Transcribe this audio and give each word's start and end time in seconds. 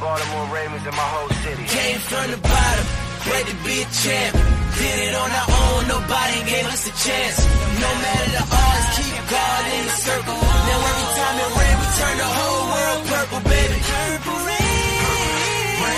Baltimore 0.00 0.48
Ravens 0.48 0.84
and 0.88 0.96
my 0.96 1.08
whole 1.12 1.28
city. 1.44 1.64
Came 1.68 2.00
from 2.00 2.26
the 2.32 2.40
bottom, 2.40 2.86
bred 3.28 3.44
to 3.52 3.56
be 3.68 3.84
a 3.84 3.88
champ. 4.00 4.32
Did 4.80 4.98
it 5.06 5.14
on 5.14 5.28
our 5.28 5.48
own, 5.60 5.80
nobody 5.92 6.38
gave 6.48 6.66
us 6.72 6.88
a 6.88 6.94
chance. 7.04 7.36
No 7.84 7.90
matter 8.00 8.30
the 8.32 8.44
odds, 8.48 8.86
keep 8.96 9.20
God 9.28 9.62
in 9.76 9.82
the 9.84 9.96
circle. 10.00 10.40
Now 10.40 10.88
every 10.88 11.08
time 11.20 11.36
it 11.44 11.50
rain, 11.52 11.76
we 11.84 11.88
turn 12.00 12.16
the 12.16 12.30
whole 12.32 12.64
world 12.72 13.00
purple, 13.12 13.42
baby. 13.44 13.78
Purple 13.92 14.40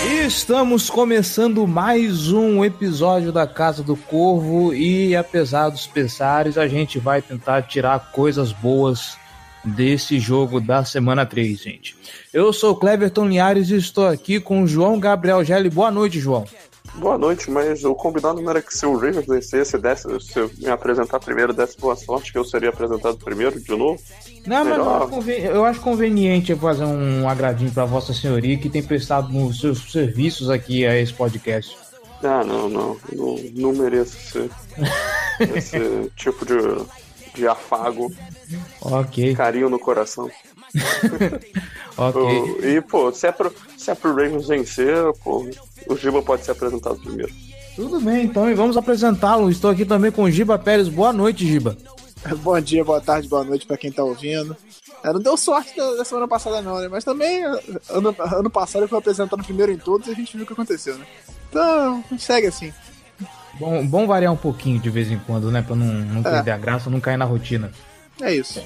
E 0.05 0.27
estamos 0.27 0.89
começando 0.89 1.65
mais 1.65 2.29
um 2.29 2.63
episódio 2.63 3.31
da 3.31 3.47
Casa 3.47 3.81
do 3.81 3.95
Corvo 3.95 4.73
e 4.73 5.15
apesar 5.15 5.69
dos 5.69 5.87
pesares, 5.87 6.57
a 6.57 6.67
gente 6.67 6.99
vai 6.99 7.21
tentar 7.21 7.61
tirar 7.61 8.11
coisas 8.11 8.51
boas 8.51 9.17
desse 9.63 10.19
jogo 10.19 10.59
da 10.59 10.83
semana 10.83 11.25
3, 11.25 11.59
gente. 11.59 11.95
Eu 12.33 12.51
sou 12.51 12.71
o 12.71 12.75
Cleverton 12.75 13.27
Linhares 13.27 13.69
e 13.69 13.75
estou 13.75 14.07
aqui 14.07 14.39
com 14.39 14.63
o 14.63 14.67
João 14.67 14.99
Gabriel 14.99 15.43
Gelli. 15.43 15.69
Boa 15.69 15.91
noite, 15.91 16.19
João. 16.19 16.45
Boa 16.95 17.17
noite, 17.17 17.49
mas 17.49 17.83
o 17.83 17.95
combinado 17.95 18.39
não 18.39 18.51
era 18.51 18.61
que 18.61 18.75
se 18.75 18.85
o 18.85 18.93
Ravens 18.95 19.25
vencesse, 19.25 19.77
desse, 19.79 20.07
se 20.19 20.37
eu 20.37 20.51
me 20.59 20.69
apresentar 20.69 21.19
primeiro, 21.19 21.51
desse 21.51 21.77
boa 21.77 21.95
sorte, 21.95 22.31
que 22.31 22.37
eu 22.37 22.45
seria 22.45 22.69
apresentado 22.69 23.17
primeiro 23.17 23.59
de 23.59 23.75
novo? 23.75 23.99
Não, 24.45 24.63
mas 24.63 24.77
não 24.77 25.31
é 25.31 25.47
eu 25.47 25.65
acho 25.65 25.81
conveniente 25.81 26.53
fazer 26.55 26.85
um 26.85 27.27
agradinho 27.27 27.71
para 27.71 27.85
Vossa 27.85 28.13
Senhoria 28.13 28.57
que 28.57 28.69
tem 28.69 28.83
prestado 28.83 29.35
os 29.43 29.59
seus 29.59 29.91
serviços 29.91 30.49
aqui 30.51 30.85
a 30.85 30.99
esse 30.99 31.13
podcast. 31.13 31.75
Ah, 32.21 32.43
não, 32.43 32.69
não. 32.69 32.97
Não, 33.11 33.35
não 33.55 33.73
mereço 33.73 34.15
esse, 34.17 34.49
esse 35.57 36.11
tipo 36.15 36.45
de, 36.45 36.53
de 37.33 37.47
afago. 37.47 38.11
Ok. 38.81 39.35
Carinho 39.35 39.69
no 39.69 39.79
coração. 39.79 40.29
ok. 41.97 42.57
E, 42.63 42.81
pô, 42.81 43.11
se 43.11 43.27
é, 43.27 43.31
pro, 43.31 43.53
se 43.77 43.91
é 43.91 43.95
pro 43.95 44.15
Ravens 44.15 44.47
vencer, 44.47 44.95
pô, 45.23 45.47
o 45.87 45.95
Giba 45.95 46.21
pode 46.21 46.45
ser 46.45 46.51
apresentado 46.51 46.99
primeiro. 46.99 47.33
Tudo 47.75 47.99
bem, 47.99 48.25
então, 48.25 48.49
e 48.49 48.53
vamos 48.53 48.77
apresentá-lo. 48.77 49.49
Estou 49.49 49.71
aqui 49.71 49.85
também 49.85 50.11
com 50.11 50.23
o 50.23 50.31
Giba 50.31 50.59
Pérez. 50.59 50.87
Boa 50.87 51.11
noite, 51.11 51.45
Giba. 51.47 51.75
Bom 52.41 52.59
dia, 52.59 52.83
boa 52.85 53.01
tarde, 53.01 53.27
boa 53.27 53.43
noite 53.43 53.65
para 53.65 53.77
quem 53.77 53.91
tá 53.91 54.03
ouvindo. 54.03 54.55
É, 55.03 55.11
não 55.11 55.19
deu 55.19 55.35
sorte 55.35 55.75
da, 55.75 55.95
da, 55.95 56.05
semana 56.05 56.27
passada, 56.27 56.61
não, 56.61 56.79
né? 56.79 56.87
Mas 56.87 57.03
também, 57.03 57.43
ano, 57.43 58.15
ano 58.17 58.49
passado 58.49 58.83
eu 58.83 58.87
fui 58.87 58.97
apresentando 58.97 59.43
primeiro 59.43 59.71
em 59.71 59.77
todos 59.77 60.07
e 60.07 60.11
a 60.11 60.13
gente 60.13 60.35
viu 60.37 60.43
o 60.43 60.47
que 60.47 60.53
aconteceu, 60.53 60.97
né? 60.97 61.05
Então, 61.49 62.03
segue 62.17 62.47
assim. 62.47 62.73
Bom, 63.59 63.85
bom 63.85 64.07
variar 64.07 64.33
um 64.33 64.37
pouquinho 64.37 64.79
de 64.79 64.89
vez 64.89 65.11
em 65.11 65.19
quando, 65.19 65.51
né? 65.51 65.61
Pra 65.61 65.75
não, 65.75 65.85
não 65.85 66.21
é. 66.21 66.23
perder 66.23 66.51
a 66.51 66.57
graça, 66.57 66.89
não 66.89 66.99
cair 66.99 67.17
na 67.17 67.25
rotina. 67.25 67.71
É 68.21 68.33
isso. 68.33 68.61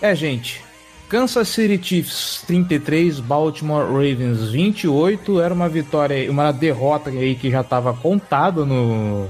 É, 0.00 0.14
gente. 0.14 0.62
Kansas 1.08 1.48
City 1.48 1.78
Chiefs 1.82 2.42
33, 2.46 3.20
Baltimore 3.20 3.84
Ravens 3.84 4.50
28. 4.50 5.40
Era 5.40 5.52
uma 5.52 5.68
vitória, 5.68 6.30
uma 6.30 6.50
derrota 6.52 7.10
aí 7.10 7.34
que 7.34 7.50
já 7.50 7.60
estava 7.60 7.92
contada 7.92 8.64
no, 8.64 9.28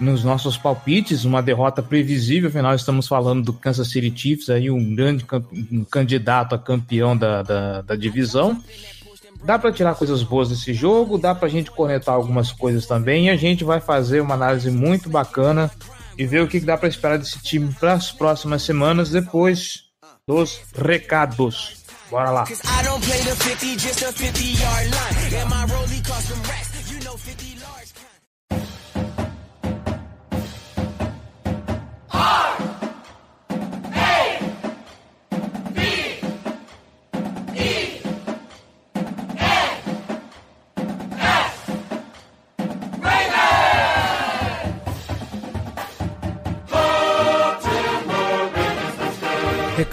nos 0.00 0.24
nossos 0.24 0.56
palpites, 0.56 1.24
uma 1.24 1.42
derrota 1.42 1.82
previsível, 1.82 2.48
afinal 2.48 2.74
estamos 2.74 3.06
falando 3.06 3.44
do 3.44 3.52
Kansas 3.52 3.88
City 3.88 4.12
Chiefs, 4.14 4.50
aí 4.50 4.70
um 4.70 4.94
grande 4.94 5.24
um 5.70 5.84
candidato 5.84 6.54
a 6.54 6.58
campeão 6.58 7.16
da, 7.16 7.42
da, 7.42 7.82
da 7.82 7.96
divisão. 7.96 8.60
Dá 9.44 9.58
para 9.58 9.72
tirar 9.72 9.94
coisas 9.94 10.22
boas 10.22 10.48
desse 10.48 10.74
jogo, 10.74 11.18
dá 11.18 11.34
para 11.34 11.46
a 11.46 11.50
gente 11.50 11.70
conectar 11.70 12.12
algumas 12.12 12.50
coisas 12.52 12.86
também, 12.86 13.26
e 13.26 13.30
a 13.30 13.36
gente 13.36 13.64
vai 13.64 13.80
fazer 13.80 14.20
uma 14.20 14.34
análise 14.34 14.70
muito 14.70 15.08
bacana 15.08 15.70
e 16.18 16.26
ver 16.26 16.42
o 16.42 16.48
que 16.48 16.60
dá 16.60 16.76
para 16.76 16.88
esperar 16.88 17.18
desse 17.18 17.38
time 17.40 17.72
para 17.78 17.92
as 17.92 18.10
próximas 18.10 18.62
semanas 18.62 19.10
depois 19.10 19.84
dos 20.26 20.60
recados. 20.74 21.84
Bora 22.10 22.30
lá. 22.30 22.44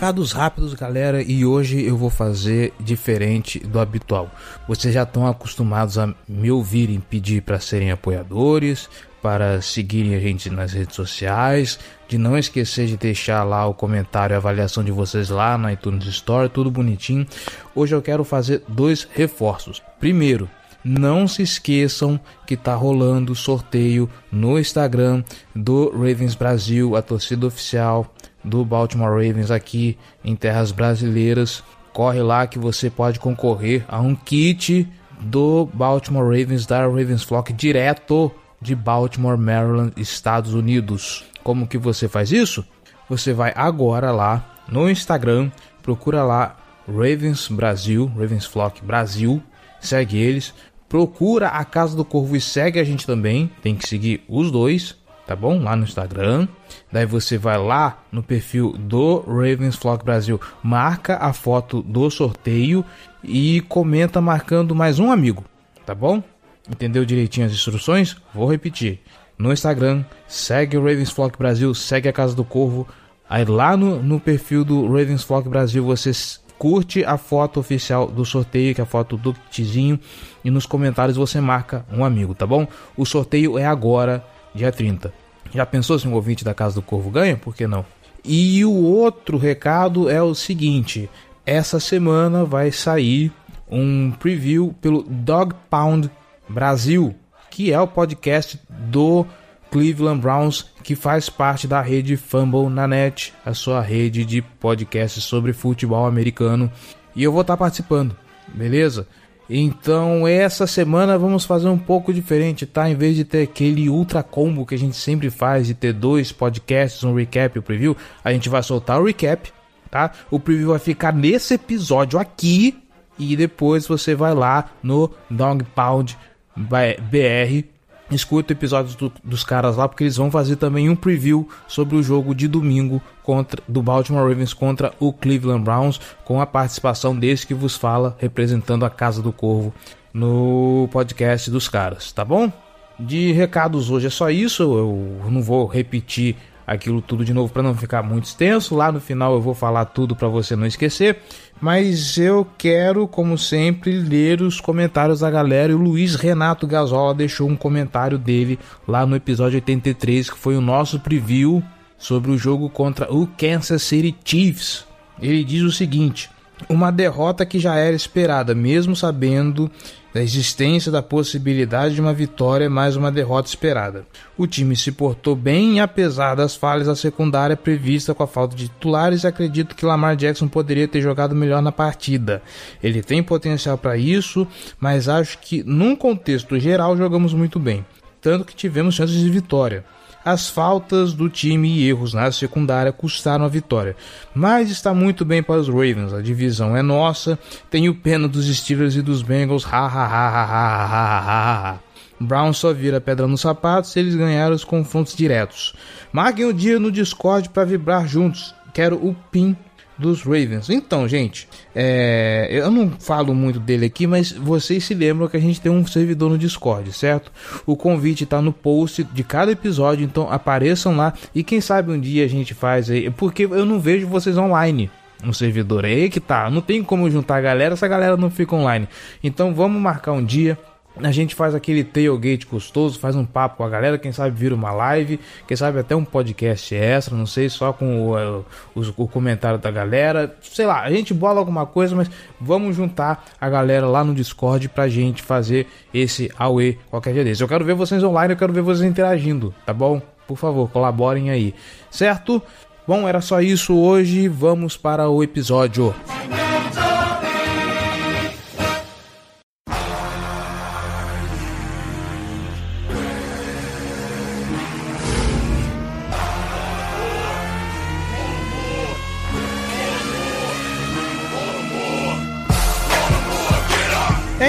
Recados 0.04 0.34
rápidos, 0.34 0.74
galera, 0.74 1.24
e 1.24 1.46
hoje 1.46 1.82
eu 1.82 1.96
vou 1.96 2.10
fazer 2.10 2.74
diferente 2.78 3.58
do 3.60 3.80
habitual. 3.80 4.30
Vocês 4.68 4.94
já 4.94 5.04
estão 5.04 5.26
acostumados 5.26 5.98
a 5.98 6.14
me 6.28 6.52
ouvirem 6.52 7.00
pedir 7.00 7.42
para 7.42 7.58
serem 7.58 7.90
apoiadores, 7.90 8.90
para 9.22 9.62
seguirem 9.62 10.14
a 10.14 10.20
gente 10.20 10.50
nas 10.50 10.74
redes 10.74 10.98
sociais, 10.98 11.80
de 12.06 12.18
não 12.18 12.38
esquecer 12.38 12.86
de 12.86 12.98
deixar 12.98 13.46
lá 13.46 13.66
o 13.66 13.74
comentário 13.74 14.36
a 14.36 14.40
avaliação 14.40 14.84
de 14.84 14.92
vocês 14.92 15.30
lá 15.30 15.58
na 15.58 15.72
iTunes 15.72 16.06
Store, 16.08 16.50
tudo 16.50 16.70
bonitinho. 16.70 17.26
Hoje 17.74 17.96
eu 17.96 18.02
quero 18.02 18.26
fazer 18.26 18.62
dois 18.68 19.08
reforços. 19.10 19.82
Primeiro, 20.02 20.50
não 20.84 21.30
se 21.30 21.44
esqueçam 21.44 22.20
que 22.46 22.58
tá 22.58 22.76
rolando 22.76 23.34
sorteio 23.34 24.10
no 24.30 24.60
Instagram 24.60 25.24
do 25.56 25.90
Ravens 25.92 26.36
Brasil, 26.36 26.98
a 26.98 27.02
torcida 27.02 27.48
oficial 27.48 28.14
do 28.44 28.66
Baltimore 28.66 29.12
Ravens 29.12 29.52
aqui 29.52 29.98
em 30.24 30.36
terras 30.36 30.72
brasileiras. 30.72 31.64
Corre 31.92 32.22
lá 32.22 32.48
que 32.48 32.60
você 32.60 32.90
pode 32.90 33.20
concorrer 33.20 33.86
a 33.88 34.00
um 34.00 34.16
kit 34.16 34.88
do 35.20 35.70
Baltimore 35.74 36.26
Ravens 36.26 36.66
da 36.66 36.82
Ravens 36.82 37.24
Flock 37.24 37.54
direto 37.54 38.32
de 38.60 38.76
Baltimore, 38.76 39.38
Maryland, 39.38 39.94
Estados 39.98 40.54
Unidos. 40.54 41.26
Como 41.44 41.68
que 41.68 41.78
você 41.78 42.08
faz 42.08 42.32
isso? 42.32 42.66
Você 43.10 43.34
vai 43.34 43.54
agora 43.56 44.12
lá 44.12 44.56
no 44.68 44.90
Instagram, 44.90 45.52
procura 45.82 46.24
lá 46.24 46.58
Ravens 46.88 47.48
Brasil, 47.48 48.08
Ravens 48.18 48.46
Flock 48.46 48.84
Brasil, 48.84 49.42
segue 49.80 50.18
eles, 50.18 50.54
procura 50.88 51.50
a 51.50 51.66
Casa 51.66 51.96
do 51.96 52.06
Corvo 52.06 52.36
e 52.36 52.42
segue 52.42 52.80
a 52.80 52.84
gente 52.84 53.06
também, 53.06 53.52
tem 53.62 53.76
que 53.76 53.88
seguir 53.88 54.24
os 54.28 54.50
dois 54.50 54.96
tá 55.34 55.36
bom? 55.36 55.60
Lá 55.60 55.76
no 55.76 55.84
Instagram. 55.84 56.48
Daí 56.92 57.08
você 57.08 57.40
vai 57.40 57.58
lá 57.58 58.04
no 58.12 58.22
perfil 58.22 58.74
do 58.74 59.22
Ravens 59.22 59.76
Flock 59.76 60.06
Brasil, 60.06 60.40
marca 60.62 61.18
a 61.18 61.34
foto 61.34 61.82
do 61.82 62.10
sorteio 62.12 62.86
e 63.24 63.62
comenta 63.62 64.22
marcando 64.22 64.76
mais 64.76 65.00
um 65.00 65.12
amigo, 65.12 65.44
tá 65.86 65.96
bom? 65.96 66.22
Entendeu 66.70 67.04
direitinho 67.04 67.48
as 67.48 67.52
instruções? 67.52 68.16
Vou 68.32 68.50
repetir. 68.50 69.02
No 69.36 69.52
Instagram, 69.52 70.06
segue 70.28 70.78
o 70.78 70.82
Ravens 70.82 71.10
Flock 71.10 71.38
Brasil, 71.38 71.74
segue 71.74 72.08
a 72.08 72.14
Casa 72.14 72.36
do 72.36 72.44
Corvo. 72.44 72.88
Aí 73.28 73.44
lá 73.44 73.76
no, 73.76 74.04
no 74.04 74.20
perfil 74.20 74.64
do 74.64 74.86
Ravens 74.86 75.24
Flock 75.24 75.50
Brasil 75.50 75.84
você 75.84 76.12
curte 76.60 77.04
a 77.04 77.18
foto 77.18 77.60
oficial 77.60 78.06
do 78.06 78.24
sorteio, 78.24 78.76
que 78.76 78.82
é 78.82 78.84
a 78.84 78.88
foto 78.88 79.18
do 79.18 79.34
kitzinho, 79.34 80.00
e 80.46 80.52
nos 80.52 80.68
comentários 80.68 81.18
você 81.18 81.42
marca 81.42 81.84
um 81.92 82.06
amigo, 82.06 82.36
tá 82.36 82.46
bom? 82.46 82.68
O 82.96 83.04
sorteio 83.04 83.58
é 83.58 83.66
agora, 83.66 84.24
dia 84.54 84.72
30. 84.72 85.23
Já 85.54 85.66
pensou 85.66 86.00
se 86.00 86.08
um 86.08 86.14
ouvinte 86.14 86.44
da 86.44 86.54
Casa 86.54 86.76
do 86.76 86.82
Corvo 86.82 87.10
ganha? 87.10 87.38
Por 87.38 87.56
que 87.56 87.68
não? 87.68 87.86
E 88.24 88.64
o 88.66 88.72
outro 88.72 89.38
recado 89.38 90.10
é 90.10 90.22
o 90.22 90.34
seguinte: 90.34 91.10
essa 91.46 91.80
semana 91.80 92.44
vai 92.44 92.72
sair 92.72 93.32
um 93.70 94.12
preview 94.12 94.74
pelo 94.82 95.04
Dog 95.04 95.54
Pound 95.70 96.10
Brasil, 96.48 97.16
que 97.50 97.72
é 97.72 97.80
o 97.80 97.88
podcast 97.88 98.60
do 98.70 99.26
Cleveland 99.72 100.22
Browns, 100.22 100.70
que 100.84 100.96
faz 100.96 101.30
parte 101.30 101.68
da 101.68 101.82
rede 101.82 102.16
Fumble 102.16 102.70
na 102.70 102.88
Net, 102.88 103.34
a 103.46 103.54
sua 103.54 103.82
rede 103.82 104.24
de 104.24 104.42
podcasts 104.42 105.24
sobre 105.24 105.54
futebol 105.54 106.06
americano. 106.06 106.72
E 107.16 107.24
eu 107.24 107.32
vou 107.32 107.42
estar 107.42 107.58
participando, 107.58 108.16
beleza? 108.54 109.08
Então, 109.56 110.28
essa 110.28 110.66
semana 110.66 111.16
vamos 111.16 111.46
fazer 111.46 111.68
um 111.68 111.78
pouco 111.78 112.12
diferente, 112.12 112.66
tá? 112.66 112.90
Em 112.90 112.96
vez 112.96 113.16
de 113.16 113.24
ter 113.24 113.44
aquele 113.44 113.88
ultra 113.88 114.24
combo 114.24 114.66
que 114.66 114.74
a 114.74 114.80
gente 114.80 114.96
sempre 114.96 115.30
faz, 115.30 115.68
de 115.68 115.76
ter 115.76 115.94
dois 115.94 116.32
podcasts, 116.32 117.04
um 117.04 117.14
recap 117.14 117.56
e 117.56 117.60
um 117.60 117.62
preview, 117.62 117.96
a 118.24 118.34
gente 118.34 118.50
vai 118.50 118.64
soltar 118.64 119.00
o 119.00 119.06
recap, 119.06 119.54
tá? 119.92 120.12
O 120.32 120.40
preview 120.40 120.70
vai 120.70 120.80
ficar 120.80 121.14
nesse 121.14 121.54
episódio 121.54 122.18
aqui, 122.18 122.84
e 123.20 123.36
depois 123.36 123.86
você 123.86 124.16
vai 124.16 124.34
lá 124.34 124.72
no 124.82 125.12
Dog 125.30 125.64
Pound 125.76 126.18
BR 126.58 127.73
escuta 128.16 128.54
episódios 128.54 128.96
do, 128.96 129.12
dos 129.24 129.44
caras 129.44 129.78
lá, 129.78 129.88
porque 129.88 130.04
eles 130.04 130.18
vão 130.18 130.32
fazer 130.32 130.56
também 130.56 130.90
um 130.90 130.96
preview 130.96 131.48
sobre 131.68 131.96
o 131.96 132.04
jogo 132.04 132.34
de 132.34 132.48
domingo 132.48 133.02
contra 133.22 133.62
do 133.68 133.82
Baltimore 133.82 134.28
Ravens 134.28 134.54
contra 134.54 134.94
o 135.00 135.14
Cleveland 135.14 135.64
Browns, 135.64 136.00
com 136.24 136.42
a 136.42 136.46
participação 136.46 137.16
desse 137.16 137.48
que 137.48 137.54
vos 137.54 137.76
fala, 137.76 138.16
representando 138.20 138.86
a 138.86 138.90
Casa 138.90 139.22
do 139.22 139.32
Corvo 139.32 139.74
no 140.14 140.88
podcast 140.92 141.50
dos 141.50 141.68
caras, 141.68 142.12
tá 142.12 142.24
bom? 142.24 142.52
De 143.00 143.32
recados 143.32 143.90
hoje 143.90 144.08
é 144.08 144.10
só 144.10 144.30
isso, 144.30 144.64
eu 144.64 145.30
não 145.30 145.42
vou 145.42 145.66
repetir 145.66 146.36
aquilo 146.66 147.02
tudo 147.02 147.26
de 147.26 147.34
novo 147.34 147.52
para 147.52 147.64
não 147.64 147.76
ficar 147.76 148.04
muito 148.04 148.26
extenso. 148.26 148.76
Lá 148.76 148.92
no 148.92 149.00
final 149.00 149.34
eu 149.34 149.42
vou 149.42 149.54
falar 149.54 149.86
tudo 149.86 150.16
para 150.16 150.28
você 150.28 150.56
não 150.56 150.66
esquecer. 150.66 151.20
Mas 151.64 152.18
eu 152.18 152.46
quero, 152.58 153.08
como 153.08 153.38
sempre, 153.38 153.98
ler 153.98 154.42
os 154.42 154.60
comentários 154.60 155.22
da 155.22 155.32
galera. 155.32 155.72
E 155.72 155.76
o 155.76 155.78
Luiz 155.78 156.14
Renato 156.16 156.68
Gasola 156.68 157.14
deixou 157.14 157.48
um 157.48 157.56
comentário 157.56 158.18
dele 158.18 158.60
lá 158.86 159.06
no 159.06 159.16
episódio 159.16 159.56
83, 159.56 160.30
que 160.30 160.38
foi 160.38 160.58
o 160.58 160.62
nosso 160.62 161.00
preview 161.00 161.64
sobre 161.98 162.32
o 162.32 162.38
jogo 162.38 162.70
contra 162.70 163.10
o 163.10 163.26
Kansas 163.26 163.82
City 163.82 164.14
Chiefs. 164.26 164.86
Ele 165.22 165.42
diz 165.42 165.62
o 165.62 165.72
seguinte: 165.72 166.30
uma 166.68 166.92
derrota 166.92 167.46
que 167.46 167.60
já 167.60 167.76
era 167.76 167.96
esperada, 167.96 168.54
mesmo 168.54 168.94
sabendo 168.94 169.72
da 170.14 170.22
existência 170.22 170.92
da 170.92 171.02
possibilidade 171.02 171.96
de 171.96 172.02
uma 172.02 172.14
vitória 172.14 172.70
mais 172.70 172.96
uma 172.96 173.12
derrota 173.12 173.50
esperada. 173.50 174.06
O 174.38 174.46
time 174.46 174.76
se 174.76 174.92
portou 174.92 175.36
bem 175.36 175.80
apesar 175.80 176.36
das 176.36 176.56
falhas 176.56 176.88
da 176.88 176.96
secundária 176.96 177.58
prevista 177.58 178.14
com 178.14 178.22
a 178.22 178.28
falta 178.28 178.56
de 178.56 178.68
titulares, 178.68 179.26
acredito 179.26 179.76
que 179.76 179.86
Lamar 179.86 180.16
Jackson 180.16 180.48
poderia 180.48 180.88
ter 180.88 181.02
jogado 181.02 181.34
melhor 181.34 181.62
na 181.62 181.72
partida. 181.72 182.42
Ele 182.82 183.02
tem 183.02 183.24
potencial 183.24 183.78
para 183.78 183.98
isso, 183.98 184.48
mas 184.80 185.10
acho 185.10 185.40
que 185.40 185.64
num 185.64 185.96
contexto 185.96 186.60
geral 186.60 186.96
jogamos 186.96 187.34
muito 187.34 187.60
bem, 187.60 187.84
tanto 188.22 188.46
que 188.46 188.56
tivemos 188.56 188.94
chances 188.94 189.20
de 189.20 189.30
vitória. 189.30 189.84
As 190.26 190.50
faltas 190.50 191.14
do 191.14 191.30
time 191.30 191.68
e 191.68 191.90
erros 191.90 192.14
na 192.14 192.32
secundária 192.32 192.94
custaram 192.94 193.44
a 193.44 193.50
vitória, 193.50 193.96
mas 194.34 194.70
está 194.70 194.94
muito 194.94 195.26
bem 195.26 195.44
para 195.44 195.60
os 195.60 195.68
Ravens. 195.68 196.14
A 196.14 196.22
divisão 196.22 196.78
é 196.78 196.82
nossa. 196.82 197.38
Tenho 197.70 197.94
pena 197.94 198.28
dos 198.28 198.46
Steelers 198.46 198.96
e 198.96 199.02
dos 199.02 199.22
Bengals. 199.22 199.66
Ha 199.66 199.86
ha 199.86 200.06
ha 200.06 200.30
ha 200.30 200.46
ha 200.46 200.86
ha 200.86 201.20
ha 201.20 201.72
ha. 201.72 201.80
Brown 202.20 202.54
só 202.54 202.72
vira 202.72 203.02
pedra 203.02 203.28
no 203.28 203.38
sapato 203.38 203.88
se 203.88 204.00
eles 204.00 204.16
ganharem 204.16 204.56
os 204.56 204.64
confrontos 204.64 205.16
diretos. 205.16 205.74
Marquem 206.12 206.46
o 206.46 206.54
dia 206.54 206.80
no 206.80 206.92
Discord 206.92 207.50
para 207.50 207.66
vibrar 207.66 208.08
juntos. 208.08 208.56
Quero 208.74 208.96
o 208.96 209.14
PIN 209.30 209.58
dos 209.98 210.24
Ravens. 210.24 210.70
Então, 210.70 211.08
gente, 211.08 211.48
é, 211.76 212.48
eu 212.52 212.72
não 212.72 212.90
falo 212.90 213.34
muito 213.34 213.60
dele 213.60 213.86
aqui, 213.86 214.08
mas 214.08 214.32
vocês 214.32 214.84
se 214.84 214.94
lembram 214.94 215.28
que 215.28 215.38
a 215.38 215.40
gente 215.40 215.62
tem 215.62 215.72
um 215.72 215.86
servidor 215.86 216.30
no 216.30 216.38
Discord, 216.38 216.92
certo? 216.94 217.32
O 217.66 217.76
convite 217.76 218.24
está 218.24 218.42
no 218.42 218.52
post 218.52 219.04
de 219.04 219.24
cada 219.24 219.52
episódio, 219.52 220.04
então 220.04 220.32
apareçam 220.32 220.96
lá 220.96 221.14
e 221.34 221.44
quem 221.44 221.62
sabe 221.62 221.92
um 221.92 222.00
dia 222.00 222.26
a 222.26 222.30
gente 222.30 222.54
faz 222.54 222.90
aí, 222.90 223.10
porque 223.10 223.44
eu 223.44 223.66
não 223.66 223.80
vejo 223.80 224.08
vocês 224.08 224.38
online 224.38 224.90
no 225.24 225.34
servidor. 225.34 225.86
É 225.86 225.90
aí 225.90 226.10
que 226.10 226.20
tá, 226.20 226.50
não 226.50 226.62
tem 226.62 226.84
como 226.84 227.10
juntar 227.10 227.38
a 227.38 227.42
galera 227.42 227.76
se 227.76 227.86
a 227.86 227.88
galera 227.88 228.18
não 228.18 228.30
fica 228.30 228.56
online. 228.56 228.88
Então 229.24 229.54
vamos 229.54 229.82
marcar 229.82 230.12
um 230.12 230.24
dia 230.24 230.58
a 231.02 231.12
gente 231.12 231.34
faz 231.34 231.56
aquele 231.56 231.84
tailgate 231.84 232.46
gostoso, 232.46 233.00
faz 233.00 233.16
um 233.16 233.26
papo 233.26 233.58
com 233.58 233.64
a 233.64 233.70
galera, 233.70 233.98
quem 233.98 234.12
sabe 234.12 234.36
vira 234.36 234.54
uma 234.54 234.72
live, 234.72 235.20
quem 235.48 235.58
sabe 235.58 235.80
até 235.80 235.96
um 235.96 236.06
podcast 236.06 236.76
extra, 236.76 237.16
não 237.16 237.26
sei, 237.26 237.50
só 237.50 237.74
com 237.74 238.12
o, 238.12 238.46
o, 238.76 238.94
o, 238.98 239.08
comentário 239.08 239.58
da 239.58 239.72
galera. 239.72 240.36
Sei 240.42 240.66
lá, 240.66 240.82
a 240.82 240.92
gente 240.92 241.14
bola 241.14 241.40
alguma 241.40 241.66
coisa, 241.66 241.96
mas 241.96 242.10
vamos 242.40 242.76
juntar 242.76 243.26
a 243.42 243.50
galera 243.50 243.88
lá 243.88 244.04
no 244.04 244.14
Discord 244.14 244.70
pra 244.70 244.88
gente 244.88 245.24
fazer 245.24 245.68
esse 245.94 246.32
AUE 246.38 246.78
qualquer 246.90 247.14
dia 247.14 247.24
desse. 247.24 247.42
Eu 247.42 247.48
quero 247.48 247.66
ver 247.66 247.74
vocês 247.74 248.04
online, 248.04 248.34
eu 248.34 248.38
quero 248.38 248.54
ver 248.54 248.62
vocês 248.62 248.88
interagindo, 248.88 249.54
tá 249.66 249.74
bom? 249.74 250.02
Por 250.28 250.38
favor, 250.38 250.70
colaborem 250.70 251.32
aí, 251.32 251.56
certo? 251.90 252.42
Bom, 252.88 253.08
era 253.08 253.22
só 253.22 253.42
isso 253.42 253.76
hoje, 253.76 254.28
vamos 254.28 254.78
para 254.78 255.10
o 255.10 255.24
episódio. 255.24 255.94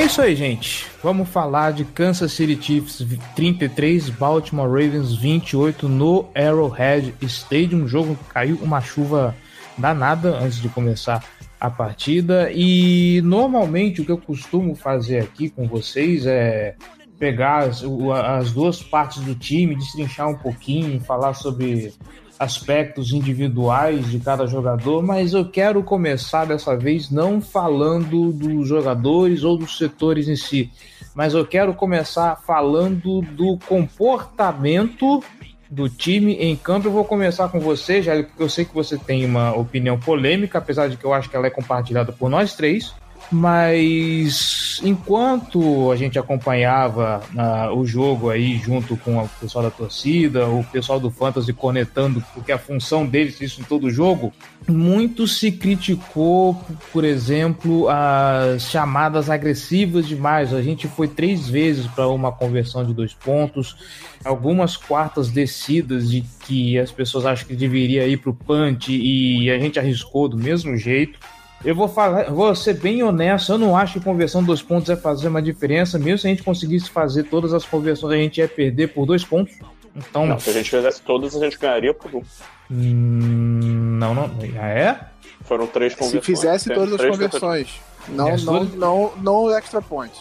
É 0.04 0.06
isso 0.06 0.20
aí, 0.20 0.36
gente. 0.36 0.86
Vamos 1.02 1.30
falar 1.30 1.72
de 1.72 1.82
Kansas 1.82 2.30
City 2.30 2.62
Chiefs 2.62 3.02
33, 3.34 4.10
Baltimore 4.10 4.68
Ravens 4.68 5.14
28 5.14 5.88
no 5.88 6.28
Arrowhead 6.34 7.14
Stadium. 7.22 7.84
Um 7.84 7.88
jogo 7.88 8.14
que 8.14 8.24
caiu 8.24 8.58
uma 8.60 8.82
chuva 8.82 9.34
danada 9.78 10.36
antes 10.36 10.60
de 10.60 10.68
começar 10.68 11.24
a 11.58 11.70
partida. 11.70 12.50
E 12.52 13.22
normalmente 13.24 14.02
o 14.02 14.04
que 14.04 14.12
eu 14.12 14.18
costumo 14.18 14.74
fazer 14.74 15.20
aqui 15.20 15.48
com 15.48 15.66
vocês 15.66 16.26
é 16.26 16.76
pegar 17.18 17.60
as, 17.60 17.82
as 18.26 18.52
duas 18.52 18.82
partes 18.82 19.22
do 19.22 19.34
time, 19.34 19.74
destrinchar 19.74 20.28
um 20.28 20.36
pouquinho, 20.36 21.00
falar 21.00 21.32
sobre 21.32 21.94
aspectos 22.38 23.12
individuais 23.12 24.10
de 24.10 24.18
cada 24.18 24.46
jogador, 24.46 25.02
mas 25.02 25.32
eu 25.32 25.44
quero 25.44 25.82
começar 25.82 26.44
dessa 26.44 26.76
vez 26.76 27.10
não 27.10 27.40
falando 27.40 28.32
dos 28.32 28.68
jogadores 28.68 29.44
ou 29.44 29.56
dos 29.56 29.78
setores 29.78 30.28
em 30.28 30.36
si, 30.36 30.70
mas 31.14 31.34
eu 31.34 31.46
quero 31.46 31.74
começar 31.74 32.36
falando 32.44 33.20
do 33.20 33.58
comportamento 33.66 35.22
do 35.70 35.88
time 35.88 36.34
em 36.34 36.56
campo. 36.56 36.88
Eu 36.88 36.92
vou 36.92 37.04
começar 37.04 37.48
com 37.48 37.60
você, 37.60 38.02
já 38.02 38.14
porque 38.22 38.42
eu 38.42 38.48
sei 38.48 38.64
que 38.64 38.74
você 38.74 38.96
tem 38.96 39.24
uma 39.24 39.54
opinião 39.54 39.98
polêmica, 39.98 40.58
apesar 40.58 40.88
de 40.88 40.96
que 40.96 41.04
eu 41.04 41.12
acho 41.12 41.28
que 41.28 41.36
ela 41.36 41.46
é 41.46 41.50
compartilhada 41.50 42.12
por 42.12 42.28
nós 42.28 42.54
três. 42.54 42.94
Mas 43.30 44.80
enquanto 44.84 45.90
a 45.90 45.96
gente 45.96 46.18
acompanhava 46.18 47.22
uh, 47.34 47.76
o 47.76 47.86
jogo 47.86 48.30
aí 48.30 48.58
junto 48.58 48.96
com 48.96 49.18
o 49.18 49.28
pessoal 49.40 49.64
da 49.64 49.70
torcida, 49.70 50.46
o 50.46 50.64
pessoal 50.64 51.00
do 51.00 51.10
Fantasy 51.10 51.52
conectando, 51.52 52.22
porque 52.32 52.52
a 52.52 52.58
função 52.58 53.06
deles 53.06 53.40
isso 53.40 53.60
em 53.60 53.64
todo 53.64 53.90
jogo, 53.90 54.32
muito 54.68 55.26
se 55.26 55.52
criticou, 55.52 56.58
por 56.92 57.04
exemplo, 57.04 57.88
as 57.88 58.62
chamadas 58.70 59.28
agressivas 59.28 60.06
demais. 60.06 60.54
A 60.54 60.62
gente 60.62 60.88
foi 60.88 61.08
três 61.08 61.48
vezes 61.48 61.86
para 61.86 62.08
uma 62.08 62.32
conversão 62.32 62.84
de 62.84 62.94
dois 62.94 63.12
pontos, 63.12 63.76
algumas 64.24 64.76
quartas 64.76 65.28
descidas 65.28 66.10
de 66.10 66.24
que 66.46 66.78
as 66.78 66.90
pessoas 66.90 67.26
acham 67.26 67.46
que 67.46 67.56
deveria 67.56 68.06
ir 68.06 68.18
para 68.18 68.30
o 68.30 68.34
punch 68.34 68.92
e 68.92 69.50
a 69.50 69.58
gente 69.58 69.78
arriscou 69.78 70.28
do 70.28 70.36
mesmo 70.36 70.76
jeito. 70.76 71.18
Eu 71.64 71.74
vou 71.74 71.88
falar, 71.88 72.30
vou 72.30 72.54
ser 72.54 72.74
bem 72.74 73.02
honesto, 73.02 73.52
eu 73.52 73.58
não 73.58 73.76
acho 73.76 73.94
que 73.94 74.04
conversão 74.04 74.42
dos 74.42 74.62
pontos 74.62 74.90
é 74.90 74.96
fazer 74.96 75.28
uma 75.28 75.40
diferença. 75.40 75.98
Mesmo 75.98 76.18
se 76.18 76.26
a 76.26 76.30
gente 76.30 76.42
conseguisse 76.42 76.90
fazer 76.90 77.24
todas 77.24 77.54
as 77.54 77.64
conversões, 77.64 78.12
a 78.12 78.16
gente 78.16 78.38
ia 78.38 78.48
perder 78.48 78.88
por 78.88 79.06
dois 79.06 79.24
pontos. 79.24 79.54
Então. 79.96 80.26
Não, 80.26 80.38
se 80.38 80.50
a 80.50 80.52
gente 80.52 80.70
fizesse 80.70 81.00
todas, 81.00 81.34
a 81.34 81.44
gente 81.44 81.58
ganharia 81.58 81.94
por 81.94 82.14
um. 82.14 82.22
Hum, 82.70 83.96
não, 83.98 84.14
não. 84.14 84.30
Ah, 84.60 84.68
é? 84.68 85.00
Foram 85.44 85.66
três 85.66 85.94
conversões. 85.94 86.24
Se 86.24 86.26
fizesse 86.26 86.74
todas 86.74 87.00
as 87.00 87.10
conversões. 87.10 87.80
Não, 88.08 88.36
não, 88.36 88.36
não, 88.36 88.64
não, 88.64 89.12
não 89.22 89.56
extra 89.56 89.80
point. 89.80 90.14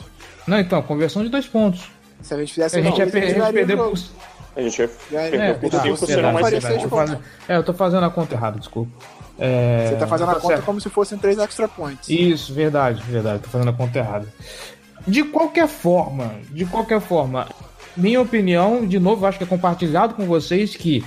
Não, 0.48 0.60
então, 0.60 0.82
conversão 0.82 1.24
de 1.24 1.30
dois 1.30 1.46
pontos. 1.46 1.90
Se 2.22 2.34
a 2.34 2.38
gente 2.38 2.54
fizesse 2.54 2.80
a 2.80 2.82
gente 2.82 2.98
ia 2.98 3.08
perder 3.08 3.78
por. 3.78 3.94
A 4.56 4.62
gente 4.62 4.80
ia 4.80 4.88
perder 4.88 5.40
é, 5.40 5.54
por 5.54 5.72
5, 5.72 5.98
tá, 5.98 6.06
serão 6.06 6.34
mais 6.34 6.64
6 6.64 6.84
pontos. 6.86 7.18
É, 7.48 7.58
eu 7.58 7.64
tô 7.64 7.74
fazendo 7.74 8.06
a 8.06 8.10
conta 8.10 8.36
errada, 8.36 8.60
desculpa. 8.60 8.92
É... 9.38 9.88
Você 9.90 9.96
tá 9.96 10.08
fazendo 10.08 10.30
a 10.30 10.36
tá 10.36 10.40
conta 10.40 10.56
certo. 10.56 10.66
como 10.66 10.80
se 10.80 10.90
fossem 10.90 11.18
três 11.18 11.38
extra 11.38 11.68
points. 11.68 12.10
Isso, 12.10 12.54
verdade, 12.54 13.02
verdade. 13.04 13.44
Tô 13.44 13.50
fazendo 13.50 13.70
a 13.70 13.74
conta 13.74 14.00
errada. 14.00 14.28
De 15.08 15.24
qualquer 15.24 15.68
forma, 15.68 16.36
de 16.52 16.66
qualquer 16.66 17.02
forma, 17.02 17.48
minha 17.96 18.22
opinião, 18.22 18.86
de 18.88 19.00
novo, 19.00 19.26
acho 19.26 19.38
que 19.38 19.44
é 19.44 19.48
compartilhado 19.48 20.14
com 20.14 20.26
vocês 20.26 20.76
que 20.76 21.04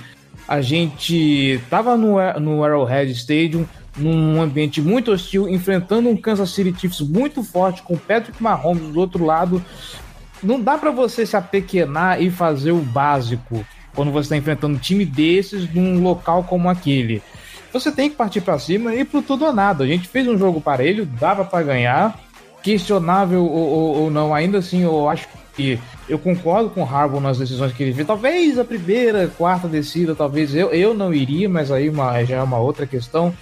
a 0.47 0.61
gente 0.61 1.59
tava 1.69 1.97
no, 1.97 2.17
no 2.39 2.63
Arrowhead 2.63 3.11
Stadium, 3.11 3.65
num 3.97 4.41
ambiente 4.41 4.81
muito 4.81 5.11
hostil, 5.11 5.49
enfrentando 5.49 6.07
um 6.07 6.15
Kansas 6.15 6.51
City 6.51 6.79
Chiefs 6.79 7.01
muito 7.01 7.43
forte, 7.43 7.81
com 7.81 7.97
Patrick 7.97 8.41
Mahomes 8.41 8.93
do 8.93 8.99
outro 8.99 9.25
lado. 9.25 9.63
Não 10.41 10.61
dá 10.61 10.77
para 10.77 10.91
você 10.91 11.25
se 11.25 11.35
apequenar 11.35 12.21
e 12.21 12.29
fazer 12.29 12.71
o 12.71 12.79
básico 12.79 13.65
quando 13.95 14.11
você 14.11 14.27
está 14.27 14.37
enfrentando 14.37 14.75
um 14.75 14.79
time 14.79 15.03
desses 15.03 15.73
num 15.73 16.03
local 16.03 16.43
como 16.43 16.69
aquele 16.69 17.21
você 17.71 17.91
tem 17.91 18.09
que 18.09 18.15
partir 18.15 18.41
para 18.41 18.59
cima 18.59 18.93
e 18.93 19.03
pro 19.03 19.21
tudo 19.21 19.45
ou 19.45 19.53
nada. 19.53 19.83
A 19.83 19.87
gente 19.87 20.07
fez 20.07 20.27
um 20.27 20.37
jogo 20.37 20.61
parelho, 20.61 21.05
dava 21.05 21.43
para 21.43 21.63
ganhar, 21.63 22.19
questionável 22.63 23.43
ou, 23.45 23.67
ou, 23.67 23.97
ou, 24.01 24.11
não, 24.11 24.33
ainda 24.33 24.59
assim 24.59 24.83
eu 24.83 25.09
acho 25.09 25.27
que 25.55 25.79
eu 26.07 26.19
concordo 26.19 26.69
com 26.69 26.81
o 26.81 26.85
Harbour 26.85 27.19
nas 27.19 27.39
decisões 27.39 27.73
que 27.73 27.83
ele 27.83 27.93
fez. 27.93 28.05
Talvez 28.05 28.59
a 28.59 28.63
primeira, 28.63 29.27
quarta 29.27 29.67
descida, 29.67 30.15
talvez 30.15 30.53
eu, 30.55 30.69
eu 30.69 30.93
não 30.93 31.13
iria, 31.13 31.49
mas 31.49 31.71
aí 31.71 31.89
uma, 31.89 32.23
já 32.23 32.37
é 32.37 32.43
uma 32.43 32.59
outra 32.59 32.85
questão. 32.85 33.33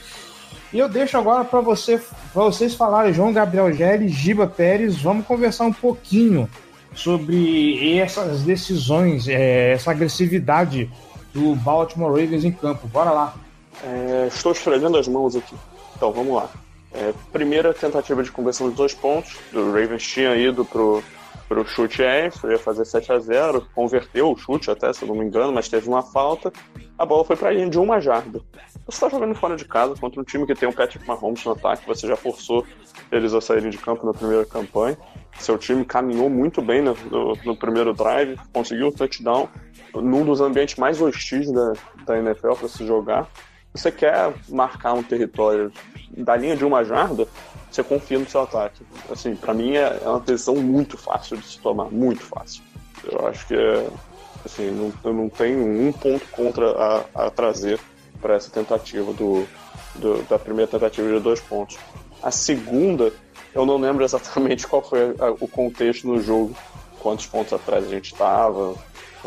E 0.71 0.79
eu 0.79 0.89
deixo 0.89 1.17
agora 1.17 1.43
para 1.43 1.61
você, 1.61 2.01
vocês 2.33 2.73
falarem, 2.73 3.13
João 3.13 3.31
Gabriel 3.31 3.71
Gelli, 3.71 4.09
Giba 4.09 4.47
Pérez, 4.47 4.97
vamos 4.97 5.25
conversar 5.25 5.65
um 5.65 5.73
pouquinho 5.73 6.49
sobre 6.93 7.97
essas 7.97 8.41
decisões, 8.41 9.27
é, 9.27 9.73
essa 9.73 9.91
agressividade 9.91 10.89
do 11.33 11.55
Baltimore 11.55 12.09
Ravens 12.11 12.45
em 12.45 12.51
campo. 12.51 12.87
Bora 12.87 13.11
lá. 13.11 13.35
É, 13.83 14.27
estou 14.27 14.51
esfregando 14.51 14.97
as 14.97 15.07
mãos 15.07 15.35
aqui. 15.35 15.55
Então, 15.95 16.11
vamos 16.11 16.35
lá. 16.35 16.49
É, 16.93 17.13
primeira 17.31 17.73
tentativa 17.73 18.23
de 18.23 18.31
conversão 18.31 18.69
de 18.69 18.75
dois 18.75 18.93
pontos. 18.93 19.37
O 19.53 19.71
Ravens 19.71 20.03
tinha 20.03 20.35
ido 20.35 20.63
pro, 20.63 21.03
pro 21.47 21.65
chute 21.67 22.01
extra, 22.01 22.53
ia 22.53 22.59
fazer 22.59 22.85
7 22.85 23.11
a 23.11 23.19
0 23.19 23.67
converteu 23.75 24.31
o 24.31 24.37
chute 24.37 24.71
até, 24.71 24.91
se 24.93 25.05
não 25.05 25.15
me 25.15 25.25
engano, 25.25 25.51
mas 25.51 25.69
teve 25.69 25.87
uma 25.87 26.01
falta. 26.01 26.51
A 26.97 27.05
bola 27.05 27.25
foi 27.25 27.35
para 27.35 27.51
linha 27.51 27.69
de 27.69 27.77
uma 27.77 27.99
jarda. 27.99 28.39
Você 28.85 28.97
está 28.97 29.09
jogando 29.09 29.35
fora 29.35 29.55
de 29.55 29.65
casa 29.65 29.95
contra 29.99 30.21
um 30.21 30.23
time 30.23 30.45
que 30.45 30.55
tem 30.55 30.69
o 30.69 30.73
Patrick 30.73 31.05
Mahomes 31.07 31.43
no 31.43 31.51
ataque, 31.51 31.85
você 31.85 32.07
já 32.07 32.15
forçou 32.15 32.65
eles 33.11 33.33
a 33.33 33.41
saírem 33.41 33.69
de 33.69 33.77
campo 33.77 34.05
na 34.05 34.13
primeira 34.13 34.45
campanha. 34.45 34.97
Seu 35.37 35.57
time 35.57 35.83
caminhou 35.83 36.29
muito 36.29 36.61
bem 36.61 36.81
no, 36.81 36.95
no, 37.11 37.37
no 37.43 37.57
primeiro 37.57 37.93
drive, 37.93 38.39
conseguiu 38.53 38.87
um 38.87 38.91
touchdown 38.91 39.49
num 39.93 40.23
dos 40.25 40.41
ambientes 40.41 40.75
mais 40.75 41.01
hostis 41.01 41.51
da, 41.51 41.73
da 42.05 42.17
NFL 42.17 42.53
para 42.53 42.67
se 42.67 42.85
jogar. 42.85 43.29
Você 43.75 43.91
quer 43.91 44.33
marcar 44.47 44.93
um 44.93 45.03
território 45.03 45.71
da 46.17 46.35
linha 46.37 46.55
de 46.55 46.63
uma 46.63 46.83
jarda, 46.85 47.27
você 47.69 47.83
confia 47.83 48.17
no 48.17 48.27
seu 48.27 48.41
ataque. 48.41 48.85
Assim, 49.09 49.35
para 49.35 49.53
mim 49.53 49.75
é, 49.75 49.99
é 50.01 50.07
uma 50.07 50.21
decisão 50.21 50.55
muito 50.55 50.97
fácil 50.97 51.35
de 51.35 51.45
se 51.45 51.59
tomar, 51.59 51.91
muito 51.91 52.23
fácil. 52.23 52.63
Eu 53.03 53.27
acho 53.27 53.45
que 53.45 53.53
é, 53.53 53.87
assim, 54.45 54.71
não, 54.71 54.93
eu 55.03 55.13
não 55.13 55.27
tenho 55.27 55.59
um 55.59 55.91
ponto 55.91 56.25
contra 56.29 56.71
a, 56.71 57.25
a 57.25 57.29
trazer 57.29 57.77
para 58.21 58.35
essa 58.35 58.49
tentativa 58.49 59.11
do, 59.11 59.45
do, 59.95 60.23
da 60.23 60.39
primeira 60.39 60.71
tentativa 60.71 61.09
de 61.09 61.19
dois 61.19 61.41
pontos. 61.41 61.77
A 62.23 62.31
segunda, 62.31 63.11
eu 63.53 63.65
não 63.65 63.77
lembro 63.77 64.03
exatamente 64.05 64.65
qual 64.65 64.81
foi 64.81 65.13
a, 65.19 65.31
o 65.31 65.47
contexto 65.49 66.07
no 66.07 66.21
jogo, 66.21 66.55
quantos 66.99 67.25
pontos 67.25 67.51
atrás 67.51 67.85
a 67.85 67.89
gente 67.89 68.13
estava, 68.13 68.73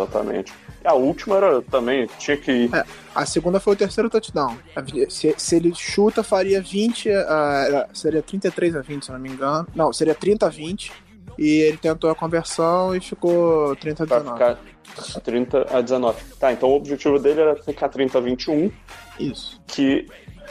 exatamente. 0.02 0.52
A 0.84 0.94
última 0.94 1.36
era 1.36 1.62
também, 1.62 2.08
tinha 2.18 2.36
que 2.36 2.50
ir. 2.50 2.74
É, 2.74 2.84
a 3.14 3.26
segunda 3.26 3.58
foi 3.58 3.74
o 3.74 3.76
terceiro 3.76 4.08
touchdown. 4.08 4.56
Se, 5.08 5.34
se 5.36 5.56
ele 5.56 5.74
chuta, 5.74 6.22
faria 6.22 6.62
20, 6.62 7.08
uh, 7.08 7.12
seria 7.92 8.22
33 8.22 8.76
a 8.76 8.80
20, 8.80 9.04
se 9.06 9.12
não 9.12 9.18
me 9.18 9.28
engano. 9.28 9.66
Não, 9.74 9.92
seria 9.92 10.14
30 10.14 10.46
a 10.46 10.48
20. 10.48 10.92
E 11.36 11.46
ele 11.60 11.76
tentou 11.76 12.10
a 12.10 12.14
conversão 12.14 12.94
e 12.94 13.00
ficou 13.00 13.76
30 13.76 14.02
a 14.02 14.06
19. 14.06 14.38
Vai 14.38 14.54
ficar 14.54 15.20
30 15.20 15.66
a 15.70 15.80
19. 15.80 16.24
Tá, 16.38 16.52
então 16.52 16.68
o 16.68 16.74
objetivo 16.74 17.18
dele 17.18 17.40
era 17.40 17.56
ficar 17.56 17.88
30 17.88 18.18
a 18.18 18.20
21. 18.20 18.70
Isso. 19.20 19.60
Que, 19.66 20.06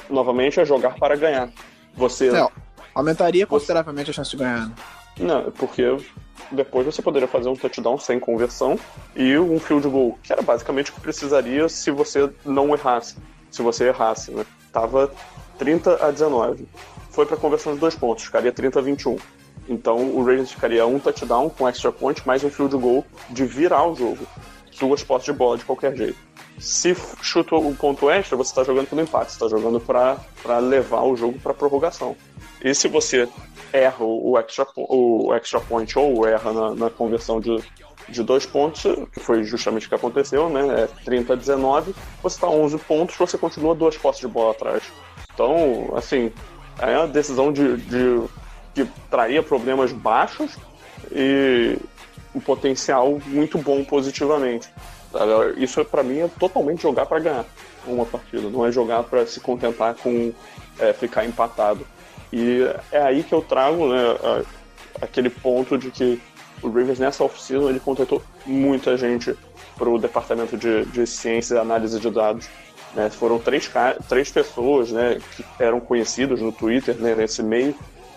novamente, 0.09 0.59
é 0.59 0.65
jogar 0.65 0.95
para 0.95 1.15
ganhar. 1.15 1.49
Você. 1.95 2.31
Não, 2.31 2.51
aumentaria 2.93 3.45
consideravelmente 3.47 4.11
a 4.11 4.13
chance 4.13 4.31
de 4.31 4.37
ganhar. 4.37 4.71
Não, 5.19 5.51
porque 5.51 5.97
depois 6.51 6.85
você 6.85 7.01
poderia 7.01 7.27
fazer 7.27 7.49
um 7.49 7.55
touchdown 7.55 7.97
sem 7.97 8.19
conversão 8.19 8.79
e 9.15 9.37
um 9.37 9.59
field 9.59 9.87
goal, 9.87 10.17
que 10.21 10.31
era 10.31 10.41
basicamente 10.41 10.91
o 10.91 10.93
que 10.93 11.01
precisaria 11.01 11.67
se 11.67 11.91
você 11.91 12.29
não 12.45 12.73
errasse. 12.73 13.15
Se 13.49 13.61
você 13.61 13.87
errasse, 13.87 14.31
né? 14.31 14.45
Tava 14.71 15.11
30 15.57 16.05
a 16.05 16.11
19. 16.11 16.67
Foi 17.09 17.25
para 17.25 17.35
conversão 17.37 17.73
de 17.73 17.79
dois 17.79 17.95
pontos, 17.95 18.25
ficaria 18.25 18.51
30 18.51 18.79
a 18.79 18.81
21. 18.81 19.17
Então 19.67 19.97
o 20.15 20.19
Ravens 20.19 20.51
ficaria 20.51 20.85
um 20.85 20.99
touchdown 20.99 21.49
com 21.49 21.67
extra 21.67 21.91
point 21.91 22.25
mais 22.25 22.43
um 22.43 22.49
field 22.49 22.77
goal 22.77 23.05
de 23.29 23.45
virar 23.45 23.85
o 23.85 23.95
jogo. 23.95 24.25
Duas 24.79 25.03
postes 25.03 25.33
de 25.33 25.37
bola 25.37 25.57
de 25.57 25.65
qualquer 25.65 25.95
jeito. 25.95 26.17
Se 26.59 26.95
chuta 27.21 27.55
o 27.55 27.75
ponto 27.75 28.09
extra, 28.09 28.37
você 28.37 28.51
está 28.51 28.63
jogando 28.63 28.87
pelo 28.87 29.01
empate, 29.01 29.31
está 29.31 29.47
jogando 29.47 29.79
para 29.79 30.59
levar 30.59 31.03
o 31.03 31.15
jogo 31.15 31.39
para 31.39 31.53
prorrogação. 31.53 32.15
E 32.63 32.73
se 32.73 32.87
você 32.87 33.27
erra 33.73 34.03
o 34.03 34.37
extra, 34.37 34.67
o 34.75 35.33
extra 35.33 35.59
point 35.59 35.97
ou 35.97 36.27
erra 36.27 36.51
na, 36.53 36.75
na 36.75 36.89
conversão 36.89 37.39
de, 37.39 37.61
de 38.09 38.23
dois 38.23 38.45
pontos, 38.45 38.83
que 39.11 39.19
foi 39.19 39.43
justamente 39.43 39.85
o 39.85 39.89
que 39.89 39.95
aconteceu, 39.95 40.49
né? 40.49 40.83
É 40.83 40.87
30 41.03 41.33
a 41.33 41.35
19, 41.35 41.95
você 42.21 42.35
está 42.35 42.47
11 42.47 42.77
pontos, 42.79 43.15
você 43.15 43.37
continua 43.37 43.75
duas 43.75 43.97
postes 43.97 44.27
de 44.27 44.33
bola 44.33 44.51
atrás. 44.51 44.83
Então, 45.33 45.93
assim, 45.95 46.31
é 46.79 46.97
uma 46.97 47.07
decisão 47.07 47.51
de, 47.51 47.77
de 47.77 48.23
que 48.73 48.85
traria 49.09 49.41
problemas 49.41 49.91
baixos 49.91 50.55
e 51.11 51.77
um 52.33 52.39
potencial 52.39 53.19
muito 53.25 53.57
bom 53.57 53.83
positivamente. 53.83 54.69
Isso 55.57 55.83
para 55.85 56.03
mim 56.03 56.19
é 56.19 56.27
totalmente 56.39 56.83
jogar 56.83 57.05
para 57.05 57.19
ganhar 57.19 57.45
uma 57.85 58.05
partida, 58.05 58.49
não 58.49 58.65
é 58.65 58.71
jogar 58.71 59.03
para 59.03 59.25
se 59.25 59.39
contentar 59.39 59.95
com 59.95 60.33
é, 60.79 60.93
ficar 60.93 61.25
empatado. 61.25 61.85
E 62.31 62.67
é 62.91 63.01
aí 63.01 63.23
que 63.23 63.33
eu 63.33 63.41
trago 63.41 63.87
né, 63.87 64.43
aquele 65.01 65.29
ponto 65.29 65.77
de 65.77 65.91
que 65.91 66.21
o 66.61 66.69
Rivers 66.69 66.99
nessa 66.99 67.23
oficina 67.23 67.69
ele 67.69 67.79
contratou 67.79 68.21
muita 68.45 68.97
gente 68.97 69.35
para 69.77 69.89
o 69.89 69.99
departamento 69.99 70.57
de, 70.57 70.85
de 70.85 71.05
ciência 71.05 71.55
e 71.55 71.57
análise 71.59 71.99
de 71.99 72.09
dados. 72.09 72.49
Né? 72.93 73.09
Foram 73.09 73.39
três, 73.39 73.69
três 74.09 74.31
pessoas 74.31 74.91
né, 74.91 75.19
que 75.35 75.45
eram 75.59 75.79
conhecidas 75.79 76.41
no 76.41 76.51
Twitter 76.51 76.95
né, 76.95 77.15
nesse 77.15 77.43
meio 77.43 77.75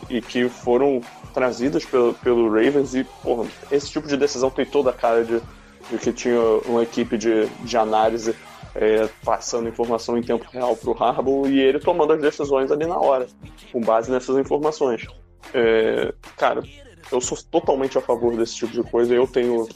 e 0.08 0.20
que 0.20 0.48
foram 0.48 1.02
trazidas 1.34 1.84
pelo, 1.84 2.14
pelo 2.14 2.48
Ravens 2.48 2.94
e 2.94 3.04
porra, 3.22 3.46
esse 3.70 3.90
tipo 3.90 4.08
de 4.08 4.16
decisão 4.16 4.50
tem 4.50 4.64
toda 4.64 4.90
a 4.90 4.92
cara 4.92 5.24
de, 5.24 5.40
de 5.90 5.98
que 5.98 6.12
tinha 6.12 6.40
uma 6.64 6.82
equipe 6.82 7.16
de, 7.16 7.46
de 7.46 7.76
análise 7.76 8.34
é, 8.74 9.08
passando 9.24 9.68
informação 9.68 10.16
em 10.16 10.22
tempo 10.22 10.46
real 10.50 10.76
para 10.76 10.90
o 10.90 11.02
Harbaugh 11.02 11.48
e 11.48 11.58
ele 11.58 11.78
tomando 11.78 12.12
as 12.12 12.20
decisões 12.20 12.70
ali 12.70 12.86
na 12.86 12.98
hora, 12.98 13.26
com 13.72 13.80
base 13.80 14.10
nessas 14.10 14.36
informações. 14.36 15.06
É, 15.54 16.12
cara, 16.36 16.62
eu 17.10 17.20
sou 17.20 17.36
totalmente 17.50 17.98
a 17.98 18.00
favor 18.00 18.36
desse 18.36 18.56
tipo 18.56 18.72
de 18.72 18.82
coisa. 18.82 19.14
Eu 19.14 19.26
tenho, 19.26 19.68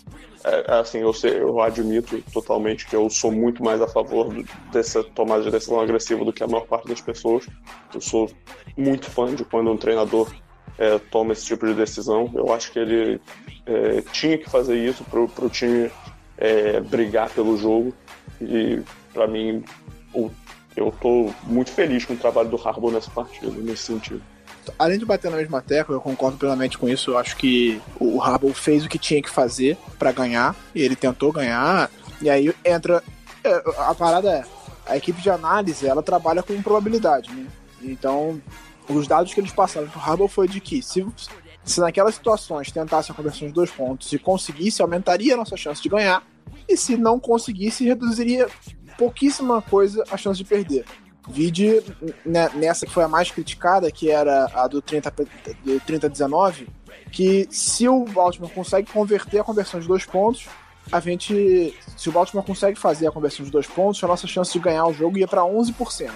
é, 0.44 0.74
assim, 0.78 0.98
eu, 0.98 1.12
sei, 1.12 1.40
eu 1.40 1.60
admito 1.60 2.20
totalmente 2.32 2.86
que 2.86 2.94
eu 2.94 3.10
sou 3.10 3.32
muito 3.32 3.62
mais 3.62 3.80
a 3.80 3.88
favor 3.88 4.32
dessa 4.72 5.02
tomada 5.02 5.42
de 5.42 5.50
decisão 5.50 5.80
agressiva 5.80 6.24
do 6.24 6.32
que 6.32 6.44
a 6.44 6.46
maior 6.46 6.66
parte 6.66 6.88
das 6.88 7.00
pessoas. 7.00 7.46
Eu 7.92 8.00
sou 8.00 8.30
muito 8.76 9.10
fã 9.10 9.34
de 9.34 9.44
quando 9.44 9.70
um 9.70 9.76
treinador 9.76 10.32
é, 10.78 10.98
toma 11.10 11.32
esse 11.32 11.46
tipo 11.46 11.66
de 11.66 11.74
decisão. 11.74 12.30
Eu 12.34 12.52
acho 12.52 12.70
que 12.70 12.78
ele 12.78 13.20
é, 13.66 14.02
tinha 14.12 14.38
que 14.38 14.48
fazer 14.48 14.76
isso 14.76 15.04
para 15.04 15.20
o 15.20 15.50
time 15.50 15.90
é, 16.38 16.80
brigar 16.80 17.30
pelo 17.30 17.56
jogo. 17.56 17.92
E 18.40 18.82
para 19.12 19.26
mim, 19.26 19.64
eu 20.76 20.92
tô 21.00 21.32
muito 21.44 21.70
feliz 21.70 22.04
com 22.04 22.14
o 22.14 22.16
trabalho 22.16 22.48
do 22.48 22.56
Harbour 22.56 22.92
nessa 22.92 23.10
partida, 23.10 23.50
nesse 23.60 23.84
sentido. 23.84 24.22
Além 24.78 24.98
de 24.98 25.04
bater 25.04 25.30
na 25.30 25.36
mesma 25.36 25.60
tecla, 25.60 25.94
eu 25.94 26.00
concordo 26.00 26.38
plenamente 26.38 26.78
com 26.78 26.88
isso. 26.88 27.12
Eu 27.12 27.18
acho 27.18 27.36
que 27.36 27.80
o 28.00 28.20
Harbour 28.20 28.54
fez 28.54 28.84
o 28.84 28.88
que 28.88 28.98
tinha 28.98 29.22
que 29.22 29.30
fazer 29.30 29.76
para 29.98 30.10
ganhar, 30.10 30.56
e 30.74 30.82
ele 30.82 30.96
tentou 30.96 31.30
ganhar. 31.30 31.90
E 32.20 32.30
aí 32.30 32.52
entra. 32.64 33.02
É, 33.42 33.62
a 33.78 33.94
parada 33.94 34.30
é: 34.30 34.44
a 34.86 34.96
equipe 34.96 35.20
de 35.20 35.30
análise 35.30 35.86
ela 35.86 36.02
trabalha 36.02 36.42
com 36.42 36.60
probabilidade, 36.62 37.30
né? 37.30 37.46
Então, 37.82 38.40
os 38.88 39.06
dados 39.06 39.34
que 39.34 39.40
eles 39.40 39.52
passaram 39.52 39.88
pro 39.88 40.00
Harbour 40.00 40.28
foi 40.28 40.48
de 40.48 40.60
que 40.60 40.82
se, 40.82 41.06
se 41.62 41.80
naquelas 41.80 42.14
situações 42.14 42.72
tentasse 42.72 43.12
a 43.12 43.14
conversão 43.14 43.46
de 43.46 43.52
dois 43.52 43.70
pontos 43.70 44.10
e 44.12 44.18
conseguisse, 44.18 44.80
aumentaria 44.80 45.34
a 45.34 45.36
nossa 45.36 45.56
chance 45.56 45.82
de 45.82 45.90
ganhar 45.90 46.22
e 46.68 46.76
se 46.76 46.96
não 46.96 47.18
conseguisse, 47.18 47.84
reduziria 47.84 48.48
pouquíssima 48.98 49.60
coisa 49.62 50.04
a 50.10 50.16
chance 50.16 50.38
de 50.38 50.44
perder. 50.44 50.84
Vide 51.28 51.82
né, 52.24 52.50
nessa 52.54 52.84
que 52.84 52.92
foi 52.92 53.02
a 53.02 53.08
mais 53.08 53.30
criticada, 53.30 53.90
que 53.90 54.10
era 54.10 54.50
a 54.54 54.68
do 54.68 54.82
30, 54.82 55.10
do 55.64 55.80
30 55.80 56.08
19, 56.08 56.68
que 57.10 57.48
se 57.50 57.88
o 57.88 58.04
Baltimore 58.04 58.52
consegue 58.52 58.90
converter 58.92 59.38
a 59.38 59.44
conversão 59.44 59.80
de 59.80 59.88
dois 59.88 60.04
pontos, 60.04 60.46
a 60.92 61.00
gente. 61.00 61.74
Se 61.96 62.08
o 62.08 62.12
Baltimore 62.12 62.44
consegue 62.44 62.78
fazer 62.78 63.06
a 63.06 63.12
conversão 63.12 63.44
de 63.44 63.50
dois 63.50 63.66
pontos, 63.66 64.02
a 64.04 64.06
nossa 64.06 64.26
chance 64.26 64.52
de 64.52 64.58
ganhar 64.58 64.86
o 64.86 64.92
jogo 64.92 65.16
ia 65.16 65.26
para 65.26 65.42
11%. 65.42 66.10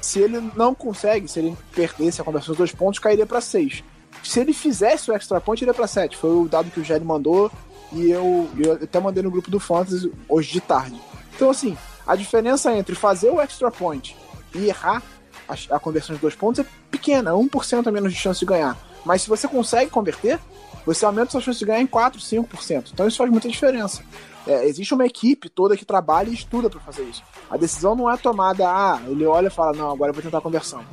Se 0.00 0.18
ele 0.18 0.40
não 0.56 0.74
consegue, 0.74 1.28
se 1.28 1.38
ele 1.38 1.56
perdesse 1.72 2.20
a 2.20 2.24
conversão 2.24 2.52
de 2.52 2.58
dois 2.58 2.72
pontos, 2.72 2.98
cairia 2.98 3.26
para 3.26 3.40
6. 3.40 3.84
Se 4.24 4.40
ele 4.40 4.52
fizesse 4.52 5.10
o 5.10 5.14
extra 5.14 5.40
point, 5.40 5.62
iria 5.62 5.74
para 5.74 5.86
7. 5.86 6.16
Foi 6.16 6.30
o 6.30 6.48
dado 6.48 6.70
que 6.70 6.80
o 6.80 6.84
Jerry 6.84 7.04
mandou 7.04 7.50
e 7.92 8.10
eu, 8.10 8.48
eu 8.58 8.74
até 8.74 9.00
mandei 9.00 9.22
no 9.22 9.30
grupo 9.30 9.50
do 9.50 9.60
Fantasy 9.60 10.12
hoje 10.28 10.52
de 10.52 10.60
tarde. 10.60 11.00
Então, 11.34 11.50
assim, 11.50 11.76
a 12.06 12.14
diferença 12.14 12.72
entre 12.74 12.94
fazer 12.94 13.30
o 13.30 13.40
extra 13.40 13.70
point 13.70 14.16
e 14.54 14.66
errar 14.66 15.02
a, 15.48 15.76
a 15.76 15.80
conversão 15.80 16.14
de 16.14 16.22
dois 16.22 16.34
pontos 16.34 16.64
é 16.64 16.66
pequena, 16.90 17.32
1% 17.32 17.86
a 17.86 17.90
menos 17.90 18.12
de 18.12 18.18
chance 18.18 18.40
de 18.40 18.46
ganhar. 18.46 18.76
Mas 19.04 19.22
se 19.22 19.28
você 19.28 19.48
consegue 19.48 19.90
converter, 19.90 20.38
você 20.84 21.04
aumenta 21.04 21.30
sua 21.32 21.40
chance 21.40 21.58
de 21.58 21.64
ganhar 21.64 21.80
em 21.80 21.86
4, 21.86 22.20
5%. 22.20 22.90
Então 22.92 23.06
isso 23.06 23.18
faz 23.18 23.30
muita 23.30 23.48
diferença. 23.48 24.02
É, 24.46 24.66
existe 24.66 24.94
uma 24.94 25.04
equipe 25.04 25.48
toda 25.48 25.76
que 25.76 25.84
trabalha 25.84 26.30
e 26.30 26.34
estuda 26.34 26.70
para 26.70 26.80
fazer 26.80 27.02
isso. 27.02 27.22
A 27.50 27.56
decisão 27.56 27.94
não 27.94 28.10
é 28.10 28.16
tomada, 28.16 28.68
ah, 28.68 29.00
ele 29.06 29.26
olha 29.26 29.48
e 29.48 29.50
fala, 29.50 29.76
não, 29.76 29.90
agora 29.90 30.10
eu 30.10 30.14
vou 30.14 30.22
tentar 30.22 30.38
a 30.38 30.42
conversão. 30.42 30.84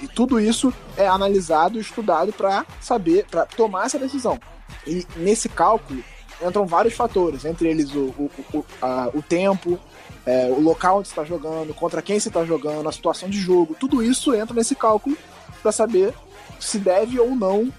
E 0.00 0.08
tudo 0.08 0.40
isso 0.40 0.72
é 0.96 1.06
analisado 1.06 1.78
e 1.78 1.80
estudado 1.80 2.32
para 2.32 2.66
saber, 2.80 3.26
para 3.30 3.46
tomar 3.46 3.86
essa 3.86 3.98
decisão. 3.98 4.38
E 4.86 5.06
nesse 5.16 5.48
cálculo, 5.48 6.02
entram 6.42 6.66
vários 6.66 6.94
fatores, 6.94 7.44
entre 7.44 7.68
eles 7.68 7.94
o, 7.94 8.14
o, 8.18 8.30
o, 8.52 8.64
a, 8.82 9.10
o 9.14 9.22
tempo, 9.22 9.78
é, 10.24 10.46
o 10.46 10.60
local 10.60 10.98
onde 10.98 11.08
você 11.08 11.12
está 11.12 11.24
jogando, 11.24 11.72
contra 11.74 12.02
quem 12.02 12.18
você 12.18 12.28
está 12.28 12.44
jogando, 12.44 12.88
a 12.88 12.92
situação 12.92 13.28
de 13.28 13.38
jogo, 13.38 13.76
tudo 13.78 14.02
isso 14.02 14.34
entra 14.34 14.54
nesse 14.54 14.74
cálculo 14.74 15.16
para 15.62 15.72
saber 15.72 16.12
se 16.58 16.78
deve 16.78 17.18
ou 17.18 17.34
não 17.34 17.72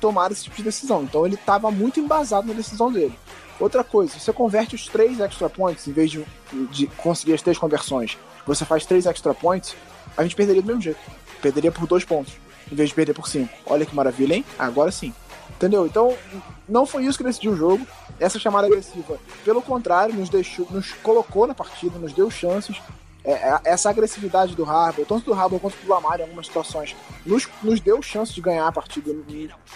tomar 0.00 0.30
esse 0.30 0.44
tipo 0.44 0.56
de 0.56 0.62
decisão. 0.62 1.02
Então 1.02 1.26
ele 1.26 1.34
estava 1.34 1.70
muito 1.70 1.98
embasado 1.98 2.46
na 2.46 2.54
decisão 2.54 2.92
dele. 2.92 3.18
Outra 3.58 3.84
coisa, 3.84 4.18
você 4.18 4.32
converte 4.32 4.74
os 4.74 4.86
três 4.86 5.20
extra 5.20 5.48
points, 5.48 5.86
em 5.86 5.92
vez 5.92 6.10
de, 6.10 6.24
de 6.70 6.86
conseguir 6.88 7.34
as 7.34 7.42
três 7.42 7.56
conversões, 7.56 8.18
você 8.46 8.64
faz 8.64 8.84
três 8.84 9.06
extra 9.06 9.32
points, 9.32 9.74
a 10.16 10.22
gente 10.22 10.36
perderia 10.36 10.62
do 10.62 10.66
mesmo 10.66 10.82
jeito. 10.82 11.00
Perderia 11.40 11.70
por 11.70 11.86
dois 11.86 12.04
pontos, 12.04 12.34
em 12.70 12.74
vez 12.74 12.88
de 12.88 12.94
perder 12.94 13.14
por 13.14 13.28
cinco. 13.28 13.52
Olha 13.66 13.86
que 13.86 13.94
maravilha, 13.94 14.34
hein? 14.34 14.44
Agora 14.58 14.90
sim. 14.90 15.12
Entendeu? 15.50 15.86
Então, 15.86 16.16
não 16.68 16.84
foi 16.84 17.04
isso 17.04 17.18
que 17.18 17.24
decidiu 17.24 17.52
o 17.52 17.56
jogo. 17.56 17.86
Essa 18.18 18.38
chamada 18.38 18.66
agressiva, 18.66 19.18
pelo 19.44 19.60
contrário, 19.60 20.14
nos 20.14 20.28
deixou, 20.28 20.66
nos 20.70 20.92
colocou 20.92 21.46
na 21.46 21.54
partida, 21.54 21.98
nos 21.98 22.12
deu 22.12 22.30
chances. 22.30 22.80
É, 23.24 23.32
é 23.32 23.60
essa 23.64 23.88
agressividade 23.88 24.54
do 24.54 24.64
Harbour, 24.64 25.06
tanto 25.06 25.24
do 25.24 25.32
Harbour 25.32 25.58
quanto 25.58 25.76
do 25.78 25.88
Lamar 25.88 26.20
em 26.20 26.24
algumas 26.24 26.46
situações, 26.46 26.94
nos, 27.24 27.48
nos 27.62 27.80
deu 27.80 28.02
chance 28.02 28.34
de 28.34 28.40
ganhar 28.40 28.66
a 28.66 28.72
partida 28.72 29.10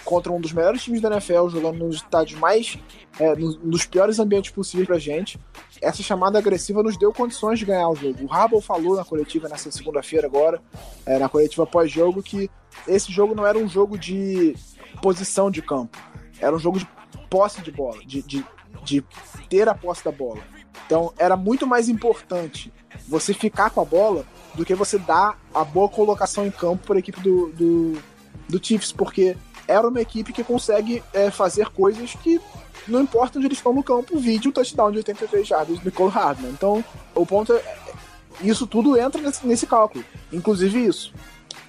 contra 0.05 0.31
um 0.31 0.39
dos 0.39 0.53
melhores 0.53 0.83
times 0.83 1.01
da 1.01 1.09
NFL, 1.09 1.49
jogando 1.49 1.79
nos 1.79 1.95
estádios 1.95 2.39
mais. 2.39 2.77
É, 3.19 3.35
nos, 3.35 3.57
nos, 3.57 3.85
piores 3.85 4.19
ambientes 4.19 4.51
possíveis 4.51 4.87
pra 4.87 4.99
gente. 4.99 5.39
Essa 5.81 6.03
chamada 6.03 6.37
agressiva 6.37 6.83
nos 6.83 6.95
deu 6.95 7.11
condições 7.11 7.57
de 7.57 7.65
ganhar 7.65 7.89
o 7.89 7.95
jogo. 7.95 8.23
O 8.23 8.31
Harbour 8.31 8.61
falou 8.61 8.95
na 8.95 9.03
coletiva 9.03 9.49
nessa 9.49 9.71
segunda-feira 9.71 10.27
agora, 10.27 10.61
é, 11.05 11.17
na 11.17 11.27
coletiva 11.27 11.65
pós-jogo, 11.65 12.21
que 12.21 12.49
esse 12.87 13.11
jogo 13.11 13.33
não 13.33 13.45
era 13.45 13.57
um 13.57 13.67
jogo 13.67 13.97
de 13.97 14.55
posição 15.01 15.49
de 15.49 15.61
campo. 15.61 15.97
Era 16.39 16.55
um 16.55 16.59
jogo 16.59 16.79
de 16.79 16.87
posse 17.29 17.61
de 17.61 17.71
bola, 17.71 17.99
de, 18.05 18.21
de, 18.21 18.45
de 18.83 19.03
ter 19.49 19.67
a 19.67 19.75
posse 19.75 20.03
da 20.03 20.11
bola. 20.11 20.41
Então 20.85 21.13
era 21.17 21.37
muito 21.37 21.67
mais 21.67 21.89
importante 21.89 22.73
você 23.07 23.33
ficar 23.33 23.69
com 23.69 23.81
a 23.81 23.85
bola 23.85 24.25
do 24.55 24.65
que 24.65 24.73
você 24.73 24.97
dar 24.97 25.39
a 25.53 25.63
boa 25.63 25.87
colocação 25.87 26.45
em 26.45 26.51
campo 26.51 26.87
para 26.87 26.95
a 26.95 26.99
equipe 26.99 27.19
do, 27.21 27.49
do, 27.49 28.01
do 28.47 28.65
Chiefs, 28.65 28.91
porque 28.91 29.37
era 29.67 29.87
uma 29.87 30.01
equipe 30.01 30.33
que 30.33 30.43
consegue 30.43 31.03
é, 31.13 31.29
fazer 31.29 31.69
coisas 31.69 32.15
que 32.15 32.41
não 32.87 33.01
importa 33.01 33.37
onde 33.37 33.47
eles 33.47 33.59
estão 33.59 33.73
no 33.73 33.83
campo, 33.83 34.17
vídeo 34.17 34.49
o 34.49 34.53
touchdown 34.53 34.91
de 34.91 34.97
83 34.97 35.47
jardas 35.47 35.77
do 35.77 35.85
Nicole 35.85 36.11
Hardman. 36.11 36.51
Então, 36.51 36.83
o 37.13 37.25
ponto 37.25 37.53
é, 37.53 37.77
isso 38.41 38.65
tudo 38.65 38.97
entra 38.97 39.21
nesse, 39.21 39.45
nesse 39.45 39.67
cálculo, 39.67 40.03
inclusive 40.31 40.85
isso. 40.85 41.13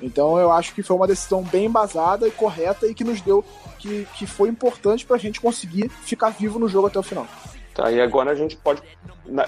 Então 0.03 0.39
eu 0.39 0.51
acho 0.51 0.75
que 0.75 0.83
foi 0.83 0.97
uma 0.97 1.07
decisão 1.07 1.43
bem 1.43 1.67
embasada 1.67 2.27
e 2.27 2.31
correta 2.31 2.87
e 2.87 2.95
que 2.95 3.05
nos 3.05 3.21
deu 3.21 3.45
que, 3.79 4.07
que 4.17 4.27
foi 4.27 4.49
importante 4.49 5.05
para 5.05 5.17
a 5.17 5.19
gente 5.19 5.41
conseguir 5.41 5.89
ficar 5.89 6.31
vivo 6.31 6.59
no 6.59 6.69
jogo 6.69 6.87
até 6.87 6.99
o 6.99 7.03
final. 7.03 7.27
Tá, 7.75 7.91
e 7.91 8.01
agora 8.01 8.33
a 8.33 8.35
gente 8.35 8.57
pode. 8.57 8.83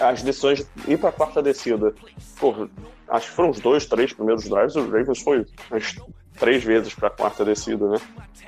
As 0.00 0.22
decisões 0.22 0.58
de 0.58 0.92
ir 0.92 0.98
para 0.98 1.08
a 1.08 1.12
quarta 1.12 1.42
descida. 1.42 1.92
Porra, 2.38 2.68
acho 3.08 3.28
que 3.28 3.34
foram 3.34 3.50
os 3.50 3.60
dois, 3.60 3.84
três 3.86 4.12
primeiros 4.12 4.48
drives. 4.48 4.76
O 4.76 4.82
Ravens 4.82 5.20
foi 5.20 5.44
as 5.70 5.96
três 6.38 6.62
vezes 6.62 6.94
para 6.94 7.08
a 7.08 7.10
quarta 7.10 7.44
descida, 7.44 7.88
né? 7.88 7.98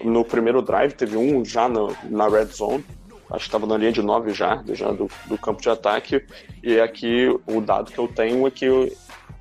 No 0.02 0.24
primeiro 0.24 0.62
drive 0.62 0.92
teve 0.92 1.16
um 1.16 1.44
já 1.44 1.68
na, 1.68 1.88
na 2.04 2.28
red 2.28 2.46
zone. 2.46 2.84
Acho 3.30 3.44
que 3.44 3.48
estava 3.48 3.66
na 3.66 3.76
linha 3.76 3.90
de 3.90 4.02
9 4.02 4.32
jardas 4.32 4.78
já 4.78 4.92
do, 4.92 5.10
do 5.26 5.36
campo 5.38 5.60
de 5.60 5.68
ataque. 5.68 6.24
E 6.62 6.78
aqui 6.78 7.28
o 7.46 7.60
dado 7.60 7.90
que 7.90 7.98
eu 7.98 8.06
tenho 8.06 8.46
é 8.46 8.50
que 8.50 8.92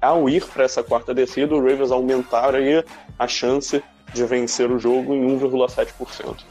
ao 0.02 0.30
ir 0.30 0.46
para 0.46 0.64
essa 0.64 0.84
quarta 0.84 1.14
descida, 1.14 1.56
o 1.56 1.62
Ravens 1.62 1.92
aumentaria 1.92 2.86
a 3.18 3.28
chance 3.28 3.82
de 4.14 4.26
vencer 4.26 4.70
o 4.70 4.80
jogo 4.80 5.14
em 5.14 5.40
1,7%. 5.40 6.44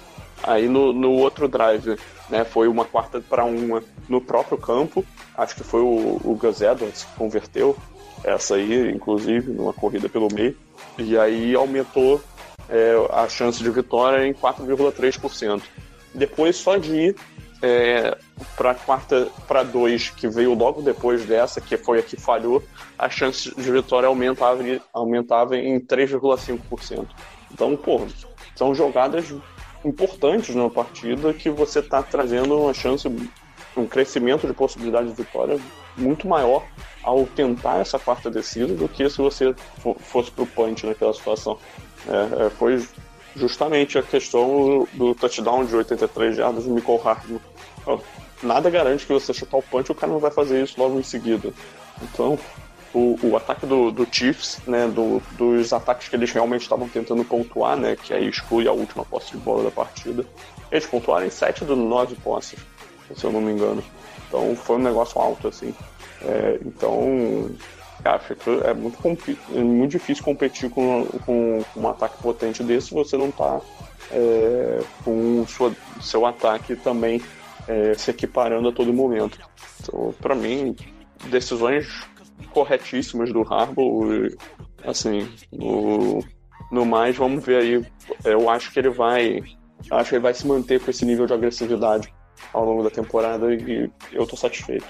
Aí 0.43 0.69
no, 0.69 0.93
no 0.93 1.13
outro 1.13 1.47
drive, 1.47 1.97
né, 2.29 2.45
foi 2.45 2.67
uma 2.67 2.85
quarta 2.85 3.21
para 3.21 3.45
uma 3.45 3.83
no 4.09 4.21
próprio 4.21 4.59
campo, 4.59 5.05
acho 5.37 5.55
que 5.55 5.63
foi 5.63 5.81
o, 5.81 6.21
o 6.25 6.37
Gus 6.41 6.61
Edwards 6.61 7.05
que 7.05 7.17
converteu 7.17 7.77
essa 8.25 8.57
aí, 8.57 8.91
inclusive, 8.91 9.53
numa 9.53 9.73
corrida 9.73 10.09
pelo 10.09 10.29
meio, 10.33 10.57
e 10.99 11.17
aí 11.17 11.55
aumentou 11.55 12.21
é, 12.69 12.95
a 13.13 13.29
chance 13.29 13.63
de 13.63 13.71
vitória 13.71 14.27
em 14.27 14.33
4,3%. 14.33 15.63
Depois, 16.15 16.57
só 16.57 16.77
de 16.77 16.95
ir 16.95 17.17
é, 17.63 18.17
para 18.57 18.75
quarta 18.75 19.29
para 19.47 19.63
dois, 19.63 20.11
que 20.11 20.29
veio 20.29 20.55
logo 20.55 20.83
depois 20.83 21.25
dessa, 21.25 21.61
que 21.61 21.77
foi 21.77 21.99
a 21.99 22.03
que 22.03 22.17
falhou, 22.17 22.63
a 22.99 23.09
chance 23.09 23.55
de 23.55 23.73
vitória 23.73 24.07
aumentava, 24.07 24.63
aumentava 24.93 25.57
em 25.57 25.81
3,5%. 25.81 27.07
Então, 27.53 27.77
pô, 27.77 28.07
são 28.57 28.75
jogadas 28.75 29.35
importantes 29.85 30.55
na 30.55 30.69
partida 30.71 31.33
que 31.33 31.51
você 31.51 31.81
está 31.81 32.03
trazendo 32.03 32.59
uma 32.59 32.75
chance, 32.75 33.09
um 33.77 33.87
crescimento 33.87 34.47
de 34.47 34.53
possibilidade 34.53 35.09
de 35.09 35.15
vitória 35.15 35.59
muito 35.97 36.27
maior 36.27 36.65
ao 37.03 37.27
tentar 37.27 37.79
essa 37.81 37.99
quarta 37.99 38.31
descida 38.31 38.75
do 38.75 38.89
que 38.89 39.09
se 39.11 39.19
você 39.19 39.55
fosse 39.99 40.31
para 40.31 40.45
o 40.45 40.47
punch 40.47 40.87
naquela 40.87 41.13
situação. 41.13 41.59
É, 42.09 42.47
é, 42.47 42.51
foi 42.51 42.83
justamente 43.35 43.99
a 43.99 44.03
questão 44.03 44.87
do 44.93 45.15
touchdown 45.15 45.65
de 45.65 45.75
83 45.75 46.37
jardas 46.37 46.65
do 46.65 46.71
Michael 46.71 46.99
Hardman 46.99 47.41
nada 48.43 48.71
garante 48.71 49.07
que 49.07 49.13
você 49.13 49.33
chutar 49.33 49.57
o 49.59 49.63
punch 49.63 49.91
o 49.91 49.95
cara 49.95 50.13
não 50.13 50.19
vai 50.19 50.31
fazer 50.31 50.63
isso 50.63 50.81
logo 50.81 50.99
em 50.99 51.03
seguida. 51.03 51.53
Então, 52.03 52.39
o, 52.95 53.19
o 53.23 53.37
ataque 53.37 53.67
do, 53.67 53.91
do 53.91 54.07
Chiefs, 54.11 54.59
né, 54.67 54.87
do, 54.89 55.23
dos 55.33 55.73
ataques 55.73 56.09
que 56.09 56.17
eles 56.17 56.31
realmente 56.31 56.63
estavam 56.63 56.89
tentando 56.89 57.25
pontuar, 57.25 57.77
né, 57.77 57.97
que 57.97 58.13
aí 58.13 58.29
exclui 58.29 58.69
a 58.69 58.73
última 58.73 59.05
posse 59.05 59.33
de 59.33 59.39
bola 59.39 59.65
da 59.65 59.71
partida, 59.71 60.25
eles 60.71 60.87
pontuaram 60.87 61.27
em 61.27 61.31
7 61.31 61.65
dos 61.65 61.79
9 61.79 62.15
posses, 62.17 62.59
se 63.15 63.25
eu 63.25 63.33
não 63.33 63.41
me 63.41 63.53
engano. 63.53 63.83
Então 64.29 64.55
foi 64.57 64.77
um 64.77 64.83
negócio 64.83 65.21
alto, 65.21 65.49
assim. 65.49 65.75
É, 66.23 66.59
então, 66.65 67.51
é 68.05 68.75
muito, 68.75 68.99
é 69.55 69.63
muito 69.63 69.91
difícil 69.91 70.25
competir 70.25 70.71
com, 70.71 71.07
com, 71.25 71.63
com 71.75 71.81
um 71.81 71.89
ataque 71.89 72.21
potente 72.23 72.63
desse 72.63 72.89
se 72.89 72.95
você 72.95 73.17
não 73.17 73.31
tá 73.31 73.61
é, 74.11 74.81
com 75.05 75.45
sua, 75.47 75.73
seu 76.01 76.27
ataque 76.27 76.77
também 76.77 77.23
é, 77.69 77.95
se 77.95 78.11
equiparando 78.11 78.69
a 78.69 78.73
todo 78.73 78.93
momento. 78.93 79.39
Então, 79.81 80.15
para 80.21 80.35
mim, 80.35 80.77
decisões 81.31 81.87
corretíssimas 82.51 83.33
do 83.33 83.43
Harbour. 83.43 84.31
Assim, 84.85 85.29
no, 85.53 86.25
no 86.71 86.85
mais, 86.85 87.17
vamos 87.17 87.45
ver 87.45 87.57
aí. 87.57 87.87
Eu 88.25 88.49
acho 88.51 88.73
que 88.73 88.79
ele 88.79 88.91
vai. 88.91 89.43
Acho 89.91 90.11
que 90.11 90.15
ele 90.17 90.23
vai 90.23 90.35
se 90.35 90.47
manter 90.47 90.81
com 90.81 90.91
esse 90.91 91.05
nível 91.05 91.27
de 91.27 91.33
agressividade 91.33 92.13
ao 92.53 92.65
longo 92.65 92.83
da 92.83 92.91
temporada 92.91 93.53
e 93.55 93.91
eu 94.13 94.27
tô 94.27 94.37
satisfeito. 94.37 94.87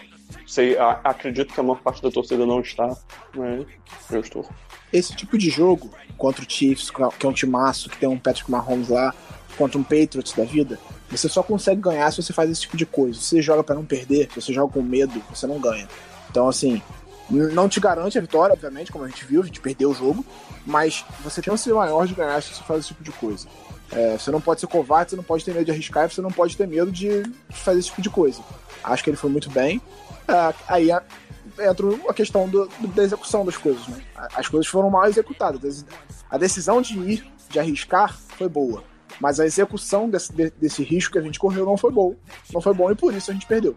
Sei, 0.46 0.76
a, 0.78 1.00
acredito 1.04 1.52
que 1.52 1.60
a 1.60 1.62
maior 1.62 1.80
parte 1.80 2.02
da 2.02 2.10
torcida 2.10 2.44
não 2.46 2.60
está, 2.60 2.94
mas 3.34 3.66
eu 4.10 4.20
estou. 4.20 4.48
Esse 4.92 5.14
tipo 5.16 5.38
de 5.38 5.48
jogo 5.50 5.90
contra 6.18 6.44
o 6.44 6.50
Chiefs, 6.50 6.90
que 6.90 7.26
é 7.26 7.28
um 7.28 7.32
timaço, 7.32 7.88
que 7.88 7.98
tem 7.98 8.08
um 8.08 8.18
Patrick 8.18 8.50
Mahomes 8.50 8.88
lá, 8.88 9.14
contra 9.56 9.78
um 9.78 9.82
Patriots 9.82 10.32
da 10.32 10.44
vida, 10.44 10.78
você 11.16 11.28
só 11.28 11.42
consegue 11.42 11.80
ganhar 11.80 12.10
se 12.10 12.22
você 12.22 12.32
faz 12.32 12.50
esse 12.50 12.62
tipo 12.62 12.76
de 12.76 12.86
coisa. 12.86 13.18
Se 13.18 13.26
você 13.26 13.42
joga 13.42 13.62
para 13.62 13.74
não 13.74 13.84
perder, 13.84 14.28
se 14.28 14.40
você 14.40 14.52
joga 14.52 14.72
com 14.72 14.82
medo, 14.82 15.22
você 15.30 15.46
não 15.46 15.60
ganha. 15.60 15.88
Então, 16.30 16.48
assim, 16.48 16.82
não 17.30 17.68
te 17.68 17.80
garante 17.80 18.18
a 18.18 18.20
vitória, 18.20 18.52
obviamente, 18.52 18.90
como 18.90 19.04
a 19.04 19.08
gente 19.08 19.24
viu, 19.24 19.42
a 19.42 19.44
gente 19.44 19.60
perdeu 19.60 19.90
o 19.90 19.94
jogo, 19.94 20.24
mas 20.66 21.04
você 21.22 21.40
tem 21.40 21.52
um 21.52 21.56
chance 21.56 21.72
maior 21.72 22.06
de 22.06 22.14
ganhar 22.14 22.42
se 22.42 22.54
você 22.54 22.62
faz 22.62 22.80
esse 22.80 22.88
tipo 22.88 23.04
de 23.04 23.12
coisa. 23.12 23.46
É, 23.90 24.16
você 24.16 24.30
não 24.30 24.40
pode 24.40 24.60
ser 24.60 24.66
covarde, 24.66 25.10
você 25.10 25.16
não 25.16 25.24
pode 25.24 25.44
ter 25.44 25.52
medo 25.52 25.66
de 25.66 25.70
arriscar, 25.70 26.10
você 26.10 26.22
não 26.22 26.30
pode 26.30 26.56
ter 26.56 26.66
medo 26.66 26.90
de 26.90 27.22
fazer 27.50 27.78
esse 27.78 27.88
tipo 27.88 28.02
de 28.02 28.10
coisa. 28.10 28.42
Acho 28.82 29.04
que 29.04 29.10
ele 29.10 29.16
foi 29.16 29.30
muito 29.30 29.50
bem. 29.50 29.80
É, 30.26 30.54
aí 30.66 30.90
entra 30.90 31.86
a 32.08 32.14
questão 32.14 32.48
do, 32.48 32.68
da 32.94 33.02
execução 33.02 33.44
das 33.44 33.56
coisas. 33.56 33.86
Né? 33.88 34.02
As 34.34 34.48
coisas 34.48 34.66
foram 34.66 34.90
mal 34.90 35.06
executadas. 35.06 35.84
A 36.30 36.38
decisão 36.38 36.80
de 36.80 36.98
ir, 36.98 37.24
de 37.50 37.58
arriscar, 37.58 38.16
foi 38.38 38.48
boa. 38.48 38.82
Mas 39.20 39.38
a 39.38 39.46
execução 39.46 40.08
desse, 40.08 40.32
desse 40.32 40.82
risco 40.82 41.12
que 41.12 41.18
a 41.18 41.22
gente 41.22 41.38
correu 41.38 41.64
não 41.64 41.76
foi 41.76 41.92
bom. 41.92 42.14
Não 42.52 42.60
foi 42.60 42.74
bom 42.74 42.90
e 42.90 42.94
por 42.94 43.14
isso 43.14 43.30
a 43.30 43.34
gente 43.34 43.46
perdeu. 43.46 43.76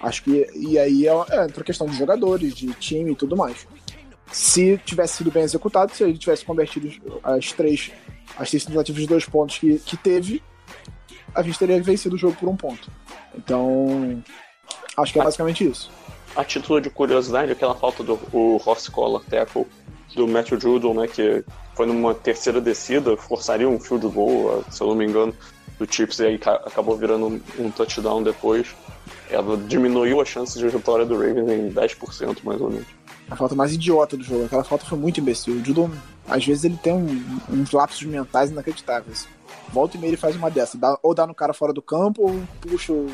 Acho 0.00 0.22
que. 0.22 0.46
E 0.54 0.78
aí 0.78 1.06
é, 1.06 1.10
é 1.10 1.42
outra 1.42 1.64
questão 1.64 1.86
de 1.86 1.96
jogadores, 1.96 2.54
de 2.54 2.72
time 2.74 3.12
e 3.12 3.16
tudo 3.16 3.36
mais. 3.36 3.66
Se 4.32 4.78
tivesse 4.78 5.18
sido 5.18 5.30
bem 5.30 5.42
executado, 5.42 5.92
se 5.92 6.04
ele 6.04 6.16
tivesse 6.16 6.44
convertido 6.44 6.90
as 7.22 7.52
três, 7.52 7.90
as 8.38 8.48
três 8.48 8.64
tentativas 8.64 9.02
de 9.02 9.08
dois 9.08 9.26
pontos 9.26 9.58
que, 9.58 9.78
que 9.80 9.96
teve, 9.96 10.42
a 11.34 11.42
gente 11.42 11.58
teria 11.58 11.82
vencido 11.82 12.14
o 12.14 12.18
jogo 12.18 12.36
por 12.36 12.48
um 12.48 12.56
ponto. 12.56 12.90
Então, 13.34 14.22
acho 14.96 15.12
que 15.12 15.20
é 15.20 15.24
basicamente 15.24 15.68
isso. 15.68 15.90
A 16.36 16.44
título 16.44 16.80
de 16.80 16.88
curiosidade, 16.88 17.50
aquela 17.50 17.74
falta 17.74 18.04
do 18.04 18.14
Ross 18.58 18.88
Collar 18.88 19.22
tackle 19.24 19.66
do 20.14 20.26
Matthew 20.26 20.60
Judon, 20.60 20.94
né, 20.94 21.06
que 21.06 21.44
foi 21.74 21.86
numa 21.86 22.14
terceira 22.14 22.60
descida, 22.60 23.16
forçaria 23.16 23.68
um 23.68 23.78
field 23.78 24.06
goal, 24.08 24.64
se 24.70 24.82
eu 24.82 24.88
não 24.88 24.94
me 24.94 25.06
engano, 25.06 25.34
do 25.78 25.92
Chiefs 25.92 26.18
e 26.18 26.26
aí 26.26 26.40
acabou 26.66 26.96
virando 26.96 27.40
um, 27.58 27.70
touchdown 27.70 28.22
depois. 28.22 28.68
Ela 29.30 29.56
diminuiu 29.56 30.20
a 30.20 30.24
chance 30.24 30.58
de 30.58 30.68
vitória 30.68 31.06
do 31.06 31.14
Ravens 31.14 31.48
em 31.48 31.72
10%, 31.72 32.38
mais 32.44 32.60
ou 32.60 32.70
menos. 32.70 32.86
A 33.30 33.36
falta 33.36 33.54
mais 33.54 33.72
idiota 33.72 34.16
do 34.16 34.24
jogo. 34.24 34.44
Aquela 34.44 34.64
falta 34.64 34.84
foi 34.84 34.98
muito 34.98 35.20
imbecil. 35.20 35.54
O 35.54 35.64
Judon, 35.64 35.90
às 36.28 36.44
vezes, 36.44 36.64
ele 36.64 36.76
tem 36.76 36.92
um, 36.92 37.38
uns 37.48 37.70
lapsos 37.70 38.02
mentais 38.02 38.50
inacreditáveis. 38.50 39.28
Volta 39.72 39.96
e 39.96 40.00
meia 40.00 40.10
ele 40.10 40.16
faz 40.16 40.34
uma 40.34 40.50
dessa. 40.50 40.76
Dá, 40.76 40.98
ou 41.00 41.14
dá 41.14 41.26
no 41.26 41.34
cara 41.34 41.54
fora 41.54 41.72
do 41.72 41.80
campo, 41.80 42.22
ou 42.22 42.42
puxa 42.60 42.92
o 42.92 43.08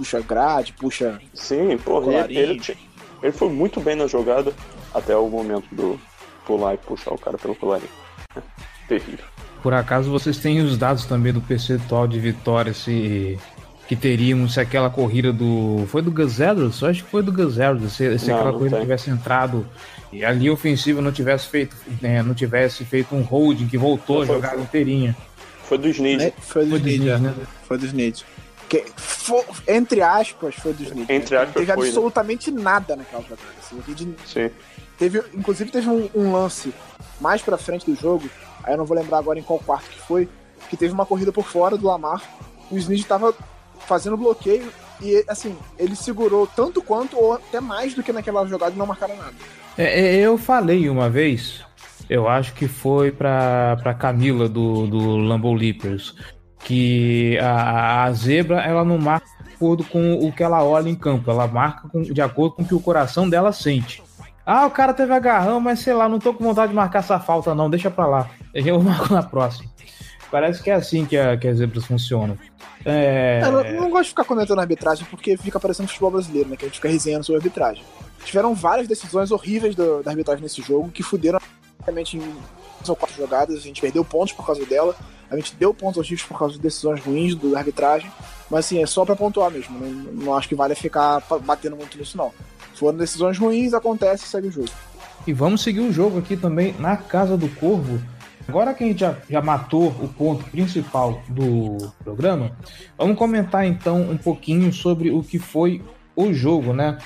puxa 0.00 0.20
grade, 0.20 0.72
puxa. 0.72 1.20
Sim, 1.34 1.76
porra, 1.76 2.24
ele, 2.24 2.38
ele, 2.38 2.78
ele 3.22 3.32
foi 3.32 3.50
muito 3.50 3.80
bem 3.80 3.94
na 3.94 4.06
jogada 4.06 4.54
até 4.94 5.14
o 5.14 5.28
momento 5.28 5.66
do 5.72 6.00
pular 6.50 6.74
e 6.74 6.78
puxar 6.78 7.12
o 7.12 7.18
cara 7.18 7.38
pelo 7.38 7.54
colarinho. 7.54 7.90
Terrível. 8.88 9.24
Por 9.62 9.72
acaso 9.72 10.10
vocês 10.10 10.38
têm 10.38 10.60
os 10.60 10.76
dados 10.76 11.04
também 11.04 11.32
do 11.32 11.40
percentual 11.40 12.08
de 12.08 12.18
vitória 12.18 12.74
se 12.74 13.38
que 13.86 13.94
teríamos 13.94 14.54
se 14.54 14.60
aquela 14.60 14.90
corrida 14.90 15.32
do. 15.32 15.84
Foi 15.88 16.02
do 16.02 16.10
Gus 16.10 16.40
Edwards? 16.40 16.82
Acho 16.82 17.04
que 17.04 17.10
foi 17.10 17.22
do 17.22 17.32
Gus 17.32 17.58
Edwards. 17.58 17.92
Se, 17.92 18.18
se 18.18 18.28
não, 18.28 18.36
aquela 18.36 18.52
não 18.52 18.58
corrida 18.58 18.76
tem. 18.76 18.84
tivesse 18.84 19.10
entrado 19.10 19.66
e 20.12 20.24
ali 20.24 20.50
ofensiva 20.50 21.00
não 21.00 21.12
tivesse 21.12 21.46
feito, 21.46 21.76
né, 22.00 22.22
não 22.22 22.34
tivesse 22.34 22.84
feito 22.84 23.14
um 23.14 23.22
holding 23.22 23.68
que 23.68 23.78
voltou 23.78 24.24
foi, 24.24 24.34
a 24.34 24.38
jogar 24.38 24.58
inteirinha. 24.58 25.16
Foi 25.64 25.78
do 25.78 25.88
Snead. 25.88 26.34
Foi 26.40 26.66
do, 26.66 26.76
Snead, 26.76 27.04
né? 27.04 27.18
né? 27.18 27.34
Foi 27.62 27.78
do 27.78 27.86
Snead. 27.86 28.24
Que, 28.68 28.84
for, 28.96 29.44
entre 29.68 30.02
aspas, 30.02 30.54
foi 30.56 30.72
do 30.72 30.82
Snead. 30.82 31.12
Entre 31.12 31.36
aspas, 31.36 31.48
não 31.48 31.52
teve 31.52 31.66
foi, 31.66 31.76
né? 31.76 31.88
absolutamente 31.88 32.50
né? 32.50 32.62
nada 32.62 32.96
naquela 32.96 33.22
jogada. 33.22 33.42
Assim, 33.60 33.94
de... 33.94 34.14
Sim. 34.26 34.50
Teve, 35.00 35.22
inclusive 35.32 35.70
teve 35.70 35.88
um, 35.88 36.10
um, 36.14 36.30
lance 36.30 36.74
mais 37.18 37.40
pra 37.40 37.56
frente 37.56 37.86
do 37.86 37.96
jogo, 37.96 38.28
aí 38.62 38.74
eu 38.74 38.76
não 38.76 38.84
vou 38.84 38.94
lembrar 38.94 39.16
agora 39.16 39.38
em 39.38 39.42
qual 39.42 39.58
quarto 39.58 39.88
que 39.88 39.98
foi, 39.98 40.28
que 40.68 40.76
teve 40.76 40.92
uma 40.92 41.06
corrida 41.06 41.32
por 41.32 41.46
fora 41.46 41.74
do 41.74 41.86
Lamar, 41.86 42.22
o 42.70 42.76
Snead 42.76 43.06
tava 43.06 43.34
fazendo 43.78 44.18
bloqueio 44.18 44.70
e, 45.00 45.24
assim, 45.26 45.56
ele 45.78 45.96
segurou 45.96 46.46
tanto 46.46 46.82
quanto 46.82 47.18
ou 47.18 47.32
até 47.32 47.60
mais 47.60 47.94
do 47.94 48.02
que 48.02 48.12
naquela 48.12 48.46
jogada 48.46 48.74
e 48.74 48.78
não 48.78 48.84
marcaram 48.84 49.16
nada. 49.16 49.32
É, 49.78 50.00
é 50.00 50.14
eu 50.16 50.36
falei 50.36 50.86
uma 50.90 51.08
vez, 51.08 51.64
eu 52.06 52.28
acho 52.28 52.52
que 52.52 52.68
foi 52.68 53.10
pra, 53.10 53.78
pra 53.82 53.94
Camila 53.94 54.50
do, 54.50 54.86
do 54.86 55.16
Lambo 55.16 55.54
Leapers, 55.54 56.14
que 56.58 57.38
a, 57.38 58.04
a 58.04 58.12
zebra 58.12 58.60
ela 58.60 58.84
não 58.84 58.98
marca 58.98 59.26
de 59.42 59.54
acordo 59.54 59.82
com 59.82 60.12
o 60.16 60.30
que 60.30 60.42
ela 60.42 60.62
olha 60.62 60.90
em 60.90 60.94
campo, 60.94 61.30
ela 61.30 61.46
marca 61.46 61.88
com, 61.88 62.02
de 62.02 62.20
acordo 62.20 62.56
com 62.56 62.62
o 62.62 62.66
que 62.66 62.74
o 62.74 62.80
coração 62.80 63.30
dela 63.30 63.50
sente. 63.50 64.02
Ah, 64.44 64.66
o 64.66 64.70
cara 64.70 64.92
teve 64.94 65.12
agarrão, 65.12 65.60
mas 65.60 65.80
sei 65.80 65.92
lá, 65.92 66.08
não 66.08 66.18
tô 66.18 66.34
com 66.34 66.44
vontade 66.44 66.70
de 66.70 66.76
marcar 66.76 67.00
essa 67.00 67.20
falta, 67.20 67.54
não, 67.54 67.70
deixa 67.70 67.90
pra 67.90 68.06
lá. 68.06 68.30
Eu 68.54 68.82
marco 68.82 69.12
na 69.12 69.22
próxima. 69.22 69.70
Parece 70.30 70.62
que 70.62 70.70
é 70.70 70.74
assim 70.74 71.04
que, 71.04 71.16
a, 71.16 71.36
que 71.36 71.48
as 71.48 71.58
zebras 71.58 71.84
funcionam. 71.84 72.38
É... 72.84 73.40
Eu 73.44 73.74
não, 73.74 73.90
gosto 73.90 74.04
de 74.04 74.08
ficar 74.10 74.24
comentando 74.24 74.58
a 74.58 74.62
arbitragem 74.62 75.06
porque 75.10 75.36
fica 75.36 75.58
parecendo 75.60 75.88
futebol 75.88 76.12
brasileiro, 76.12 76.48
né? 76.48 76.56
Que 76.56 76.64
a 76.64 76.68
gente 76.68 76.76
fica 76.76 76.88
resenhando 76.88 77.24
sobre 77.24 77.38
a 77.38 77.40
arbitragem. 77.40 77.82
Tiveram 78.24 78.54
várias 78.54 78.86
decisões 78.86 79.30
horríveis 79.30 79.74
do, 79.74 80.02
da 80.02 80.10
arbitragem 80.10 80.42
nesse 80.42 80.62
jogo 80.62 80.88
que 80.88 81.02
fuderam 81.02 81.40
realmente 81.84 82.16
em 82.16 82.34
ou 82.88 82.96
quatro 82.96 83.16
jogadas. 83.16 83.56
A 83.56 83.60
gente 83.60 83.80
perdeu 83.80 84.04
pontos 84.04 84.32
por 84.32 84.46
causa 84.46 84.64
dela. 84.64 84.94
A 85.30 85.36
gente 85.36 85.54
deu 85.56 85.74
pontos 85.74 85.98
aos 85.98 86.06
Chiefs 86.06 86.26
por 86.26 86.38
causa 86.38 86.54
de 86.54 86.60
decisões 86.60 87.00
ruins 87.00 87.34
da 87.34 87.58
arbitragem. 87.58 88.10
Mas 88.50 88.66
assim, 88.66 88.82
é 88.82 88.86
só 88.86 89.04
para 89.04 89.16
pontuar 89.16 89.50
mesmo. 89.50 89.78
Não, 89.78 89.88
não 90.24 90.36
acho 90.36 90.48
que 90.48 90.54
vale 90.54 90.74
ficar 90.74 91.22
batendo 91.42 91.76
muito 91.76 91.98
nisso, 91.98 92.16
não. 92.16 92.32
Foram 92.80 92.96
decisões 92.96 93.36
ruins, 93.36 93.74
acontece, 93.74 94.26
segue 94.26 94.48
o 94.48 94.50
jogo. 94.50 94.70
E 95.26 95.34
vamos 95.34 95.62
seguir 95.62 95.80
o 95.80 95.92
jogo 95.92 96.18
aqui 96.18 96.34
também 96.34 96.74
na 96.78 96.96
Casa 96.96 97.36
do 97.36 97.46
Corvo. 97.46 98.00
Agora 98.48 98.72
que 98.72 98.82
a 98.82 98.86
gente 98.86 99.00
já, 99.00 99.18
já 99.28 99.42
matou 99.42 99.88
o 99.88 100.08
ponto 100.08 100.42
principal 100.44 101.22
do 101.28 101.92
programa, 102.02 102.56
vamos 102.96 103.18
comentar 103.18 103.66
então 103.66 104.00
um 104.10 104.16
pouquinho 104.16 104.72
sobre 104.72 105.10
o 105.10 105.22
que 105.22 105.38
foi 105.38 105.82
o 106.16 106.32
jogo, 106.32 106.72
né? 106.72 106.96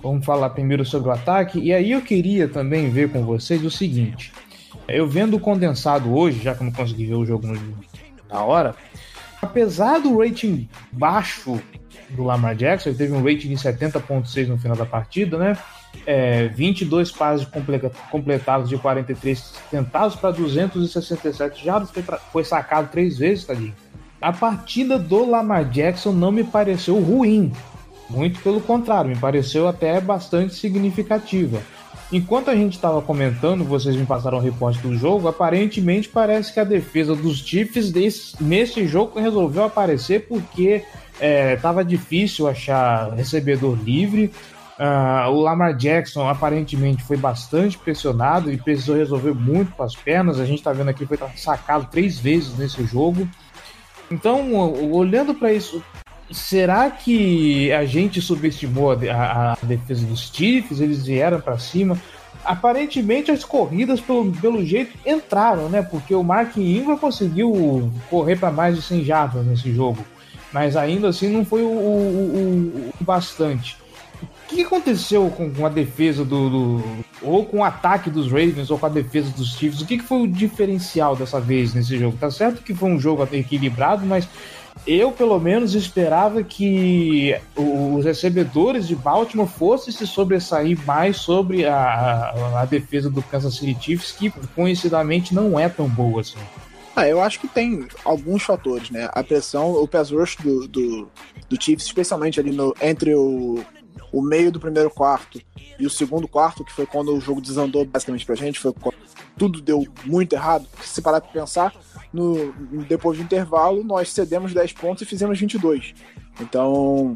Vamos 0.00 0.24
falar 0.24 0.50
primeiro 0.50 0.84
sobre 0.84 1.08
o 1.08 1.12
ataque. 1.12 1.58
E 1.58 1.74
aí 1.74 1.90
eu 1.90 2.00
queria 2.00 2.46
também 2.46 2.88
ver 2.88 3.10
com 3.10 3.24
vocês 3.24 3.64
o 3.64 3.70
seguinte. 3.72 4.32
Eu 4.86 5.08
vendo 5.08 5.36
o 5.36 5.40
condensado 5.40 6.14
hoje, 6.14 6.40
já 6.44 6.54
que 6.54 6.62
eu 6.62 6.66
não 6.66 6.72
consegui 6.72 7.06
ver 7.06 7.16
o 7.16 7.26
jogo 7.26 7.48
na 8.30 8.44
hora, 8.44 8.76
apesar 9.42 9.98
do 9.98 10.16
rating 10.16 10.68
baixo 10.92 11.60
do 12.14 12.24
Lamar 12.24 12.54
Jackson, 12.54 12.90
ele 12.90 12.98
teve 12.98 13.12
um 13.12 13.22
rating 13.22 13.48
de 13.48 13.56
70.6 13.56 14.46
no 14.48 14.58
final 14.58 14.76
da 14.76 14.86
partida, 14.86 15.38
né? 15.38 15.56
É, 16.06 16.48
22 16.48 17.12
passes 17.12 17.46
completados 18.10 18.68
de 18.68 18.76
43 18.76 19.54
tentados 19.70 20.16
para 20.16 20.32
267 20.32 21.64
jardas, 21.64 21.90
foi, 21.90 22.02
foi 22.32 22.44
sacado 22.44 22.90
três 22.90 23.16
vezes, 23.18 23.44
tadinho. 23.44 23.74
A 24.20 24.32
partida 24.32 24.98
do 24.98 25.28
Lamar 25.28 25.64
Jackson 25.68 26.12
não 26.12 26.32
me 26.32 26.42
pareceu 26.42 26.98
ruim, 26.98 27.52
muito 28.08 28.40
pelo 28.40 28.60
contrário, 28.60 29.10
me 29.10 29.16
pareceu 29.16 29.68
até 29.68 30.00
bastante 30.00 30.54
significativa. 30.54 31.60
Enquanto 32.12 32.50
a 32.50 32.54
gente 32.54 32.74
estava 32.74 33.00
comentando, 33.00 33.64
vocês 33.64 33.96
me 33.96 34.06
passaram 34.06 34.38
o 34.38 34.40
reporte 34.40 34.78
do 34.78 34.96
jogo, 34.96 35.26
aparentemente 35.26 36.08
parece 36.08 36.52
que 36.52 36.60
a 36.60 36.64
defesa 36.64 37.14
dos 37.14 37.38
Chiefs 37.38 37.90
desse, 37.90 38.42
nesse 38.42 38.86
jogo 38.86 39.18
resolveu 39.18 39.64
aparecer 39.64 40.26
porque 40.28 40.84
é, 41.20 41.56
difícil 41.86 42.48
achar 42.48 43.12
recebedor 43.12 43.76
livre. 43.82 44.32
Uh, 44.78 45.30
o 45.30 45.40
Lamar 45.40 45.76
Jackson 45.76 46.28
aparentemente 46.28 47.04
foi 47.04 47.16
bastante 47.16 47.78
pressionado 47.78 48.50
e 48.50 48.58
precisou 48.58 48.96
resolver 48.96 49.32
muito 49.32 49.72
com 49.72 49.84
as 49.84 49.94
pernas. 49.94 50.40
A 50.40 50.44
gente 50.44 50.58
está 50.58 50.72
vendo 50.72 50.90
aqui 50.90 51.06
foi 51.06 51.18
sacado 51.36 51.88
três 51.90 52.18
vezes 52.18 52.58
nesse 52.58 52.84
jogo. 52.84 53.28
Então, 54.10 54.52
olhando 54.92 55.34
para 55.34 55.52
isso, 55.52 55.82
será 56.30 56.90
que 56.90 57.72
a 57.72 57.84
gente 57.84 58.20
subestimou 58.20 58.92
a, 58.92 58.94
a, 58.94 59.52
a 59.52 59.58
defesa 59.62 60.04
dos 60.06 60.30
Chiefs? 60.32 60.80
Eles 60.80 61.06
vieram 61.06 61.40
para 61.40 61.58
cima. 61.58 61.96
Aparentemente 62.44 63.30
as 63.30 63.44
corridas, 63.44 64.00
pelo, 64.00 64.30
pelo 64.32 64.64
jeito, 64.64 64.98
entraram, 65.06 65.68
né? 65.68 65.82
Porque 65.82 66.14
o 66.14 66.22
Mark 66.22 66.56
Ingram 66.56 66.98
conseguiu 66.98 67.90
correr 68.10 68.36
para 68.36 68.50
mais 68.50 68.74
de 68.74 68.82
100 68.82 69.04
jardas 69.04 69.46
nesse 69.46 69.72
jogo. 69.72 70.04
Mas 70.54 70.76
ainda 70.76 71.08
assim 71.08 71.28
não 71.28 71.44
foi 71.44 71.62
o, 71.62 71.66
o, 71.66 72.90
o 73.00 73.04
bastante. 73.04 73.76
O 74.22 74.46
que 74.46 74.62
aconteceu 74.62 75.28
com, 75.28 75.66
a 75.66 75.68
defesa 75.68 76.24
do, 76.24 76.48
do, 76.48 76.84
ou 77.20 77.44
com 77.44 77.58
o 77.58 77.64
ataque 77.64 78.08
dos 78.08 78.30
Ravens 78.30 78.70
ou 78.70 78.78
com 78.78 78.86
a 78.86 78.88
defesa 78.88 79.30
dos 79.30 79.56
Chiefs? 79.56 79.80
O 79.80 79.86
que, 79.86 79.98
que 79.98 80.04
foi 80.04 80.22
o 80.22 80.28
diferencial 80.28 81.16
dessa 81.16 81.40
vez 81.40 81.74
nesse 81.74 81.98
jogo? 81.98 82.16
Tá 82.16 82.30
certo 82.30 82.62
que 82.62 82.72
foi 82.72 82.88
um 82.88 83.00
jogo 83.00 83.26
equilibrado, 83.32 84.06
mas 84.06 84.28
eu, 84.86 85.10
pelo 85.10 85.40
menos, 85.40 85.74
esperava 85.74 86.44
que 86.44 87.36
os 87.56 88.04
recebedores 88.04 88.86
de 88.86 88.94
Baltimore 88.94 89.48
fossem 89.48 89.92
se 89.92 90.06
sobressair 90.06 90.78
mais 90.86 91.16
sobre 91.16 91.66
a, 91.66 92.32
a, 92.60 92.64
defesa 92.64 93.10
do 93.10 93.22
Kansas 93.22 93.56
City 93.56 93.76
Chiefs, 93.80 94.12
que 94.12 94.30
conhecidamente 94.54 95.34
não 95.34 95.58
é 95.58 95.68
tão 95.68 95.88
boa 95.88 96.20
assim. 96.20 96.38
Ah, 96.96 97.08
eu 97.08 97.20
acho 97.20 97.40
que 97.40 97.48
tem 97.48 97.88
alguns 98.04 98.42
fatores, 98.44 98.90
né? 98.90 99.08
A 99.12 99.24
pressão, 99.24 99.72
o 99.72 99.88
pass 99.88 100.10
rush 100.10 100.36
do, 100.36 100.68
do, 100.68 101.08
do 101.48 101.62
Chiefs, 101.62 101.86
especialmente 101.86 102.38
ali 102.38 102.52
no, 102.52 102.74
entre 102.80 103.14
o, 103.14 103.64
o 104.12 104.22
meio 104.22 104.52
do 104.52 104.60
primeiro 104.60 104.88
quarto 104.88 105.40
e 105.78 105.86
o 105.86 105.90
segundo 105.90 106.28
quarto, 106.28 106.64
que 106.64 106.72
foi 106.72 106.86
quando 106.86 107.12
o 107.12 107.20
jogo 107.20 107.40
desandou 107.40 107.84
basicamente 107.84 108.24
pra 108.24 108.36
gente, 108.36 108.60
foi 108.60 108.72
quando 108.72 108.94
tudo 109.36 109.60
deu 109.60 109.84
muito 110.04 110.34
errado. 110.34 110.68
Se 110.82 111.02
parar 111.02 111.20
pra 111.20 111.32
pensar, 111.32 111.74
no, 112.12 112.52
depois 112.86 113.18
do 113.18 113.24
intervalo, 113.24 113.82
nós 113.82 114.10
cedemos 114.10 114.54
10 114.54 114.72
pontos 114.74 115.02
e 115.02 115.06
fizemos 115.06 115.38
22. 115.40 115.94
Então, 116.40 117.14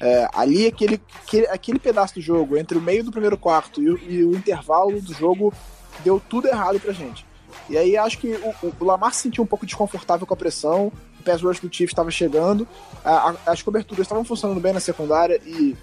é, 0.00 0.28
ali 0.34 0.66
aquele, 0.66 1.00
aquele, 1.22 1.46
aquele 1.46 1.78
pedaço 1.78 2.14
do 2.14 2.20
jogo, 2.20 2.56
entre 2.56 2.76
o 2.76 2.80
meio 2.80 3.04
do 3.04 3.12
primeiro 3.12 3.38
quarto 3.38 3.80
e 3.80 3.90
o, 3.90 3.98
e 3.98 4.24
o 4.24 4.34
intervalo 4.34 5.00
do 5.00 5.14
jogo, 5.14 5.54
deu 6.02 6.20
tudo 6.28 6.48
errado 6.48 6.80
pra 6.80 6.92
gente. 6.92 7.29
E 7.70 7.78
aí 7.78 7.96
acho 7.96 8.18
que 8.18 8.28
o, 8.28 8.74
o 8.80 8.84
Lamar 8.84 9.14
se 9.14 9.22
sentiu 9.22 9.44
um 9.44 9.46
pouco 9.46 9.64
desconfortável 9.64 10.26
com 10.26 10.34
a 10.34 10.36
pressão, 10.36 10.92
o 11.20 11.22
pass 11.22 11.40
rush 11.40 11.60
do 11.60 11.72
Chiefs 11.72 11.92
estava 11.92 12.10
chegando, 12.10 12.66
a, 13.04 13.30
a, 13.30 13.52
as 13.52 13.62
coberturas 13.62 14.04
estavam 14.04 14.24
funcionando 14.24 14.60
bem 14.60 14.72
na 14.72 14.80
secundária 14.80 15.40
e 15.46 15.76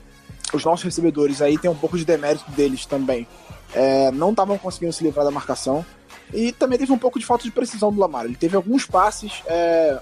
os 0.53 0.63
nossos 0.65 0.83
recebedores 0.83 1.41
aí 1.41 1.57
tem 1.57 1.71
um 1.71 1.75
pouco 1.75 1.97
de 1.97 2.05
demérito 2.05 2.49
deles 2.51 2.85
também. 2.85 3.25
É, 3.73 4.11
não 4.11 4.31
estavam 4.31 4.57
conseguindo 4.57 4.93
se 4.93 5.03
livrar 5.03 5.25
da 5.25 5.31
marcação. 5.31 5.85
E 6.33 6.51
também 6.51 6.77
teve 6.77 6.91
um 6.91 6.97
pouco 6.97 7.19
de 7.19 7.25
falta 7.25 7.45
de 7.45 7.51
precisão 7.51 7.91
do 7.91 7.99
Lamar. 7.99 8.25
Ele 8.25 8.35
teve 8.35 8.55
alguns 8.55 8.85
passes 8.85 9.41
é, 9.45 9.97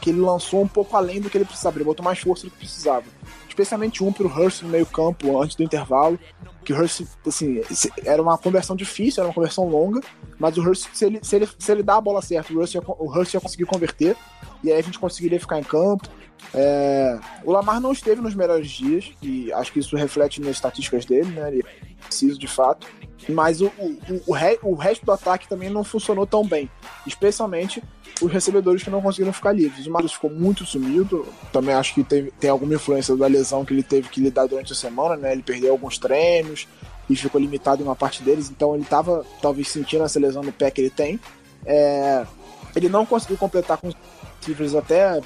que 0.00 0.10
ele 0.10 0.20
lançou 0.20 0.62
um 0.62 0.68
pouco 0.68 0.96
além 0.96 1.20
do 1.20 1.30
que 1.30 1.38
ele 1.38 1.44
precisava. 1.44 1.76
Ele 1.78 1.84
botou 1.84 2.04
mais 2.04 2.18
força 2.18 2.44
do 2.44 2.50
que 2.50 2.58
precisava. 2.58 3.04
Especialmente 3.50 4.02
um 4.02 4.12
pro 4.12 4.28
Hurst 4.28 4.62
no 4.62 4.68
meio 4.68 4.86
campo, 4.86 5.42
antes 5.42 5.56
do 5.56 5.62
intervalo. 5.62 6.18
Que 6.64 6.72
o 6.72 6.76
Hurst, 6.76 7.02
assim, 7.26 7.60
era 8.04 8.22
uma 8.22 8.38
conversão 8.38 8.76
difícil, 8.76 9.20
era 9.20 9.28
uma 9.28 9.34
conversão 9.34 9.68
longa. 9.68 10.00
Mas 10.38 10.56
o 10.56 10.62
Hurst, 10.62 10.88
se 10.94 11.04
ele, 11.04 11.18
se 11.22 11.36
ele, 11.36 11.48
se 11.58 11.72
ele 11.72 11.82
dá 11.82 11.96
a 11.96 12.00
bola 12.00 12.22
certa, 12.22 12.52
o 12.52 12.58
Hurst, 12.58 12.74
ia, 12.74 12.82
o 12.86 13.10
Hurst 13.10 13.34
ia 13.34 13.40
conseguir 13.40 13.66
converter. 13.66 14.16
E 14.62 14.70
aí 14.70 14.78
a 14.78 14.82
gente 14.82 14.98
conseguiria 14.98 15.40
ficar 15.40 15.58
em 15.58 15.64
campo. 15.64 16.08
É, 16.54 17.18
o 17.44 17.52
Lamar 17.52 17.80
não 17.80 17.92
esteve 17.92 18.20
nos 18.20 18.34
melhores 18.34 18.70
dias, 18.70 19.12
e 19.20 19.52
acho 19.52 19.72
que 19.72 19.78
isso 19.78 19.96
reflete 19.96 20.40
nas 20.40 20.52
estatísticas 20.52 21.04
dele, 21.04 21.30
né? 21.30 21.48
Ele 21.48 21.60
é 21.60 22.06
preciso 22.06 22.38
de 22.38 22.46
fato. 22.46 22.86
Mas 23.28 23.60
o, 23.60 23.66
o, 23.66 24.22
o, 24.28 24.32
re, 24.32 24.58
o 24.62 24.74
resto 24.74 25.04
do 25.04 25.12
ataque 25.12 25.48
também 25.48 25.70
não 25.70 25.84
funcionou 25.84 26.26
tão 26.26 26.44
bem. 26.44 26.70
Especialmente 27.06 27.82
os 28.20 28.32
recebedores 28.32 28.82
que 28.82 28.90
não 28.90 29.02
conseguiram 29.02 29.32
ficar 29.32 29.52
livres. 29.52 29.86
O 29.86 29.90
Marcos 29.90 30.12
ficou 30.12 30.30
muito 30.30 30.64
sumido. 30.64 31.26
Também 31.52 31.74
acho 31.74 31.94
que 31.94 32.02
teve, 32.02 32.30
tem 32.32 32.50
alguma 32.50 32.74
influência 32.74 33.16
da 33.16 33.26
lesão 33.26 33.64
que 33.64 33.72
ele 33.72 33.82
teve 33.82 34.08
que 34.08 34.20
lidar 34.20 34.46
durante 34.46 34.72
a 34.72 34.76
semana, 34.76 35.16
né? 35.16 35.32
Ele 35.32 35.42
perdeu 35.42 35.72
alguns 35.72 35.98
treinos 35.98 36.66
e 37.08 37.16
ficou 37.16 37.40
limitado 37.40 37.82
em 37.82 37.84
uma 37.84 37.96
parte 37.96 38.22
deles. 38.22 38.50
Então 38.50 38.74
ele 38.74 38.84
estava 38.84 39.24
talvez 39.40 39.68
sentindo 39.68 40.04
essa 40.04 40.18
lesão 40.18 40.42
no 40.42 40.52
pé 40.52 40.70
que 40.70 40.80
ele 40.80 40.90
tem. 40.90 41.20
É, 41.64 42.24
ele 42.74 42.88
não 42.88 43.04
conseguiu 43.04 43.36
completar 43.36 43.76
com 43.76 43.88
os 43.88 43.94
cifras 44.40 44.74
até 44.74 45.20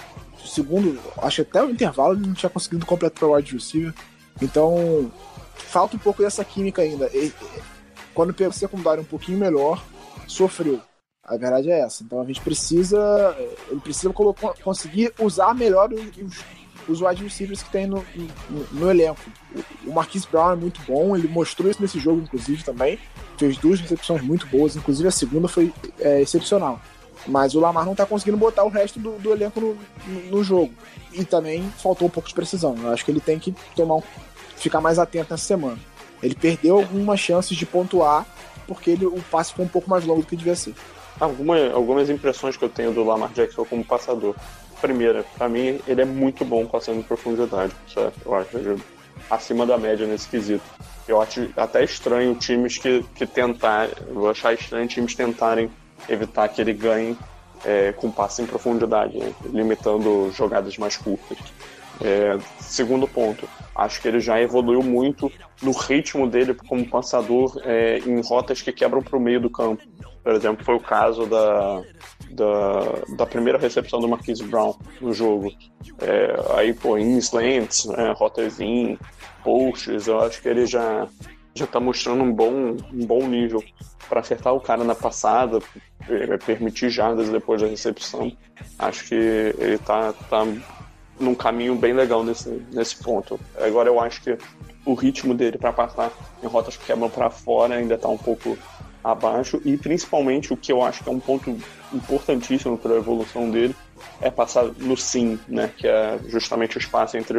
segundo, 0.47 0.99
acho 1.19 1.45
que 1.45 1.51
até 1.51 1.65
o 1.65 1.71
intervalo 1.71 2.15
ele 2.15 2.27
não 2.27 2.35
tinha 2.35 2.51
conseguido 2.51 2.85
completar 2.85 3.19
para 3.19 3.37
wide 3.37 3.55
receiver. 3.55 3.95
Então, 4.41 5.11
falta 5.55 5.97
um 5.97 5.99
pouco 5.99 6.23
dessa 6.23 6.45
química 6.45 6.83
ainda. 6.83 7.11
Quando 8.15 8.33
pegou 8.33 8.53
secundário 8.53 9.03
um 9.03 9.07
pouquinho 9.07 9.39
melhor, 9.39 9.85
sofreu. 10.27 10.81
A 11.23 11.37
verdade 11.37 11.71
é 11.71 11.81
essa. 11.81 12.03
Então 12.03 12.21
a 12.21 12.25
gente 12.25 12.41
precisa. 12.41 13.37
Ele 13.71 13.81
precisa 13.81 14.13
conseguir 14.63 15.13
usar 15.19 15.55
melhor 15.55 15.91
os, 15.93 16.45
os 16.89 17.01
wide 17.01 17.23
receivers 17.23 17.63
que 17.63 17.71
tem 17.71 17.87
no, 17.87 18.05
no, 18.51 18.65
no, 18.73 18.91
elenco. 18.91 19.21
O 19.87 19.93
Marquise 19.93 20.27
Brown 20.31 20.53
é 20.53 20.57
muito 20.57 20.81
bom, 20.83 21.17
ele 21.17 21.29
mostrou 21.29 21.71
isso 21.71 21.81
nesse 21.81 21.99
jogo, 21.99 22.21
inclusive, 22.21 22.63
também. 22.63 22.99
Fez 23.39 23.57
duas 23.57 23.81
recepções 23.81 24.23
muito 24.23 24.47
boas, 24.47 24.77
inclusive 24.77 25.09
a 25.09 25.13
segunda 25.13 25.49
foi 25.49 25.73
é, 25.99 26.21
excepcional. 26.21 26.81
Mas 27.27 27.55
o 27.55 27.61
Lamar 27.61 27.87
não 27.87 27.93
está 27.93 28.05
conseguindo 28.05 28.37
botar 28.37 28.65
o 28.65 28.69
resto 28.69 29.01
do, 29.01 29.13
do 29.19 29.33
elenco 29.33 29.59
no, 29.61 29.77
no, 30.31 30.45
jogo. 30.45 30.75
E 31.13 31.25
também 31.25 31.63
faltou 31.79 32.07
um 32.07 32.11
pouco 32.11 32.29
de 32.29 32.35
precisão. 32.35 32.77
Eu 32.83 32.93
acho 32.93 33.03
que 33.05 33.11
ele 33.11 33.21
tem 33.21 33.39
que 33.39 33.55
tomar 33.75 33.97
um, 33.97 34.03
ficar 34.57 34.81
mais 34.81 34.99
atento 34.99 35.31
nessa 35.31 35.45
semana. 35.45 35.79
Ele 36.25 36.35
perdeu 36.35 36.77
algumas 36.77 37.21
chances 37.21 37.57
de 37.57 37.67
pontuar 37.67 38.27
porque 38.67 38.91
ele, 38.91 39.07
o 39.07 39.23
passe 39.31 39.53
foi 39.53 39.65
um 39.65 39.69
pouco 39.69 39.89
mais 39.91 40.05
longo 40.05 40.23
do 40.23 40.27
que 40.27 40.37
devia 40.37 40.57
ser. 40.57 40.75
Alguma, 41.21 41.71
algumas 41.71 42.11
impressões 42.11 42.57
que 42.57 42.65
eu 42.65 42.69
tenho 42.69 42.93
do 42.93 43.05
Lamar 43.05 43.31
Jackson 43.33 43.65
como 43.65 43.85
passador. 43.85 44.35
Primeira, 44.81 45.25
para 45.37 45.49
mim, 45.49 45.81
ele 45.87 46.03
é 46.03 46.05
muito 46.05 46.45
bom 46.45 46.67
passando 46.67 46.99
em 46.99 47.03
profundidade, 47.03 47.73
certo? 47.93 48.19
Eu 48.25 48.35
acho 48.35 48.77
acima 49.31 49.65
da 49.65 49.79
média 49.79 50.07
nesse 50.07 50.29
quesito. 50.29 50.65
Eu 51.07 51.21
acho 51.21 51.49
até 51.57 51.85
estranho 51.85 52.35
times 52.35 52.79
que, 52.79 53.05
que 53.15 53.29
vou 54.13 54.31
achar 54.31 54.55
estranho 54.55 54.89
times 54.89 55.15
tentarem 55.15 55.71
evitar 56.09 56.49
que 56.49 56.61
ele 56.61 56.73
ganhe 56.73 57.17
é, 57.65 57.93
com 57.93 58.11
passe 58.11 58.43
em 58.43 58.47
profundidade, 58.47 59.17
né? 59.17 59.33
limitando 59.45 60.31
jogadas 60.35 60.77
mais 60.77 60.97
curtas. 60.97 61.39
É, 62.01 62.37
segundo 62.59 63.07
ponto, 63.07 63.49
acho 63.75 64.01
que 64.01 64.09
ele 64.09 64.21
já 64.21 64.41
evoluiu 64.41 64.83
muito 64.83 65.31
no 65.63 65.73
ritmo 65.73 66.29
dele 66.29 66.55
como 66.55 66.89
passador 66.89 67.61
é, 67.65 67.99
em 67.99 68.21
rotas 68.21 68.63
que 68.63 68.73
quebram 68.73 69.03
para 69.03 69.17
o 69.17 69.21
meio 69.21 69.41
do 69.41 69.51
campo. 69.51 69.83
Por 70.23 70.33
exemplo, 70.33 70.65
foi 70.65 70.75
o 70.75 70.81
caso 70.81 71.27
da, 71.27 71.83
da, 72.31 73.17
da 73.17 73.27
primeira 73.27 73.59
recepção 73.59 74.01
do 74.01 74.09
Marquise 74.09 74.43
Brown 74.45 74.75
no 75.01 75.13
jogo. 75.13 75.53
É, 76.01 76.59
aí, 76.59 76.73
pô, 76.73 76.97
em 76.97 77.19
slants, 77.19 77.85
né, 77.87 78.15
rotas 78.17 78.59
in, 78.59 78.99
posts, 79.43 80.07
eu 80.07 80.21
acho 80.21 80.41
que 80.41 80.49
ele 80.49 80.67
já 80.67 81.07
já 81.57 81.67
está 81.67 81.79
mostrando 81.79 82.25
um 82.25 82.33
bom, 82.33 82.77
um 82.93 83.07
bom 83.07 83.29
nível 83.29 83.63
para 84.09 84.21
acertar 84.21 84.53
o 84.53 84.61
cara 84.61 84.83
na 84.83 84.95
passada, 84.95 85.61
é, 86.09 86.37
permitir 86.39 86.91
jardas 86.91 87.29
depois 87.29 87.63
da 87.63 87.69
recepção. 87.69 88.37
Acho 88.79 89.05
que 89.07 89.15
ele 89.15 89.77
está 89.77 90.13
tá 90.13 90.45
num 91.19 91.35
caminho 91.35 91.75
bem 91.77 91.93
legal 91.93 92.25
nesse, 92.25 92.49
nesse 92.73 92.97
ponto. 92.97 93.39
Agora 93.57 93.89
eu 93.89 94.01
acho 94.01 94.23
que 94.23 94.37
o 94.85 94.95
ritmo 94.95 95.35
dele 95.35 95.59
para 95.59 95.73
passar 95.73 96.13
em 96.43 96.47
rotas 96.47 96.77
que 96.77 96.87
quebram 96.87 97.09
para 97.09 97.31
fora 97.31 97.77
ainda 97.77 97.95
está 97.95 98.09
um 98.09 98.19
pouco 98.19 98.59
abaixo 99.03 99.61
e 99.65 99.77
principalmente 99.77 100.53
o 100.53 100.57
que 100.57 100.73
eu 100.73 100.83
acho 100.83 101.05
que 101.05 101.11
é 101.11 101.13
um 101.13 101.21
ponto 101.21 101.55
importantíssimo 101.93 102.77
para 102.79 102.95
a 102.95 102.97
evolução 102.97 103.51
dele 103.51 103.75
é 104.21 104.31
passar 104.31 104.65
no 104.79 104.97
sim, 104.97 105.39
né, 105.47 105.71
que 105.77 105.87
é 105.87 106.19
justamente 106.27 106.77
o 106.77 106.81
espaço 106.81 107.17
entre 107.17 107.39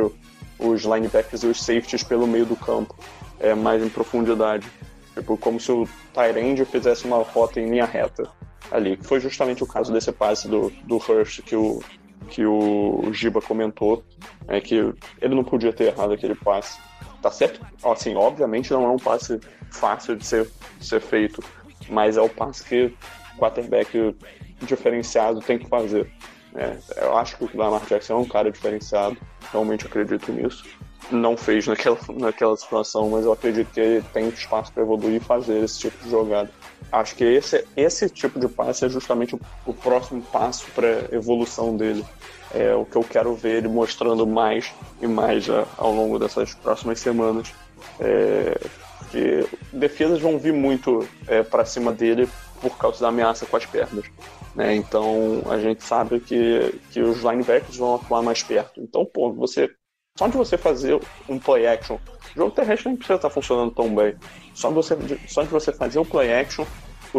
os 0.60 0.84
linebackers 0.84 1.44
e 1.44 1.48
os 1.48 1.64
safeties 1.64 2.04
pelo 2.04 2.28
meio 2.28 2.46
do 2.46 2.56
campo 2.56 2.96
é, 3.40 3.54
mais 3.54 3.84
em 3.84 3.90
profundidade. 3.90 4.68
Tipo, 5.14 5.38
como 5.38 5.60
se 5.60 5.72
o 5.72 5.88
Tyrande 6.14 6.66
fizesse 6.66 7.06
uma 7.06 7.18
rota 7.18 7.60
em 7.60 7.70
linha 7.70 7.86
reta 7.86 8.30
ali. 8.72 8.98
Que 8.98 9.06
foi 9.06 9.20
justamente 9.20 9.64
o 9.64 9.68
caso 9.68 9.92
desse 9.92 10.12
passe 10.12 10.48
do, 10.48 10.72
do 10.84 10.98
Hurst 10.98 11.42
que 11.42 11.56
o, 11.56 11.82
que 12.26 12.46
o 12.46 13.12
Giba 13.12 13.42
comentou. 13.42 14.04
É 14.48 14.60
que 14.60 14.76
ele 15.22 15.36
não 15.36 15.44
podia 15.44 15.74
ter 15.74 15.86
errado 15.86 16.14
aquele 16.14 16.36
passe. 16.36 16.80
Tá 17.22 17.32
certo? 17.32 17.60
Assim, 17.84 18.16
obviamente 18.16 18.72
não 18.72 18.86
é 18.86 18.90
um 18.90 18.98
passe 18.98 19.40
fácil 19.72 20.16
de 20.16 20.26
ser, 20.26 20.50
de 20.80 20.86
ser 20.86 21.02
feito, 21.02 21.44
mas 21.90 22.18
é 22.18 22.22
o 22.22 22.30
passe 22.30 22.64
que 22.64 22.94
o 23.36 23.40
quarterback 23.40 24.16
diferenciado 24.62 25.40
tem 25.40 25.58
que 25.58 25.68
fazer. 25.68 26.12
É, 26.54 26.78
eu 26.98 27.18
acho 27.18 27.38
que 27.38 27.46
o 27.46 27.50
Lamar 27.58 27.84
Jackson 27.86 28.14
é 28.14 28.18
um 28.18 28.26
cara 28.26 28.52
diferenciado, 28.52 29.18
realmente 29.52 29.88
acredito 29.88 30.32
nisso 30.32 30.64
não 31.12 31.38
fez 31.38 31.68
naquela, 31.68 31.98
naquela 32.18 32.56
situação, 32.56 33.10
mas 33.10 33.26
eu 33.26 33.32
acredito 33.32 33.72
que 33.72 33.80
ele 33.80 34.06
tem 34.14 34.28
espaço 34.30 34.72
para 34.72 34.84
evoluir 34.84 35.16
e 35.16 35.20
fazer 35.20 35.64
esse 35.64 35.80
tipo 35.80 36.04
de 36.04 36.10
jogada. 36.10 36.50
Acho 36.96 37.14
que 37.14 37.26
esse, 37.26 37.68
esse 37.76 38.10
tipo 38.10 38.40
de 38.40 38.48
passe 38.48 38.86
é 38.86 38.90
justamente 38.90 39.36
o, 39.36 39.40
o 39.66 39.74
próximo 39.74 40.22
passo 40.22 40.66
para 40.72 41.14
evolução 41.14 41.76
dele. 41.76 42.06
É 42.54 42.74
o 42.74 42.86
que 42.86 42.96
eu 42.96 43.04
quero 43.04 43.36
ver 43.36 43.58
ele 43.58 43.68
mostrando 43.68 44.26
mais 44.26 44.74
e 45.02 45.08
mais 45.08 45.50
a, 45.50 45.66
ao 45.78 45.92
longo 45.92 46.18
dessas 46.18 46.54
próximas 46.54 47.02
semanas. 47.02 47.54
É, 48.00 48.58
que 49.12 49.46
defesas 49.74 50.22
vão 50.22 50.40
vir 50.40 50.54
muito 50.54 51.06
é, 51.28 51.44
para 51.44 51.66
cima 51.66 51.92
dele 51.92 52.30
por 52.62 52.78
causa 52.78 53.02
da 53.02 53.10
ameaça 53.10 53.46
com 53.46 53.58
as 53.58 53.66
pernas. 53.66 54.06
Né? 54.56 54.74
Então 54.76 55.44
a 55.50 55.60
gente 55.60 55.84
sabe 55.84 56.22
que, 56.22 56.80
que 56.92 57.02
os 57.02 57.18
linebackers 57.18 57.76
vão 57.76 57.96
atuar 57.96 58.22
mais 58.22 58.42
perto. 58.42 58.80
Então, 58.80 59.06
pô, 59.06 59.34
você 59.34 59.70
só 60.18 60.30
de 60.30 60.38
você 60.38 60.58
fazer 60.58 60.98
um 61.28 61.38
play 61.38 61.68
action, 61.68 61.98
o 61.98 62.40
jogo 62.40 62.52
terrestre 62.52 62.88
nem 62.88 62.96
precisa 62.96 63.16
estar 63.16 63.30
funcionando 63.30 63.72
tão 63.72 63.94
bem. 63.94 64.16
Só 64.54 64.70
de 64.70 64.76
você, 64.76 64.98
só 65.28 65.44
de 65.44 65.50
você 65.50 65.74
fazer 65.74 66.00
o 66.00 66.06
play 66.06 66.34
action, 66.34 66.64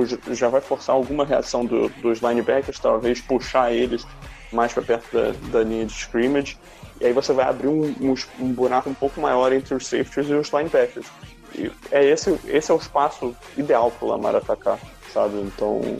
já 0.04 0.48
vai 0.48 0.60
forçar 0.60 0.94
alguma 0.94 1.24
reação 1.24 1.64
do, 1.64 1.88
dos 2.00 2.20
linebackers, 2.20 2.78
talvez 2.78 3.20
puxar 3.20 3.72
eles 3.72 4.06
mais 4.52 4.72
para 4.72 4.82
perto 4.82 5.12
da, 5.12 5.32
da, 5.50 5.64
linha 5.64 5.86
de 5.86 5.92
scrimmage. 5.92 6.58
E 7.00 7.06
aí 7.06 7.12
você 7.12 7.32
vai 7.32 7.46
abrir 7.46 7.68
um, 7.68 7.94
um, 8.00 8.14
um, 8.38 8.52
buraco 8.52 8.88
um 8.88 8.94
pouco 8.94 9.20
maior 9.20 9.52
entre 9.52 9.74
os 9.74 9.86
safeties 9.86 10.28
e 10.28 10.34
os 10.34 10.50
linebackers. 10.50 11.06
E 11.54 11.70
é 11.90 12.04
esse, 12.04 12.38
esse 12.46 12.70
é 12.70 12.74
o 12.74 12.78
espaço 12.78 13.34
ideal 13.56 13.90
para 13.90 14.06
o 14.06 14.10
Lamar 14.10 14.34
atacar, 14.34 14.78
sabe? 15.12 15.38
Então, 15.40 15.98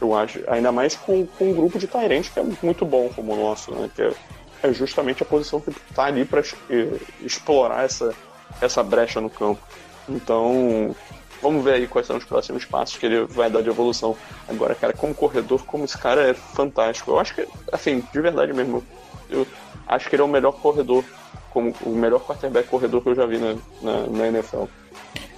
eu 0.00 0.14
acho, 0.14 0.40
ainda 0.48 0.70
mais 0.70 0.96
com, 0.96 1.26
com 1.26 1.50
um 1.50 1.54
grupo 1.54 1.78
de 1.78 1.86
Tyrants 1.86 2.28
que 2.28 2.40
é 2.40 2.44
muito 2.62 2.84
bom 2.84 3.08
como 3.14 3.32
o 3.32 3.36
nosso, 3.36 3.72
né? 3.72 3.90
Que 3.94 4.02
é, 4.02 4.12
é 4.62 4.72
justamente 4.72 5.22
a 5.22 5.26
posição 5.26 5.60
que 5.60 5.70
está 5.70 6.04
ali 6.04 6.24
para 6.24 6.42
explorar 7.22 7.84
essa, 7.84 8.14
essa 8.60 8.82
brecha 8.82 9.20
no 9.20 9.30
campo. 9.30 9.60
Então, 10.08 10.94
vamos 11.44 11.62
ver 11.62 11.74
aí 11.74 11.86
quais 11.86 12.06
são 12.06 12.16
os 12.16 12.24
próximos 12.24 12.64
passos 12.64 12.96
que 12.96 13.04
ele 13.04 13.26
vai 13.26 13.50
dar 13.50 13.62
de 13.62 13.68
evolução. 13.68 14.16
Agora, 14.48 14.74
cara, 14.74 14.94
como 14.94 15.14
corredor, 15.14 15.62
como 15.66 15.84
esse 15.84 15.98
cara 15.98 16.30
é 16.30 16.32
fantástico. 16.32 17.10
Eu 17.10 17.20
acho 17.20 17.34
que, 17.34 17.46
assim, 17.70 18.02
de 18.10 18.20
verdade 18.20 18.54
mesmo, 18.54 18.82
eu 19.28 19.46
acho 19.86 20.08
que 20.08 20.16
ele 20.16 20.22
é 20.22 20.24
o 20.24 20.28
melhor 20.28 20.52
corredor, 20.52 21.04
como 21.50 21.74
o 21.82 21.90
melhor 21.90 22.20
quarterback 22.20 22.66
corredor 22.66 23.02
que 23.02 23.10
eu 23.10 23.14
já 23.14 23.26
vi 23.26 23.36
na, 23.36 23.54
na, 23.82 24.06
na 24.06 24.28
NFL. 24.28 24.64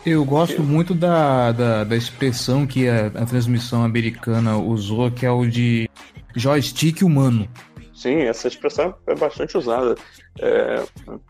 Eu 0.04 0.24
gosto 0.24 0.62
muito 0.62 0.94
da, 0.94 1.50
da, 1.50 1.82
da, 1.82 1.96
expressão 1.96 2.64
que 2.64 2.88
a, 2.88 3.06
a 3.06 3.26
transmissão 3.26 3.82
americana 3.82 4.56
usou, 4.56 5.10
que 5.10 5.26
é 5.26 5.30
o 5.30 5.44
de 5.44 5.90
joystick 6.36 7.02
humano. 7.02 7.48
Sim, 7.92 8.20
essa 8.20 8.46
expressão 8.46 8.94
é 9.08 9.14
bastante 9.16 9.58
usada 9.58 9.96
é, 10.38 10.84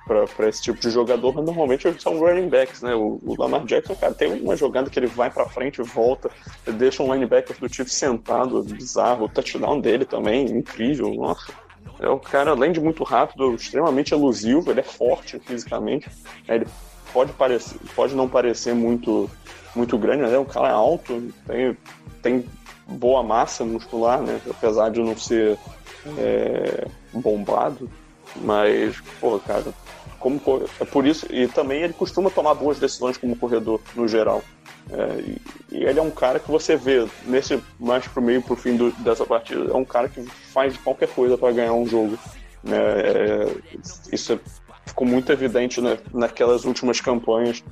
para 0.07 0.49
esse 0.49 0.63
tipo 0.63 0.81
de 0.81 0.91
jogador, 0.91 1.33
mas 1.35 1.45
normalmente 1.45 2.03
são 2.03 2.19
running 2.19 2.49
backs, 2.49 2.83
né? 2.83 2.95
O, 2.95 3.21
o, 3.25 3.35
Lamar 3.39 3.65
Jackson, 3.65 3.95
cara, 3.95 4.15
tem 4.15 4.41
uma 4.41 4.57
jogada 4.57 4.91
que 4.91 4.99
ele 4.99 5.07
vai 5.07 5.31
para 5.31 5.49
frente 5.49 5.81
volta, 5.83 6.31
deixa 6.67 7.03
um 7.03 7.13
linebacker 7.13 7.57
do 7.59 7.69
time 7.69 7.89
sentado, 7.89 8.63
bizarro. 8.65 9.27
O 9.27 9.29
touchdown 9.29 9.81
dele 9.81 10.05
também, 10.05 10.47
incrível, 10.47 11.15
nossa. 11.15 11.53
É 12.01 12.09
um 12.11 12.19
cara, 12.19 12.51
além 12.51 12.73
de 12.73 12.81
muito 12.81 13.05
rápido, 13.05 13.55
extremamente 13.55 14.13
elusivo, 14.13 14.71
ele 14.71 14.81
é 14.81 14.85
forte 14.85 15.39
fisicamente. 15.39 16.09
Né? 16.47 16.57
Ele 16.57 16.67
pode, 17.13 17.33
parecer, 17.33 17.79
pode 17.95 18.15
não 18.15 18.29
parecer 18.29 18.75
muito, 18.75 19.31
muito 19.75 19.97
grande, 19.97 20.23
mas 20.23 20.33
é 20.33 20.39
um 20.39 20.45
cara 20.45 20.71
alto, 20.73 21.33
tem, 21.47 21.77
tem 22.23 22.45
boa 22.87 23.23
massa 23.23 23.65
muscular, 23.65 24.21
né? 24.21 24.41
Apesar 24.51 24.91
de 24.91 25.01
não 25.01 25.17
ser 25.17 25.59
é, 26.19 26.87
bombado, 27.13 27.89
mas, 28.43 29.01
pô, 29.21 29.39
cara, 29.39 29.65
como, 30.19 30.41
é 30.81 30.85
por 30.85 31.07
isso, 31.07 31.27
e 31.31 31.47
também 31.49 31.83
ele 31.83 31.93
costuma 31.93 32.31
tomar 32.31 32.55
boas 32.55 32.79
decisões 32.79 33.17
como 33.17 33.37
corredor, 33.37 33.81
no 33.95 34.09
geral. 34.09 34.43
É, 34.91 35.21
e, 35.21 35.43
e, 35.73 35.85
ele 35.85 35.99
é 35.99 36.03
um 36.03 36.11
cara 36.11 36.39
que 36.39 36.51
você 36.51 36.77
vê 36.77 37.07
nesse 37.25 37.61
mais 37.79 38.07
pro 38.07 38.23
meio, 38.23 38.41
pro 38.43 38.57
fim 38.57 38.77
do, 38.77 38.91
dessa 39.03 39.25
partida, 39.25 39.71
é 39.71 39.77
um 39.77 39.85
cara 39.85 40.09
que 40.09 40.23
faz 40.53 40.77
qualquer 40.77 41.09
coisa 41.09 41.37
para 41.37 41.53
ganhar 41.53 41.73
um 41.73 41.87
jogo. 41.87 42.19
Né? 42.63 42.77
É, 42.77 43.57
isso 44.13 44.39
ficou 44.87 45.07
muito 45.07 45.31
evidente 45.33 45.81
naquelas 46.13 46.65
últimas 46.65 47.01
campanhas. 47.01 47.63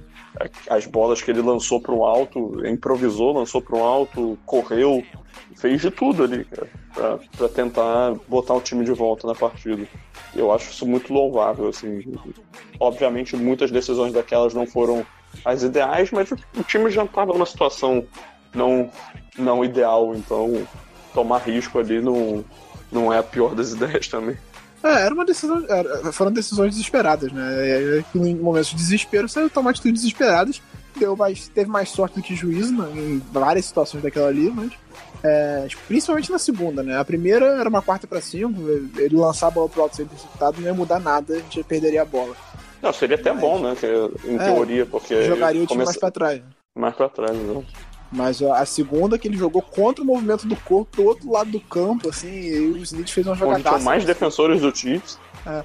As 0.69 0.85
bolas 0.85 1.23
que 1.23 1.31
ele 1.31 1.41
lançou 1.41 1.81
para 1.81 1.95
o 1.95 2.05
alto, 2.05 2.67
improvisou, 2.67 3.33
lançou 3.33 3.63
para 3.63 3.77
o 3.77 3.83
alto, 3.83 4.37
correu, 4.45 5.03
fez 5.57 5.81
de 5.81 5.91
tudo 5.91 6.25
ali, 6.25 6.47
para 7.37 7.49
tentar 7.49 8.15
botar 8.29 8.55
o 8.55 8.61
time 8.61 8.85
de 8.85 8.93
volta 8.93 9.27
na 9.27 9.35
partida. 9.35 9.87
Eu 10.35 10.53
acho 10.53 10.71
isso 10.71 10.85
muito 10.85 11.13
louvável, 11.13 11.69
assim. 11.69 12.13
Obviamente, 12.81 13.37
muitas 13.37 13.71
decisões 13.71 14.13
daquelas 14.13 14.53
não 14.53 14.67
foram 14.67 15.07
as 15.45 15.63
ideais, 15.63 16.11
mas 16.11 16.31
o, 16.33 16.37
o 16.59 16.63
time 16.65 16.91
já 16.91 17.05
estava 17.05 17.33
numa 17.33 17.47
situação 17.47 18.05
não, 18.53 18.91
não 19.39 19.65
ideal, 19.65 20.15
então 20.15 20.67
tomar 21.13 21.39
risco 21.39 21.79
ali 21.79 22.01
não, 22.01 22.45
não 22.91 23.13
é 23.13 23.19
a 23.19 23.23
pior 23.23 23.55
das 23.55 23.73
ideias 23.75 24.09
também. 24.09 24.37
É, 24.85 25.07
era 25.07 25.15
uma 25.15 25.25
decisão. 25.25 25.65
Era, 25.67 26.13
foram 26.13 26.31
decisões 26.31 26.73
desesperadas, 26.73 27.33
né? 27.33 28.05
Em 28.15 28.35
momentos 28.35 28.69
de 28.69 28.77
desespero, 28.77 29.27
você 29.27 29.49
toma 29.49 29.71
atitudes 29.71 30.03
desesperadas. 30.03 30.61
Deu 30.95 31.17
mais, 31.17 31.49
teve 31.49 31.71
mais 31.71 31.89
sorte 31.89 32.17
do 32.17 32.23
que 32.23 32.37
juízo 32.37 32.73
né, 32.73 32.89
em 32.95 33.23
várias 33.33 33.65
situações 33.65 34.03
daquela 34.03 34.29
ali, 34.29 34.51
mas. 34.51 34.73
É, 35.27 35.67
principalmente 35.89 36.31
na 36.31 36.39
segunda, 36.39 36.83
né? 36.83 36.99
A 36.99 37.05
primeira 37.05 37.47
era 37.59 37.67
uma 37.67 37.81
quarta 37.81 38.07
para 38.07 38.21
cinco, 38.21 38.61
ele 38.99 39.17
lançar 39.17 39.47
a 39.47 39.51
bola 39.51 39.71
pro 39.71 39.81
alto 39.81 39.97
sem 39.97 40.05
interceptado 40.05 40.61
não 40.61 40.69
ia 40.69 40.75
mudar 40.75 41.01
nada, 41.01 41.33
a 41.33 41.39
gente 41.39 41.65
perderia 41.65 42.03
a 42.03 42.05
bola. 42.05 42.37
Não, 42.83 42.93
seria 42.93 43.17
até 43.17 43.33
mas, 43.33 43.41
bom, 43.41 43.59
né? 43.59 43.75
Em 44.27 44.37
é, 44.37 44.39
teoria, 44.39 44.85
porque. 44.85 45.25
Jogaria 45.25 45.63
o 45.63 45.67
time 45.67 45.81
começa... 45.81 45.87
mais 45.87 45.97
pra 45.97 46.11
trás. 46.11 46.43
Mais 46.75 46.95
pra 46.95 47.09
trás, 47.09 47.33
não. 47.33 47.65
Mas 48.15 48.41
a 48.41 48.65
segunda 48.65 49.19
que 49.19 49.27
ele 49.27 49.37
jogou 49.37 49.61
contra 49.61 50.03
o 50.03 50.07
movimento 50.07 50.47
do 50.47 50.55
corpo 50.55 50.89
pro 50.93 51.05
outro 51.05 51.31
lado 51.31 51.51
do 51.51 51.59
campo, 51.59 52.09
assim, 52.09 52.29
e 52.29 52.71
o 52.71 52.77
Smith 52.79 53.11
fez 53.11 53.27
uma 53.27 53.35
jogadaça. 53.35 53.75
Onde 53.75 53.85
mais 53.85 54.05
defensores 54.05 54.61
do 54.61 54.75
Chiefs. 54.75 55.19
É, 55.45 55.65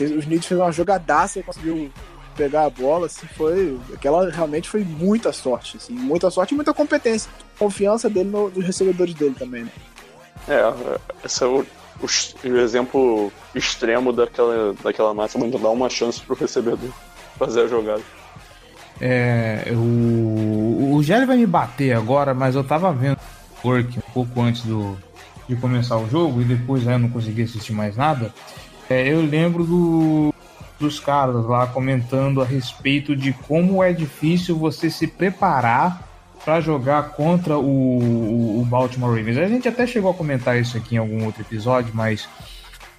o 0.00 0.18
Smith 0.18 0.44
fez 0.44 0.60
uma 0.60 0.70
jogadaça 0.70 1.40
e 1.40 1.42
conseguiu 1.42 1.90
pegar 2.36 2.66
a 2.66 2.70
bola, 2.70 3.06
assim, 3.06 3.26
foi. 3.26 3.80
Aquela 3.94 4.30
realmente 4.30 4.68
foi 4.68 4.84
muita 4.84 5.32
sorte, 5.32 5.78
assim, 5.78 5.94
muita 5.94 6.30
sorte 6.30 6.52
e 6.52 6.54
muita 6.54 6.74
competência. 6.74 7.30
Confiança 7.58 8.10
dele 8.10 8.28
no, 8.28 8.50
nos 8.50 8.64
recebedores 8.64 9.14
dele 9.14 9.34
também, 9.34 9.64
né? 9.64 9.72
É, 10.46 10.62
esse 11.24 11.42
é 11.42 11.46
o, 11.46 11.60
o, 12.02 12.06
o, 12.44 12.56
exemplo 12.58 13.32
extremo 13.54 14.12
daquela, 14.12 14.74
daquela 14.84 15.14
massa 15.14 15.38
onde 15.38 15.56
dá 15.56 15.70
uma 15.70 15.88
chance 15.88 16.20
pro 16.20 16.36
recebedor 16.36 16.90
fazer 17.38 17.62
a 17.62 17.66
jogada. 17.66 18.02
É, 19.00 19.72
o, 19.72 20.94
o 20.94 21.02
Gelli 21.02 21.26
vai 21.26 21.36
me 21.36 21.46
bater 21.46 21.94
agora, 21.94 22.32
mas 22.32 22.54
eu 22.54 22.64
tava 22.64 22.92
vendo 22.92 23.18
Work 23.64 23.98
um 23.98 24.12
pouco 24.12 24.40
antes 24.40 24.62
do, 24.62 24.96
de 25.48 25.56
começar 25.56 25.96
o 25.96 26.08
jogo 26.08 26.40
e 26.40 26.44
depois 26.44 26.86
eu 26.86 26.98
não 26.98 27.08
consegui 27.08 27.42
assistir 27.42 27.72
mais 27.72 27.96
nada. 27.96 28.32
É, 28.88 29.08
eu 29.08 29.20
lembro 29.20 29.64
do, 29.64 30.34
dos 30.78 31.00
caras 31.00 31.44
lá 31.44 31.66
comentando 31.66 32.40
a 32.40 32.44
respeito 32.44 33.16
de 33.16 33.32
como 33.32 33.82
é 33.82 33.92
difícil 33.92 34.56
você 34.56 34.88
se 34.88 35.06
preparar 35.06 36.02
para 36.44 36.60
jogar 36.60 37.10
contra 37.10 37.58
o, 37.58 38.60
o, 38.60 38.64
Baltimore 38.64 39.16
Ravens. 39.16 39.38
A 39.38 39.48
gente 39.48 39.66
até 39.66 39.84
chegou 39.84 40.12
a 40.12 40.14
comentar 40.14 40.56
isso 40.56 40.76
aqui 40.76 40.94
em 40.94 40.98
algum 40.98 41.24
outro 41.24 41.42
episódio, 41.42 41.90
mas 41.92 42.28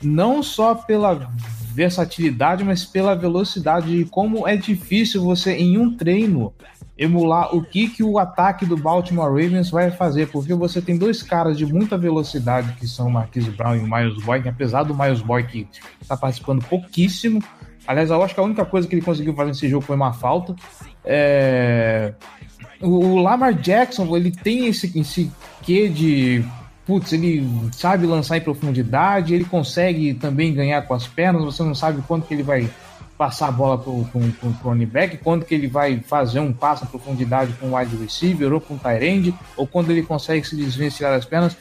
não 0.01 0.43
só 0.43 0.75
pela 0.75 1.31
versatilidade, 1.77 2.63
mas 2.63 2.83
pela 2.83 3.13
velocidade 3.13 3.95
e 3.95 4.03
como 4.03 4.47
é 4.47 4.57
difícil 4.57 5.23
você 5.23 5.55
em 5.55 5.77
um 5.77 5.95
treino 5.95 6.51
emular 6.97 7.55
o 7.55 7.63
que, 7.63 7.87
que 7.87 8.01
o 8.01 8.17
ataque 8.17 8.65
do 8.65 8.75
Baltimore 8.75 9.29
Ravens 9.29 9.69
vai 9.69 9.91
fazer, 9.91 10.27
porque 10.29 10.55
você 10.55 10.81
tem 10.81 10.97
dois 10.97 11.21
caras 11.21 11.55
de 11.55 11.67
muita 11.67 11.95
velocidade 11.95 12.73
que 12.79 12.87
são 12.87 13.11
Marquise 13.11 13.51
Brown 13.51 13.75
e 13.75 13.83
Miles 13.83 14.23
Boyd, 14.23 14.49
apesar 14.49 14.81
do 14.81 14.97
Miles 14.97 15.21
Boyd 15.21 15.47
que 15.47 15.67
está 16.01 16.17
participando 16.17 16.65
pouquíssimo. 16.65 17.43
Aliás, 17.85 18.09
eu 18.09 18.23
acho 18.23 18.33
que 18.33 18.39
a 18.39 18.43
única 18.43 18.65
coisa 18.65 18.87
que 18.87 18.95
ele 18.95 19.03
conseguiu 19.03 19.35
fazer 19.35 19.49
nesse 19.49 19.69
jogo 19.69 19.85
foi 19.85 19.95
uma 19.95 20.13
falta. 20.13 20.55
É... 21.05 22.15
O 22.81 23.21
Lamar 23.21 23.53
Jackson, 23.53 24.17
ele 24.17 24.31
tem 24.31 24.65
esse, 24.65 24.99
esse 24.99 25.31
quê 25.61 25.87
de 25.89 26.43
putz, 26.87 27.11
ele 27.11 27.45
sabe 27.73 28.07
lançar 28.07 28.37
em 28.37 28.41
profundidade, 28.41 29.33
ele 29.33 29.43
consegue 29.43 30.13
também 30.13 30.53
ganhar 30.53 30.81
com 30.83 30.93
as 30.93 31.05
pernas, 31.05 31.43
você 31.43 31.61
não 31.61 31.75
sabe 31.75 32.01
quando 32.07 32.25
que 32.25 32.33
ele 32.33 32.43
vai 32.43 32.69
passar 33.17 33.49
a 33.49 33.51
bola 33.51 33.77
para 33.77 33.89
o 33.91 34.07
running 34.63 34.85
back, 34.85 35.17
quando 35.17 35.43
que 35.43 35.53
ele 35.53 35.67
vai 35.67 35.99
fazer 35.99 36.39
um 36.39 36.53
passo 36.53 36.85
em 36.85 36.87
profundidade 36.87 37.51
com 37.59 37.67
o 37.67 37.77
wide 37.77 37.95
receiver 37.97 38.53
ou 38.53 38.61
com 38.61 38.75
o 38.75 38.77
tight 38.77 39.03
end, 39.03 39.35
ou 39.57 39.67
quando 39.67 39.91
ele 39.91 40.03
consegue 40.03 40.47
se 40.47 40.55
desvencilhar 40.55 41.11
das 41.11 41.25
pernas. 41.25 41.57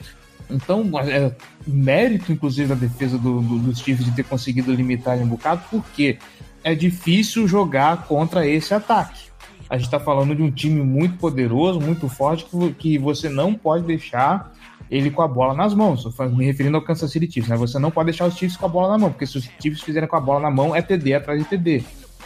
Então, 0.48 0.88
é 1.00 1.32
mérito, 1.66 2.30
inclusive, 2.30 2.68
da 2.68 2.74
defesa 2.76 3.18
do, 3.18 3.40
do, 3.40 3.58
dos 3.58 3.80
Chiefs 3.80 4.04
de 4.04 4.12
ter 4.12 4.22
conseguido 4.22 4.72
limitar 4.72 5.16
ele 5.16 5.24
um 5.24 5.28
bocado, 5.28 5.62
porque 5.70 6.18
é 6.62 6.74
difícil 6.74 7.48
jogar 7.48 8.04
contra 8.06 8.46
esse 8.46 8.72
ataque. 8.72 9.26
A 9.68 9.76
gente 9.76 9.86
está 9.86 9.98
falando 9.98 10.36
de 10.36 10.42
um 10.42 10.50
time 10.50 10.82
muito 10.82 11.16
poderoso, 11.16 11.80
muito 11.80 12.08
forte, 12.08 12.44
que, 12.44 12.72
que 12.74 12.98
você 12.98 13.28
não 13.28 13.54
pode 13.54 13.84
deixar 13.84 14.52
ele 14.90 15.10
com 15.10 15.22
a 15.22 15.28
bola 15.28 15.54
nas 15.54 15.74
mãos. 15.74 16.04
Me 16.34 16.44
referindo 16.44 16.76
ao 16.76 16.82
Kansas 16.82 17.10
City 17.10 17.30
Chiefs, 17.30 17.48
né? 17.48 17.56
Você 17.56 17.78
não 17.78 17.90
pode 17.90 18.06
deixar 18.06 18.26
os 18.26 18.36
Chiefs 18.36 18.56
com 18.56 18.66
a 18.66 18.68
bola 18.68 18.88
na 18.88 18.98
mão, 18.98 19.10
porque 19.10 19.26
se 19.26 19.38
os 19.38 19.48
Chiefs 19.60 19.82
fizerem 19.82 20.08
com 20.08 20.16
a 20.16 20.20
bola 20.20 20.40
na 20.40 20.50
mão, 20.50 20.74
é 20.74 20.82
TD 20.82 21.14
atrás 21.14 21.38
de 21.38 21.48
TD. 21.48 21.84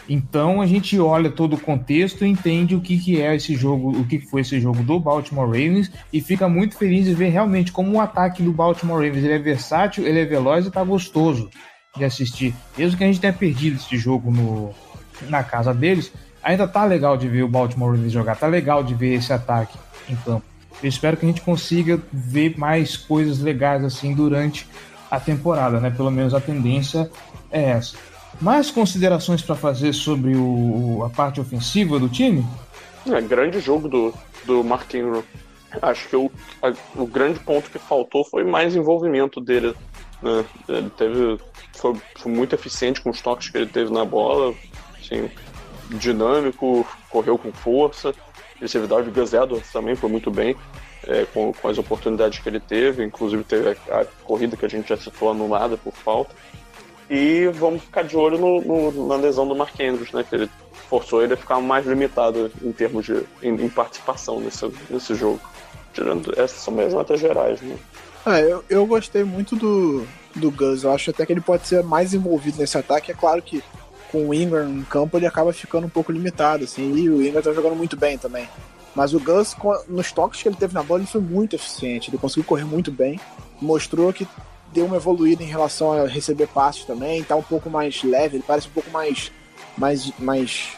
Então 0.08 0.60
a 0.60 0.66
gente 0.66 0.98
olha 0.98 1.30
todo 1.30 1.54
o 1.54 1.60
contexto 1.60 2.24
entende 2.24 2.74
o 2.74 2.80
que, 2.80 2.98
que 2.98 3.20
é 3.22 3.36
esse 3.36 3.54
jogo, 3.54 3.90
o 3.90 4.04
que 4.04 4.18
foi 4.18 4.40
esse 4.40 4.58
jogo 4.58 4.82
do 4.82 4.98
Baltimore 4.98 5.46
Ravens 5.46 5.88
e 6.12 6.20
fica 6.20 6.48
muito 6.48 6.76
feliz 6.76 7.04
de 7.04 7.14
ver 7.14 7.28
realmente 7.28 7.70
como 7.70 7.92
o 7.92 8.00
ataque 8.00 8.42
do 8.42 8.52
Baltimore 8.52 9.04
Ravens 9.04 9.24
ele 9.24 9.34
é 9.34 9.38
versátil, 9.38 10.04
ele 10.04 10.18
é 10.18 10.24
veloz 10.24 10.66
e 10.66 10.70
tá 10.70 10.82
gostoso 10.82 11.48
de 11.96 12.04
assistir. 12.04 12.52
Mesmo 12.76 12.98
que 12.98 13.04
a 13.04 13.06
gente 13.06 13.20
tenha 13.20 13.32
perdido 13.32 13.76
esse 13.76 13.96
jogo 13.96 14.32
no, 14.32 14.70
na 15.28 15.44
casa 15.44 15.72
deles, 15.72 16.12
ainda 16.42 16.66
tá 16.66 16.84
legal 16.84 17.16
de 17.16 17.28
ver 17.28 17.44
o 17.44 17.48
Baltimore 17.48 17.92
Ravens 17.92 18.12
jogar, 18.12 18.34
tá 18.34 18.48
legal 18.48 18.82
de 18.82 18.94
ver 18.94 19.14
esse 19.14 19.32
ataque 19.32 19.78
em 20.08 20.16
campo. 20.16 20.49
Eu 20.82 20.88
espero 20.88 21.16
que 21.16 21.26
a 21.26 21.28
gente 21.28 21.42
consiga 21.42 22.00
ver 22.12 22.58
mais 22.58 22.96
coisas 22.96 23.38
legais 23.40 23.84
assim 23.84 24.14
durante 24.14 24.66
a 25.10 25.20
temporada, 25.20 25.78
né? 25.78 25.90
Pelo 25.90 26.10
menos 26.10 26.32
a 26.32 26.40
tendência 26.40 27.10
é 27.50 27.70
essa. 27.70 27.96
Mais 28.40 28.70
considerações 28.70 29.42
para 29.42 29.54
fazer 29.54 29.92
sobre 29.92 30.34
o, 30.36 31.02
a 31.04 31.10
parte 31.10 31.40
ofensiva 31.40 31.98
do 31.98 32.08
time? 32.08 32.46
É, 33.06 33.20
grande 33.20 33.60
jogo 33.60 33.88
do, 33.88 34.14
do 34.46 34.64
Mark 34.64 34.92
Ingram. 34.94 35.22
Acho 35.82 36.08
que 36.08 36.16
o, 36.16 36.30
a, 36.62 36.72
o 36.96 37.06
grande 37.06 37.38
ponto 37.40 37.70
que 37.70 37.78
faltou 37.78 38.24
foi 38.24 38.44
mais 38.44 38.74
envolvimento 38.74 39.40
dele. 39.40 39.74
Né? 40.22 40.44
Ele 40.68 40.90
teve, 40.90 41.38
foi, 41.76 41.94
foi 42.16 42.32
muito 42.32 42.54
eficiente 42.54 43.00
com 43.00 43.10
os 43.10 43.20
toques 43.20 43.50
que 43.50 43.58
ele 43.58 43.66
teve 43.66 43.92
na 43.92 44.04
bola, 44.04 44.54
assim, 44.98 45.30
dinâmico, 45.90 46.86
correu 47.10 47.36
com 47.36 47.52
força 47.52 48.14
agressividade. 48.60 49.08
O 49.08 49.12
Gus 49.12 49.32
Edwards 49.32 49.72
também 49.72 49.96
foi 49.96 50.10
muito 50.10 50.30
bem 50.30 50.54
é, 51.06 51.24
com, 51.32 51.52
com, 51.52 51.68
as 51.68 51.78
oportunidades 51.78 52.38
que 52.38 52.48
ele 52.48 52.60
teve, 52.60 53.02
inclusive 53.02 53.42
teve 53.42 53.70
a, 53.90 54.00
a, 54.00 54.04
corrida 54.22 54.56
que 54.56 54.66
a 54.66 54.68
gente 54.68 54.88
já 54.88 54.96
citou 54.96 55.30
anulada 55.30 55.76
por 55.76 55.94
falta. 55.94 56.34
E 57.08 57.48
vamos 57.54 57.82
ficar 57.82 58.04
de 58.04 58.16
olho 58.16 58.38
no, 58.38 58.60
no, 58.60 59.08
na 59.08 59.16
lesão 59.16 59.48
do 59.48 59.56
Mark 59.56 59.74
Andrews, 59.80 60.12
né? 60.12 60.24
Que 60.28 60.36
ele 60.36 60.50
forçou 60.88 61.22
ele 61.22 61.34
a 61.34 61.36
ficar 61.36 61.60
mais 61.60 61.84
limitado 61.84 62.52
em 62.62 62.70
termos 62.70 63.04
de 63.04 63.24
em, 63.42 63.54
em 63.54 63.68
participação 63.68 64.38
nesse, 64.38 64.70
nesse 64.88 65.14
jogo. 65.16 65.40
Tirando 65.92 66.32
essas 66.38 66.60
são 66.60 66.72
minhas 66.72 66.94
notas 66.94 67.18
gerais, 67.18 67.60
né? 67.62 67.76
Ah, 68.24 68.40
eu, 68.40 68.62
eu 68.68 68.86
gostei 68.86 69.24
muito 69.24 69.56
do, 69.56 70.06
do 70.36 70.52
Gus. 70.52 70.84
Eu 70.84 70.92
acho 70.92 71.10
até 71.10 71.26
que 71.26 71.32
ele 71.32 71.40
pode 71.40 71.66
ser 71.66 71.82
mais 71.82 72.14
envolvido 72.14 72.58
nesse 72.58 72.78
ataque. 72.78 73.10
É 73.10 73.14
claro 73.14 73.42
que 73.42 73.60
com 74.10 74.28
o 74.28 74.34
Ingram 74.34 74.68
em 74.68 74.82
campo, 74.82 75.16
ele 75.16 75.26
acaba 75.26 75.52
ficando 75.52 75.86
um 75.86 75.90
pouco 75.90 76.12
limitado, 76.12 76.64
assim, 76.64 76.94
e 76.94 77.08
o 77.08 77.24
Ingram 77.24 77.42
tá 77.42 77.52
jogando 77.52 77.76
muito 77.76 77.96
bem 77.96 78.18
também. 78.18 78.48
Mas 78.94 79.14
o 79.14 79.20
Gus, 79.20 79.56
nos 79.88 80.10
toques 80.10 80.42
que 80.42 80.48
ele 80.48 80.56
teve 80.56 80.74
na 80.74 80.82
bola, 80.82 81.00
ele 81.00 81.06
foi 81.06 81.20
muito 81.20 81.54
eficiente, 81.54 82.10
ele 82.10 82.18
conseguiu 82.18 82.44
correr 82.44 82.64
muito 82.64 82.90
bem, 82.90 83.20
mostrou 83.60 84.12
que 84.12 84.26
deu 84.72 84.86
uma 84.86 84.96
evoluída 84.96 85.42
em 85.42 85.46
relação 85.46 85.92
a 85.92 86.06
receber 86.06 86.48
passes 86.48 86.84
também, 86.84 87.22
tá 87.22 87.36
um 87.36 87.42
pouco 87.42 87.70
mais 87.70 88.02
leve, 88.02 88.36
ele 88.36 88.44
parece 88.46 88.68
um 88.68 88.72
pouco 88.72 88.90
mais. 88.90 89.30
mais. 89.76 90.12
mais. 90.18 90.76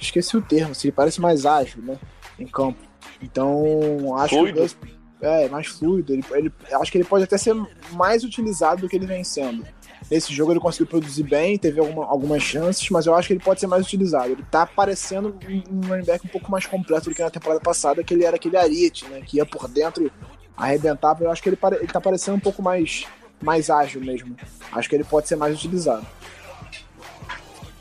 esqueci 0.00 0.36
o 0.36 0.42
termo, 0.42 0.72
assim, 0.72 0.88
ele 0.88 0.96
parece 0.96 1.20
mais 1.20 1.46
ágil, 1.46 1.82
né? 1.82 1.96
Em 2.38 2.46
campo. 2.46 2.78
Então, 3.22 4.16
acho 4.18 4.34
fluido. 4.34 4.52
que 4.52 4.58
o 4.58 4.62
Gus. 4.62 4.76
É, 5.20 5.48
mais 5.48 5.68
fluido. 5.68 6.12
Ele, 6.12 6.24
ele, 6.32 6.52
acho 6.72 6.92
que 6.92 6.98
ele 6.98 7.04
pode 7.04 7.24
até 7.24 7.38
ser 7.38 7.54
mais 7.92 8.24
utilizado 8.24 8.82
do 8.82 8.88
que 8.88 8.96
ele 8.96 9.06
vem 9.06 9.24
sendo. 9.24 9.64
Nesse 10.10 10.32
jogo 10.32 10.52
ele 10.52 10.60
conseguiu 10.60 10.86
produzir 10.86 11.22
bem, 11.22 11.56
teve 11.56 11.80
alguma, 11.80 12.04
algumas 12.04 12.42
chances, 12.42 12.88
mas 12.90 13.06
eu 13.06 13.14
acho 13.14 13.28
que 13.28 13.34
ele 13.34 13.42
pode 13.42 13.60
ser 13.60 13.66
mais 13.66 13.84
utilizado. 13.84 14.32
Ele 14.32 14.44
tá 14.50 14.66
parecendo 14.66 15.34
um 15.70 16.04
back 16.04 16.26
um 16.26 16.28
pouco 16.28 16.50
mais 16.50 16.66
completo 16.66 17.08
do 17.08 17.14
que 17.14 17.22
na 17.22 17.30
temporada 17.30 17.60
passada, 17.60 18.04
que 18.04 18.12
ele 18.12 18.24
era 18.24 18.36
aquele 18.36 18.56
ariete, 18.56 19.06
né? 19.08 19.22
Que 19.24 19.38
ia 19.38 19.46
por 19.46 19.66
dentro, 19.66 20.10
arrebentava. 20.56 21.24
Eu 21.24 21.30
acho 21.30 21.42
que 21.42 21.48
ele, 21.48 21.58
ele 21.78 21.86
tá 21.86 22.00
parecendo 22.00 22.36
um 22.36 22.40
pouco 22.40 22.62
mais, 22.62 23.06
mais 23.42 23.70
ágil 23.70 24.00
mesmo. 24.00 24.36
Acho 24.72 24.88
que 24.88 24.94
ele 24.94 25.04
pode 25.04 25.26
ser 25.26 25.36
mais 25.36 25.54
utilizado. 25.54 26.06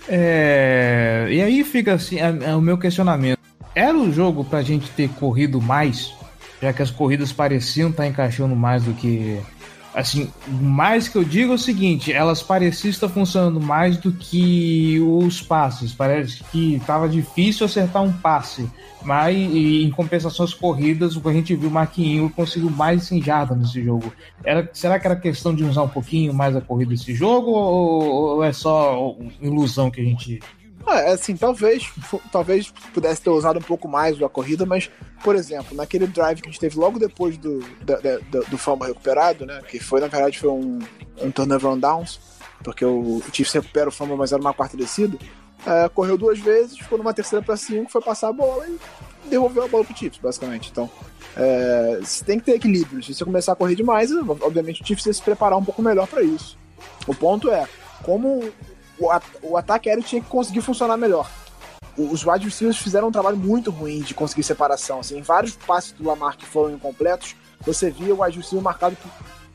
É... 0.08 1.28
E 1.30 1.42
aí 1.42 1.64
fica 1.64 1.94
assim, 1.94 2.20
é, 2.20 2.50
é 2.50 2.56
o 2.56 2.62
meu 2.62 2.78
questionamento. 2.78 3.40
Era 3.76 3.98
o 3.98 4.12
jogo 4.12 4.44
pra 4.46 4.62
gente 4.62 4.90
ter 4.92 5.10
corrido 5.10 5.62
mais, 5.62 6.14
já 6.62 6.72
que 6.72 6.82
as 6.82 6.92
corridas 6.92 7.32
pareciam 7.32 7.90
estar 7.90 8.04
tá 8.04 8.10
encaixando 8.10 8.56
mais 8.56 8.84
do 8.84 8.94
que 8.94 9.42
assim, 9.94 10.30
mais 10.48 11.08
que 11.08 11.18
eu 11.18 11.24
digo 11.24 11.52
é 11.52 11.56
o 11.56 11.60
seguinte, 11.60 12.12
elas 12.12 12.42
pareciam 12.42 12.90
estar 12.90 13.10
funcionando 13.10 13.62
mais 13.62 13.98
do 13.98 14.12
que 14.12 15.00
os 15.00 15.42
passes. 15.42 15.94
Parece 15.94 16.44
que 16.46 16.76
estava 16.76 17.08
difícil 17.08 17.66
acertar 17.66 18.02
um 18.02 18.12
passe, 18.12 18.68
mas 19.04 19.36
em 19.36 19.90
compensações 19.92 20.54
corridas, 20.54 21.16
o 21.16 21.22
que 21.22 21.30
a 21.30 21.34
gente 21.34 21.56
viu, 21.56 21.70
o 21.70 21.72
Marquinhos 21.72 22.32
conseguiu 22.34 22.70
mais 22.70 23.12
enjada 23.12 23.56
nesse 23.56 23.84
jogo. 23.84 24.12
Era, 24.44 24.70
será 24.74 25.00
que 25.00 25.06
era 25.06 25.16
questão 25.16 25.54
de 25.54 25.64
usar 25.64 25.84
um 25.84 25.90
pouquinho 25.90 26.34
mais 26.34 26.56
a 26.56 26.62
corrida 26.62 26.92
nesse 26.92 27.14
jogo 27.14 27.52
ou, 27.52 28.04
ou 28.04 28.44
é 28.44 28.52
só 28.52 29.16
ilusão 29.42 29.92
que 29.92 30.02
a 30.02 30.04
gente 30.04 30.40
é, 30.92 31.12
assim, 31.12 31.36
talvez, 31.38 31.90
talvez 32.32 32.74
pudesse 32.94 33.22
ter 33.22 33.30
usado 33.30 33.60
um 33.60 33.62
pouco 33.62 33.88
mais 33.88 34.22
a 34.22 34.28
corrida, 34.28 34.66
mas, 34.66 34.92
por 35.24 35.36
exemplo, 35.36 35.76
naquele 35.76 36.08
drive 36.08 36.42
que 36.42 36.50
a 36.50 36.52
gente 36.52 36.60
teve 36.60 36.78
logo 36.78 37.00
depois 37.00 37.38
do, 37.38 37.60
do, 37.60 38.46
do 38.50 38.58
fumble 38.58 38.88
recuperado, 38.88 39.46
né? 39.46 39.62
Que 39.68 39.80
foi, 39.80 40.02
na 40.02 40.08
verdade, 40.08 40.40
foi 40.40 40.50
um, 40.50 40.80
um 41.22 41.32
turnover 41.32 41.72
on 41.72 41.80
downs. 41.80 42.20
porque 42.64 42.84
o, 42.84 43.18
o 43.18 43.24
Chiefs 43.32 43.54
recupera 43.54 43.90
o 43.90 43.92
fumble, 43.92 44.18
mas 44.18 44.32
era 44.32 44.42
uma 44.42 44.54
quarta 44.54 44.76
descida. 44.76 45.18
É, 45.66 45.88
correu 45.88 46.18
duas 46.18 46.40
vezes, 46.40 46.78
ficou 46.78 46.98
numa 46.98 47.14
terceira 47.14 47.44
para 47.44 47.56
cinco, 47.56 47.90
foi 47.90 48.02
passar 48.02 48.30
a 48.30 48.34
bola 48.34 48.68
e 48.68 48.78
devolveu 49.30 49.64
a 49.64 49.68
bola 49.68 49.86
pro 49.86 49.96
Chiefs, 49.96 50.20
basicamente. 50.22 50.70
Então, 50.70 50.90
é, 51.38 52.00
você 52.02 52.26
tem 52.26 52.40
que 52.40 52.46
ter 52.46 52.56
equilíbrio. 52.56 53.02
Se 53.02 53.14
você 53.14 53.24
começar 53.24 53.54
a 53.54 53.56
correr 53.56 53.76
demais, 53.76 54.12
obviamente 54.12 54.82
o 54.82 54.86
Chiefs 54.86 55.06
ia 55.06 55.14
se 55.14 55.22
preparar 55.22 55.58
um 55.58 55.64
pouco 55.64 55.82
melhor 55.82 56.08
para 56.08 56.22
isso. 56.22 56.58
O 57.08 57.16
ponto 57.16 57.50
é, 57.50 57.66
como 58.04 58.44
o, 59.00 59.10
o 59.42 59.58
ataque 59.58 59.90
aéreo 59.90 60.04
tinha 60.04 60.22
que 60.22 60.30
conseguir 60.30 60.62
funcionar 60.62 60.98
melhor. 60.98 61.30
Os 61.98 62.26
wide 62.26 62.46
receivers 62.46 62.78
fizeram 62.78 63.10
um 63.10 63.12
trabalho 63.12 63.38
muito 63.38 63.70
ruim 63.70 64.02
de 64.02 64.14
conseguir 64.14 64.44
separação. 64.44 65.00
Assim, 65.00 65.22
vários 65.22 65.56
passes 65.56 65.92
do 65.92 66.04
Lamar 66.04 66.38
que 66.38 66.46
foram 66.46 66.74
incompletos, 66.74 67.36
você 67.62 67.92
via 67.92 68.14
o 68.14 68.24
wide 68.24 68.40
receiver 68.40 68.64
marcado 68.64 68.98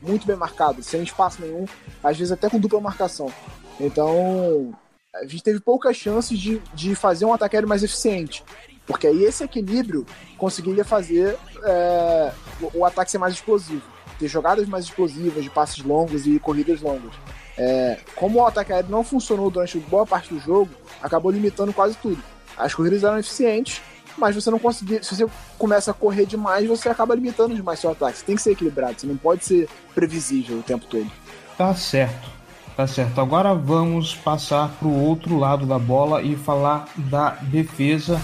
muito 0.01 0.25
bem 0.25 0.35
marcado, 0.35 0.81
sem 0.81 1.03
espaço 1.03 1.41
nenhum, 1.41 1.65
às 2.03 2.17
vezes 2.17 2.31
até 2.31 2.49
com 2.49 2.59
dupla 2.59 2.79
marcação. 2.79 3.31
Então, 3.79 4.73
a 5.13 5.23
gente 5.23 5.43
teve 5.43 5.59
poucas 5.59 5.95
chances 5.95 6.37
de, 6.37 6.59
de 6.73 6.95
fazer 6.95 7.25
um 7.25 7.33
ataque 7.33 7.55
aéreo 7.55 7.69
mais 7.69 7.83
eficiente. 7.83 8.43
Porque 8.85 9.05
aí 9.05 9.23
esse 9.23 9.43
equilíbrio 9.43 10.05
conseguiria 10.37 10.83
fazer 10.83 11.37
é, 11.63 12.31
o, 12.61 12.79
o, 12.79 12.85
ataque 12.85 13.11
ser 13.11 13.19
mais 13.19 13.35
explosivo. 13.35 13.83
Ter 14.17 14.27
jogadas 14.27 14.67
mais 14.67 14.85
explosivas, 14.85 15.43
de 15.43 15.49
passes 15.49 15.83
longos 15.83 16.25
e 16.25 16.39
corridas 16.39 16.81
longas. 16.81 17.13
É, 17.61 17.97
como 18.15 18.39
o 18.39 18.47
ataque 18.47 18.71
aéreo 18.71 18.89
não 18.89 19.03
funcionou 19.03 19.51
durante 19.51 19.77
boa 19.79 20.07
parte 20.07 20.33
do 20.33 20.39
jogo, 20.39 20.69
acabou 21.03 21.29
limitando 21.29 21.73
quase 21.73 21.97
tudo. 21.97 22.23
As 22.57 22.73
corridas 22.73 23.03
eram 23.03 23.19
eficientes, 23.19 23.81
mas 24.17 24.33
você 24.33 24.49
não 24.49 24.57
conseguia. 24.57 25.03
Se 25.03 25.13
você 25.13 25.27
começa 25.57 25.91
a 25.91 25.93
correr 25.93 26.25
demais, 26.25 26.65
você 26.65 26.87
acaba 26.87 27.13
limitando 27.13 27.53
demais 27.53 27.79
seu 27.79 27.91
ataque. 27.91 28.17
Você 28.17 28.25
tem 28.25 28.35
que 28.37 28.41
ser 28.41 28.51
equilibrado, 28.51 29.01
você 29.01 29.07
não 29.07 29.17
pode 29.17 29.43
ser 29.43 29.67
previsível 29.93 30.59
o 30.59 30.63
tempo 30.63 30.85
todo. 30.85 31.11
Tá 31.57 31.75
certo. 31.75 32.29
Tá 32.77 32.87
certo. 32.87 33.19
Agora 33.19 33.53
vamos 33.53 34.15
passar 34.15 34.69
para 34.79 34.87
o 34.87 35.03
outro 35.03 35.37
lado 35.37 35.65
da 35.65 35.77
bola 35.77 36.21
e 36.21 36.37
falar 36.37 36.87
da 36.95 37.31
defesa. 37.41 38.21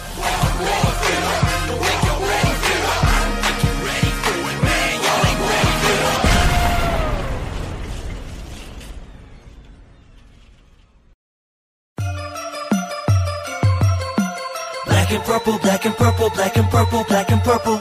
And 15.16 15.24
purple, 15.24 15.57
black 15.59 15.86
and 15.88 15.95
purple, 15.95 16.30
black 16.30 16.57
and 16.57 16.70
purple, 16.70 17.03
black 17.05 17.32
and 17.32 17.41
purple. 17.41 17.80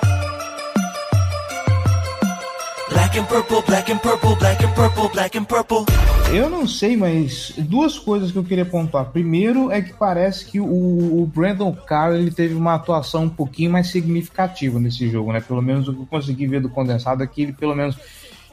Black 2.91 3.19
and 3.19 3.27
purple, 3.27 3.63
black 3.63 3.91
and 3.91 3.99
purple, 3.99 4.37
black 4.37 4.63
and 4.63 4.75
purple, 4.75 5.09
black 5.09 5.37
and 5.37 5.45
purple. 5.45 5.85
Eu 6.33 6.49
não 6.49 6.67
sei, 6.67 6.97
mas 6.97 7.53
duas 7.59 7.99
coisas 7.99 8.31
que 8.31 8.39
eu 8.39 8.45
queria 8.45 8.65
pontuar. 8.65 9.07
Primeiro 9.07 9.71
é 9.71 9.83
que 9.83 9.93
parece 9.93 10.45
que 10.45 10.61
o, 10.61 11.23
o 11.23 11.27
Brandon 11.27 11.73
Carr 11.73 12.15
ele 12.15 12.31
teve 12.31 12.55
uma 12.55 12.75
atuação 12.75 13.25
um 13.25 13.29
pouquinho 13.29 13.71
mais 13.71 13.89
significativa 13.89 14.79
nesse 14.79 15.09
jogo, 15.09 15.33
né? 15.33 15.41
Pelo 15.41 15.63
menos 15.63 15.89
o 15.89 15.95
que 15.95 16.01
eu 16.03 16.07
consegui 16.07 16.47
ver 16.47 16.61
do 16.61 16.69
condensado 16.69 17.23
é 17.23 17.27
que 17.27 17.43
ele, 17.43 17.53
pelo 17.53 17.75
menos, 17.75 17.97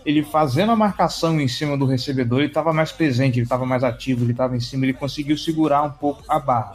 ele 0.03 0.23
fazendo 0.23 0.71
a 0.71 0.75
marcação 0.75 1.39
em 1.39 1.47
cima 1.47 1.77
do 1.77 1.86
recebedor, 1.86 2.39
ele 2.39 2.47
estava 2.47 2.73
mais 2.73 2.91
presente, 2.91 3.38
ele 3.38 3.45
estava 3.45 3.65
mais 3.65 3.84
ativo, 3.84 4.23
ele 4.23 4.32
estava 4.32 4.55
em 4.55 4.59
cima, 4.59 4.86
ele 4.86 4.93
conseguiu 4.93 5.38
segurar 5.38 5.84
um 5.84 5.91
pouco 5.91 6.23
a 6.27 6.39
barra. 6.39 6.73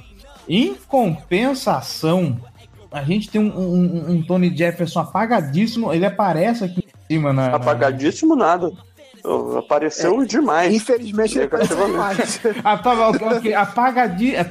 Em 0.49 0.75
compensação, 0.75 2.39
a 2.91 3.03
gente 3.03 3.29
tem 3.29 3.41
um, 3.41 3.59
um, 3.59 4.11
um, 4.11 4.23
Tony 4.23 4.57
Jefferson 4.57 5.01
apagadíssimo. 5.01 5.93
Ele 5.93 6.07
aparece 6.07 6.65
aqui 6.65 6.81
em 6.81 7.15
cima 7.15 7.33
na. 7.33 7.47
Apagadíssimo 7.55 8.37
na... 8.37 8.47
nada. 8.47 8.73
Apareceu 9.59 10.23
é, 10.23 10.25
demais. 10.25 10.73
Infelizmente 10.75 11.37
ele 11.37 11.47
apareceu 11.47 11.85
demais. 11.87 12.41
ah, 12.63 12.79
tá, 12.79 13.09
okay, 13.09 13.55
apagadíssimo. 13.55 14.41
É, 14.41 14.51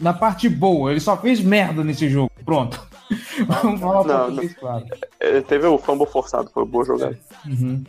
na 0.00 0.12
parte 0.12 0.48
boa, 0.48 0.90
ele 0.90 1.00
só 1.00 1.16
fez 1.16 1.40
merda 1.40 1.82
nesse 1.84 2.08
jogo. 2.08 2.30
Pronto. 2.44 2.84
Vamos 3.62 3.80
falar 3.80 4.04
não, 4.04 4.30
não. 4.30 4.48
claro. 4.48 4.84
Ele 5.20 5.42
teve 5.42 5.66
o 5.66 5.78
fumble 5.78 6.06
forçado, 6.06 6.50
foi 6.52 6.64
boa 6.64 6.84
jogada. 6.84 7.18
Uhum. 7.46 7.84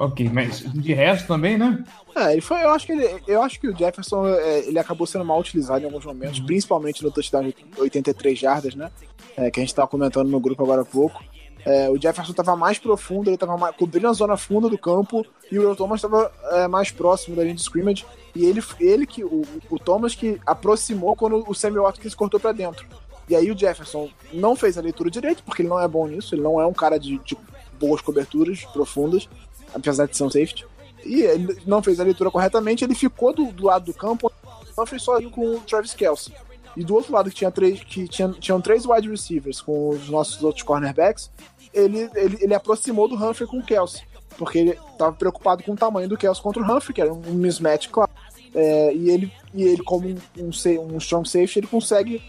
Ok, 0.00 0.30
mas 0.32 0.60
de 0.60 0.94
resto 0.94 1.26
também, 1.26 1.58
né? 1.58 1.84
É, 2.16 2.32
ele 2.32 2.40
foi, 2.40 2.62
eu 2.62 2.70
acho 2.70 2.86
que 2.86 2.92
ele, 2.92 3.22
eu 3.26 3.42
acho 3.42 3.60
que 3.60 3.68
o 3.68 3.76
Jefferson 3.76 4.26
é, 4.28 4.60
ele 4.60 4.78
acabou 4.78 5.06
sendo 5.06 5.26
mal 5.26 5.38
utilizado 5.38 5.82
em 5.82 5.84
alguns 5.84 6.06
momentos, 6.06 6.38
uhum. 6.38 6.46
principalmente 6.46 7.04
no 7.04 7.10
touchdown 7.10 7.42
de 7.48 7.54
83 7.76 8.38
jardas, 8.38 8.74
né? 8.74 8.90
É, 9.36 9.50
que 9.50 9.60
a 9.60 9.62
gente 9.62 9.68
estava 9.68 9.86
comentando 9.86 10.30
no 10.30 10.40
grupo 10.40 10.62
agora 10.62 10.80
há 10.80 10.84
pouco. 10.86 11.22
É, 11.66 11.90
o 11.90 12.00
Jefferson 12.00 12.30
estava 12.30 12.56
mais 12.56 12.78
profundo, 12.78 13.28
ele 13.28 13.34
estava 13.34 13.70
cobrindo 13.74 14.08
a 14.08 14.14
zona 14.14 14.38
funda 14.38 14.70
do 14.70 14.78
campo 14.78 15.22
e 15.52 15.58
o 15.58 15.66
Will 15.66 15.76
Thomas 15.76 15.98
estava 15.98 16.32
é, 16.52 16.66
mais 16.66 16.90
próximo 16.90 17.36
da 17.36 17.42
linha 17.42 17.54
de 17.54 17.60
scrimmage. 17.60 18.06
E 18.34 18.46
ele, 18.46 18.62
ele 18.80 19.04
que 19.04 19.22
o, 19.22 19.42
o 19.68 19.78
Thomas 19.78 20.14
que 20.14 20.40
aproximou 20.46 21.14
quando 21.14 21.44
o 21.46 21.54
Sammy 21.54 21.76
Watkins 21.76 22.14
cortou 22.14 22.40
para 22.40 22.52
dentro. 22.52 22.86
E 23.28 23.36
aí 23.36 23.50
o 23.50 23.58
Jefferson 23.58 24.08
não 24.32 24.56
fez 24.56 24.78
a 24.78 24.80
leitura 24.80 25.10
direito, 25.10 25.42
porque 25.42 25.60
ele 25.60 25.68
não 25.68 25.78
é 25.78 25.86
bom 25.86 26.06
nisso, 26.06 26.34
ele 26.34 26.40
não 26.42 26.58
é 26.58 26.66
um 26.66 26.72
cara 26.72 26.98
de, 26.98 27.18
de 27.18 27.36
boas 27.78 28.00
coberturas 28.00 28.64
profundas 28.72 29.28
apesar 29.74 30.06
de 30.06 30.16
ser 30.16 30.24
um 30.24 30.30
safety. 30.30 30.66
E 31.04 31.22
ele 31.22 31.60
não 31.66 31.82
fez 31.82 31.98
a 31.98 32.04
leitura 32.04 32.30
corretamente, 32.30 32.84
ele 32.84 32.94
ficou 32.94 33.32
do, 33.32 33.52
do 33.52 33.64
lado 33.64 33.86
do 33.86 33.94
campo, 33.94 34.30
não 34.76 34.86
fez 34.86 35.02
sozinho 35.02 35.30
com 35.30 35.56
o 35.56 35.60
Travis 35.60 35.94
Kelsey. 35.94 36.34
E 36.76 36.84
do 36.84 36.94
outro 36.94 37.12
lado, 37.12 37.30
que 37.30 37.36
tinha 37.36 37.50
três, 37.50 37.82
que 37.82 38.06
tinha, 38.06 38.28
tinham 38.28 38.60
três 38.60 38.86
wide 38.86 39.08
receivers 39.08 39.60
com 39.60 39.90
os 39.90 40.08
nossos 40.08 40.42
outros 40.42 40.62
cornerbacks, 40.62 41.30
ele, 41.72 42.10
ele, 42.14 42.38
ele 42.40 42.54
aproximou 42.54 43.08
do 43.08 43.14
Humphrey 43.14 43.48
com 43.48 43.58
o 43.58 43.62
Kelsey. 43.62 44.02
Porque 44.38 44.58
ele 44.58 44.70
estava 44.70 45.12
preocupado 45.12 45.62
com 45.62 45.72
o 45.72 45.76
tamanho 45.76 46.08
do 46.08 46.16
Kelsey 46.16 46.42
contra 46.42 46.62
o 46.62 46.64
Humphrey, 46.64 46.94
que 46.94 47.00
era 47.00 47.12
um 47.12 47.32
mismatch 47.32 47.88
claro. 47.88 48.10
É, 48.54 48.94
e, 48.94 49.10
ele, 49.10 49.32
e 49.52 49.62
ele, 49.62 49.82
como 49.82 50.08
um, 50.08 50.16
um, 50.38 50.94
um 50.94 50.98
strong 50.98 51.28
safety, 51.28 51.60
ele 51.60 51.66
consegue, 51.66 52.22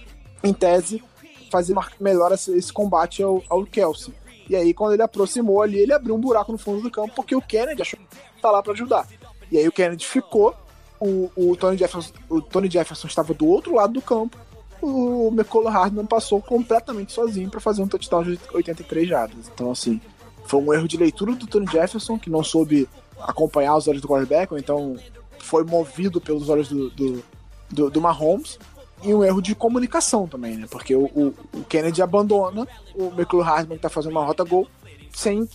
em 0.43 0.53
tese, 0.53 1.03
fazer 1.51 1.75
melhor 1.99 2.31
esse, 2.31 2.73
combate 2.73 3.21
ao, 3.21 3.43
ao 3.49 3.65
Kelsey. 3.65 4.13
E 4.49 4.55
aí, 4.55 4.73
quando 4.73 4.93
ele 4.93 5.03
aproximou 5.03 5.61
ali, 5.61 5.79
ele 5.79 5.93
abriu 5.93 6.15
um 6.15 6.19
buraco 6.19 6.51
no 6.51 6.57
fundo 6.57 6.81
do 6.81 6.91
campo, 6.91 7.13
porque 7.15 7.35
o 7.35 7.41
Kennedy 7.41 7.81
achou 7.81 7.99
que 7.99 8.41
tá 8.41 8.51
lá 8.51 8.61
para 8.61 8.73
ajudar. 8.73 9.07
E 9.51 9.57
aí 9.57 9.67
o 9.67 9.71
Kennedy 9.71 10.05
ficou, 10.05 10.55
o, 10.99 11.29
o, 11.35 11.55
Tony 11.55 11.77
Jefferson, 11.77 12.11
o 12.29 12.41
Tony 12.41 12.69
Jefferson 12.69 13.07
estava 13.07 13.33
do 13.33 13.45
outro 13.47 13.75
lado 13.75 13.93
do 13.93 14.01
campo, 14.01 14.37
o 14.81 15.29
McCullough 15.31 15.69
Hardman 15.69 16.05
passou 16.05 16.41
completamente 16.41 17.11
sozinho 17.11 17.49
para 17.49 17.59
fazer 17.59 17.81
um 17.81 17.87
touchdown 17.87 18.23
de 18.23 18.39
83 18.53 19.07
jardas. 19.07 19.51
Então, 19.53 19.71
assim, 19.71 20.01
foi 20.45 20.59
um 20.59 20.73
erro 20.73 20.87
de 20.87 20.97
leitura 20.97 21.33
do 21.33 21.45
Tony 21.47 21.67
Jefferson, 21.67 22.17
que 22.17 22.29
não 22.29 22.43
soube 22.43 22.89
acompanhar 23.19 23.75
os 23.75 23.87
olhos 23.87 24.01
do 24.01 24.07
quarterback, 24.07 24.51
ou 24.51 24.59
então 24.59 24.97
foi 25.37 25.63
movido 25.63 26.19
pelos 26.19 26.49
olhos 26.49 26.69
do, 26.69 26.89
do, 26.91 27.23
do, 27.69 27.89
do 27.89 28.01
Mahomes 28.01 28.57
e 29.03 29.13
um 29.13 29.23
erro 29.23 29.41
de 29.41 29.55
comunicação 29.55 30.27
também, 30.27 30.57
né? 30.57 30.67
Porque 30.69 30.95
o, 30.95 31.05
o, 31.05 31.33
o 31.53 31.63
Kennedy 31.63 32.01
abandona 32.01 32.67
o 32.95 33.07
McClure 33.07 33.45
Hardman 33.45 33.77
que 33.77 33.81
tá 33.81 33.89
fazendo 33.89 34.11
uma 34.11 34.25
rota 34.25 34.43
gol 34.43 34.67
sem 35.11 35.47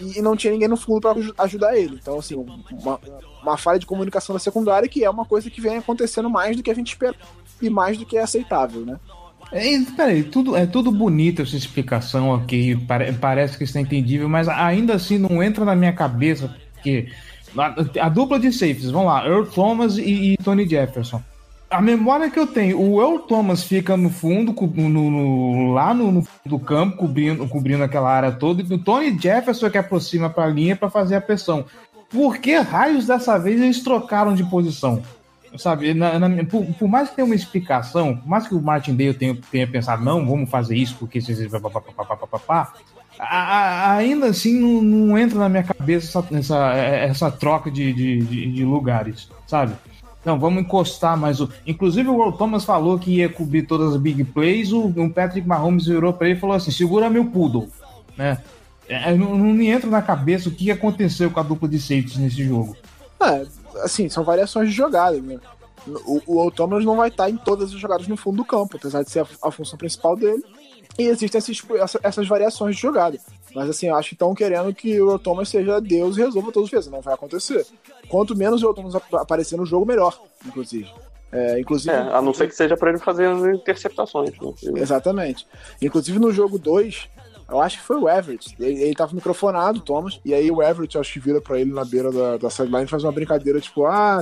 e 0.00 0.22
não 0.22 0.36
tinha 0.36 0.52
ninguém 0.52 0.68
no 0.68 0.76
fundo 0.76 1.00
para 1.00 1.44
ajudar 1.44 1.76
ele. 1.76 1.98
Então, 2.00 2.18
assim, 2.18 2.34
uma, 2.34 2.98
uma 3.42 3.56
falha 3.56 3.78
de 3.78 3.86
comunicação 3.86 4.34
da 4.34 4.38
secundária 4.38 4.88
que 4.88 5.04
é 5.04 5.10
uma 5.10 5.24
coisa 5.24 5.50
que 5.50 5.60
vem 5.60 5.76
acontecendo 5.76 6.30
mais 6.30 6.56
do 6.56 6.62
que 6.62 6.70
a 6.70 6.74
gente 6.74 6.88
espera 6.88 7.14
e 7.60 7.68
mais 7.68 7.98
do 7.98 8.06
que 8.06 8.16
é 8.16 8.22
aceitável, 8.22 8.84
né? 8.84 8.98
É, 9.52 9.78
peraí, 9.96 10.22
tudo, 10.22 10.56
é 10.56 10.64
tudo 10.64 10.92
bonito 10.92 11.42
essa 11.42 11.56
explicação 11.56 12.32
aqui, 12.32 12.76
pare, 12.86 13.12
parece 13.12 13.58
que 13.58 13.64
está 13.64 13.80
entendível, 13.80 14.28
mas 14.28 14.48
ainda 14.48 14.94
assim 14.94 15.18
não 15.18 15.42
entra 15.42 15.64
na 15.64 15.74
minha 15.74 15.92
cabeça, 15.92 16.54
porque 16.74 17.08
a, 17.58 17.74
a 18.06 18.08
dupla 18.08 18.38
de 18.38 18.52
safes, 18.52 18.90
vamos 18.90 19.08
lá, 19.08 19.26
Earl 19.26 19.44
Thomas 19.46 19.98
e, 19.98 20.34
e 20.34 20.36
Tony 20.36 20.68
Jefferson 20.68 21.20
a 21.70 21.80
memória 21.80 22.28
que 22.28 22.38
eu 22.38 22.48
tenho, 22.48 22.80
o 22.80 23.00
El 23.00 23.20
Thomas 23.20 23.62
fica 23.62 23.96
no 23.96 24.10
fundo, 24.10 24.52
no, 24.74 24.88
no, 24.88 25.72
lá 25.72 25.94
no, 25.94 26.10
no 26.10 26.28
do 26.44 26.58
campo, 26.58 26.96
cobrindo, 26.96 27.46
cobrindo 27.48 27.84
aquela 27.84 28.10
área 28.10 28.32
toda, 28.32 28.60
e 28.60 28.74
o 28.74 28.78
Tony 28.78 29.16
Jefferson 29.16 29.70
que 29.70 29.78
aproxima 29.78 30.28
para 30.28 30.44
a 30.44 30.48
linha 30.48 30.74
para 30.74 30.90
fazer 30.90 31.14
a 31.14 31.20
pressão. 31.20 31.64
Por 32.10 32.38
que 32.38 32.56
raios 32.56 33.06
dessa 33.06 33.38
vez 33.38 33.60
eles 33.60 33.82
trocaram 33.82 34.34
de 34.34 34.42
posição? 34.42 35.00
Sabe, 35.56 35.94
na, 35.94 36.18
na, 36.18 36.44
por, 36.44 36.64
por, 36.74 36.88
mais 36.88 37.08
que 37.08 37.16
tenha 37.16 37.26
uma 37.26 37.34
explicação, 37.34 38.16
por 38.16 38.28
mais 38.28 38.46
que 38.46 38.54
o 38.54 38.60
Martin 38.60 38.96
Dale 38.96 39.14
tenha, 39.14 39.36
tenha 39.50 39.66
pensado, 39.66 40.04
não, 40.04 40.26
vamos 40.26 40.50
fazer 40.50 40.76
isso 40.76 40.96
porque 40.98 41.20
vocês. 41.20 41.50
ainda 43.18 44.26
assim 44.26 44.58
não, 44.58 44.82
não, 44.82 45.18
entra 45.18 45.38
na 45.38 45.48
minha 45.48 45.64
cabeça 45.64 46.18
essa, 46.18 46.36
essa, 46.36 46.74
essa 46.74 47.30
troca 47.30 47.70
de, 47.70 47.92
de, 47.92 48.18
de, 48.18 48.52
de 48.52 48.64
lugares, 48.64 49.28
sabe? 49.46 49.74
Não, 50.24 50.38
vamos 50.38 50.62
encostar 50.62 51.16
mais 51.16 51.40
o. 51.40 51.48
Inclusive, 51.66 52.08
o 52.08 52.20
Earl 52.20 52.32
Thomas 52.32 52.64
falou 52.64 52.98
que 52.98 53.16
ia 53.16 53.28
cobrir 53.28 53.62
todas 53.62 53.94
as 53.94 54.00
big 54.00 54.22
plays. 54.24 54.70
O, 54.72 54.92
Patrick 55.14 55.46
Mahomes 55.46 55.86
virou 55.86 56.12
para 56.12 56.28
ele 56.28 56.36
e 56.36 56.40
falou 56.40 56.54
assim: 56.54 56.70
segura 56.70 57.08
meu 57.08 57.24
poodle. 57.24 57.68
Né? 58.16 58.38
É, 58.86 59.14
não, 59.14 59.36
não, 59.36 59.54
me 59.54 59.68
entra 59.68 59.88
na 59.88 60.02
cabeça 60.02 60.48
o 60.48 60.52
que 60.52 60.70
aconteceu 60.70 61.30
com 61.30 61.40
a 61.40 61.42
dupla 61.42 61.68
de 61.68 61.80
safeties 61.80 62.18
nesse 62.18 62.44
jogo. 62.44 62.76
É, 63.20 63.46
assim, 63.82 64.08
são 64.08 64.22
variações 64.22 64.68
de 64.68 64.74
jogada. 64.74 65.18
Né? 65.20 65.38
O, 65.86 66.44
o 66.44 66.50
Thomas 66.50 66.84
não 66.84 66.96
vai 66.96 67.08
estar 67.08 67.30
em 67.30 67.36
todas 67.36 67.72
as 67.72 67.78
jogadas 67.78 68.06
no 68.06 68.16
fundo 68.16 68.38
do 68.38 68.44
campo, 68.44 68.76
apesar 68.76 69.02
de 69.02 69.10
ser 69.10 69.20
a, 69.20 69.26
a 69.44 69.50
função 69.50 69.78
principal 69.78 70.16
dele. 70.16 70.44
E 70.98 71.04
existem 71.04 71.38
esses, 71.38 71.62
essas 72.02 72.28
variações 72.28 72.76
de 72.76 72.82
jogada. 72.82 73.18
Mas 73.54 73.68
assim, 73.68 73.88
eu 73.88 73.96
acho 73.96 74.10
que 74.10 74.14
estão 74.14 74.34
querendo 74.34 74.72
que 74.74 75.00
o 75.00 75.18
Thomas 75.18 75.48
seja 75.48 75.80
Deus 75.80 76.16
e 76.16 76.20
resolva 76.20 76.52
todos 76.52 76.68
os 76.68 76.70
vezes. 76.70 76.90
Não 76.90 77.00
vai 77.00 77.14
acontecer. 77.14 77.66
Quanto 78.08 78.36
menos 78.36 78.62
o 78.62 78.74
Thomas 78.74 78.94
aparecer 78.94 79.56
no 79.56 79.66
jogo, 79.66 79.86
melhor, 79.86 80.20
inclusive. 80.46 80.90
É, 81.32 81.60
inclusive, 81.60 81.94
é, 81.94 81.98
a 81.98 82.20
não 82.20 82.34
ser 82.34 82.48
que 82.48 82.54
seja 82.54 82.76
para 82.76 82.90
ele 82.90 82.98
fazer 82.98 83.30
interceptações. 83.54 84.32
Né? 84.40 84.80
Exatamente. 84.80 85.46
Inclusive 85.80 86.18
no 86.18 86.32
jogo 86.32 86.58
2, 86.58 87.08
eu 87.48 87.60
acho 87.60 87.78
que 87.78 87.84
foi 87.84 87.96
o 87.96 88.08
Everett. 88.08 88.54
Ele, 88.58 88.82
ele 88.82 88.94
tava 88.94 89.14
microfonado, 89.14 89.80
Thomas, 89.80 90.20
e 90.24 90.34
aí 90.34 90.50
o 90.50 90.62
Everett, 90.62 90.98
acho 90.98 91.12
que 91.12 91.20
vira 91.20 91.40
pra 91.40 91.60
ele 91.60 91.72
na 91.72 91.84
beira 91.84 92.10
da, 92.10 92.36
da 92.36 92.50
sideline 92.50 92.84
e 92.84 92.88
faz 92.88 93.04
uma 93.04 93.12
brincadeira, 93.12 93.60
tipo, 93.60 93.86
ah, 93.86 94.20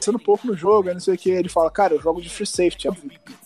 aparecendo 0.00 0.18
pouco 0.18 0.46
no 0.46 0.56
jogo, 0.56 0.88
aí 0.88 0.94
não 0.94 1.00
sei 1.00 1.14
o 1.14 1.18
que. 1.18 1.30
Ele 1.30 1.48
fala, 1.48 1.70
cara, 1.70 1.94
eu 1.94 2.00
jogo 2.00 2.20
de 2.20 2.30
free 2.30 2.46
safety. 2.46 2.88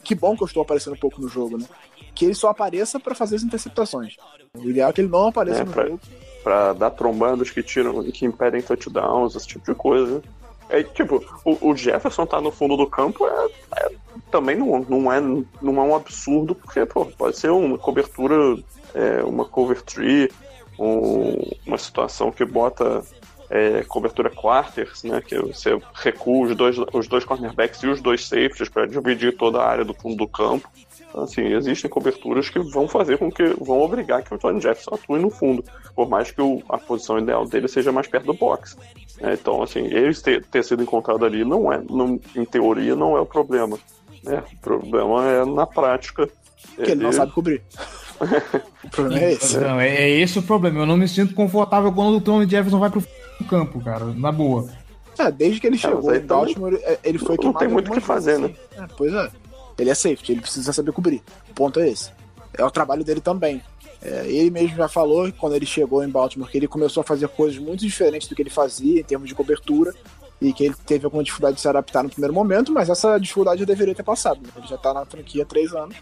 Que 0.03 0.15
bom 0.15 0.37
que 0.37 0.43
eu 0.43 0.47
estou 0.47 0.63
aparecendo 0.63 0.97
pouco 0.97 1.21
no 1.21 1.29
jogo, 1.29 1.59
né? 1.59 1.67
Que 2.15 2.27
ele 2.27 2.35
só 2.35 2.49
apareça 2.49 3.01
para 3.01 3.15
fazer 3.15 3.37
as 3.37 3.43
interceptações. 3.43 4.17
O 4.55 4.69
ideal 4.71 4.91
é 4.91 4.93
que 4.93 5.01
ele 5.01 5.09
não 5.09 5.29
apareça 5.29 5.63
é, 5.63 5.65
no 5.65 5.73
pra, 5.73 5.85
jogo. 5.85 6.01
Pra 6.43 6.73
dar 6.73 6.91
trombadas 6.91 7.51
que 7.51 7.63
tiram, 7.63 8.03
que 8.05 8.25
impedem 8.25 8.63
touchdowns, 8.63 9.35
esse 9.35 9.47
tipo 9.47 9.65
de 9.71 9.75
coisa. 9.77 10.23
É, 10.69 10.83
tipo, 10.83 11.25
o, 11.45 11.71
o, 11.71 11.77
Jefferson 11.77 12.25
tá 12.25 12.41
no 12.41 12.51
fundo 12.51 12.77
do 12.77 12.87
campo 12.87 13.27
é, 13.27 13.47
é, 13.77 13.93
também 14.31 14.57
não, 14.57 14.81
não, 14.89 15.13
é, 15.13 15.21
não 15.21 15.83
é 15.83 15.85
um 15.85 15.95
absurdo, 15.95 16.55
porque 16.55 16.87
pô, 16.87 17.05
pode 17.05 17.37
ser 17.37 17.51
uma 17.51 17.77
cobertura, 17.77 18.57
é, 18.95 19.23
uma 19.23 19.45
cover 19.45 19.83
tree, 19.83 20.31
um, 20.79 21.39
uma 21.67 21.77
situação 21.77 22.33
que 22.33 22.45
bota 22.45 23.05
é, 23.51 23.85
cobertura 23.85 24.31
quarters, 24.31 25.05
né, 25.05 25.21
que 25.21 25.39
você 25.39 25.79
recua 25.95 26.49
os 26.49 26.57
dois, 26.57 26.77
os 26.93 27.09
dois 27.09 27.25
cornerbacks 27.25 27.83
e 27.83 27.87
os 27.87 28.01
dois 28.01 28.27
safeties 28.27 28.69
para 28.69 28.87
dividir 28.87 29.37
toda 29.37 29.61
a 29.61 29.69
área 29.69 29.85
do 29.85 29.95
fundo 29.95 30.17
do 30.17 30.29
campo. 30.29 30.69
Então, 31.15 31.23
assim, 31.23 31.43
existem 31.43 31.89
coberturas 31.89 32.51
que 32.51 32.59
vão 32.59 32.89
fazer 32.89 33.19
com 33.19 33.31
que 33.31 33.45
vão 33.61 33.81
obrigar 33.81 34.25
que 34.25 34.35
o 34.35 34.39
Tony 34.39 34.61
Jefferson 34.61 34.97
atue 34.97 35.21
no 35.21 35.31
fundo, 35.31 35.65
por 35.95 36.09
mais 36.09 36.33
que 36.33 36.43
o, 36.43 36.61
a 36.69 36.77
posição 36.77 37.21
ideal 37.21 37.47
dele 37.47 37.69
seja 37.69 37.93
mais 37.93 38.09
perto 38.09 38.27
do 38.27 38.35
box. 38.35 38.77
É, 39.21 39.35
então, 39.35 39.63
assim, 39.63 39.85
ele 39.85 40.13
ter, 40.13 40.45
ter, 40.45 40.65
sido 40.65 40.83
encontrado 40.83 41.25
ali 41.25 41.45
não 41.45 41.73
é, 41.73 41.81
não, 41.89 42.19
em 42.35 42.45
teoria, 42.45 42.97
não 42.97 43.17
é 43.17 43.21
o 43.21 43.27
problema. 43.27 43.79
Né? 44.25 44.43
O 44.55 44.57
problema 44.57 45.25
é 45.25 45.45
na 45.45 45.65
prática. 45.65 46.27
Que 46.75 46.83
ele, 46.83 46.93
ele 46.93 47.03
não 47.05 47.13
sabe 47.13 47.31
cobrir. 47.31 47.63
o 48.83 48.91
problema 48.91 49.25
é 49.25 49.33
esse. 49.35 49.57
Não, 49.57 49.81
é, 49.81 49.89
é 49.89 50.11
esse 50.11 50.41
o 50.41 50.43
problema. 50.43 50.81
Eu 50.81 50.87
não 50.87 50.97
me 50.97 51.07
sinto 51.07 51.33
confortável 51.33 51.93
quando 51.93 52.17
o 52.17 52.21
Tony 52.21 52.51
Jefferson 52.51 52.81
vai 52.81 52.91
pro 52.91 53.05
campo, 53.49 53.81
cara, 53.85 54.07
na 54.07 54.33
boa. 54.33 54.69
É, 55.17 55.31
desde 55.31 55.61
que 55.61 55.69
ele 55.69 55.79
chegou 55.79 56.13
é, 56.13 56.17
em 56.17 56.27
Baltimore, 56.27 56.77
ele 57.05 57.19
foi 57.19 57.37
Não 57.41 57.53
tem 57.53 57.69
muito 57.69 57.89
o 57.89 57.95
que 57.95 58.01
fazer, 58.01 58.37
né? 58.37 58.53
É, 58.77 58.85
pois 58.97 59.15
é. 59.15 59.31
Ele 59.79 59.91
é 59.91 59.95
safety, 59.95 60.33
ele 60.33 60.41
precisa 60.41 60.73
saber 60.73 60.93
cobrir. 60.93 61.23
O 61.51 61.55
ponto 61.55 61.81
é 61.81 61.89
esse. 61.89 62.11
É 62.57 62.65
o 62.65 62.71
trabalho 62.71 63.05
dele 63.05 63.21
também. 63.21 63.63
É, 64.01 64.27
ele 64.27 64.51
mesmo 64.51 64.77
já 64.77 64.89
falou 64.89 65.33
quando 65.33 65.55
ele 65.55 65.65
chegou 65.65 66.05
em 66.05 66.09
Baltimore 66.09 66.51
que 66.51 66.59
ele 66.59 66.69
começou 66.69 67.01
a 67.01 67.05
fazer 67.05 67.27
coisas 67.29 67.59
muito 67.59 67.81
diferentes 67.81 68.29
do 68.29 68.35
que 68.35 68.43
ele 68.43 68.51
fazia 68.51 69.01
em 69.01 69.05
termos 69.05 69.29
de 69.29 69.35
cobertura 69.35 69.95
e 70.41 70.53
que 70.53 70.65
ele 70.65 70.75
teve 70.87 71.07
alguma 71.07 71.25
dificuldade 71.25 71.57
de 71.57 71.63
se 71.63 71.69
adaptar 71.69 72.03
no 72.03 72.11
primeiro 72.11 72.35
momento, 72.35 72.71
mas 72.71 72.91
essa 72.91 73.19
dificuldade 73.19 73.61
já 73.61 73.67
deveria 73.67 73.95
ter 73.95 74.03
passado. 74.03 74.41
Né? 74.43 74.49
Ele 74.57 74.67
já 74.67 74.77
tá 74.77 74.93
na 74.93 75.07
franquia 75.07 75.43
há 75.43 75.47
três 75.47 75.73
anos. 75.73 75.97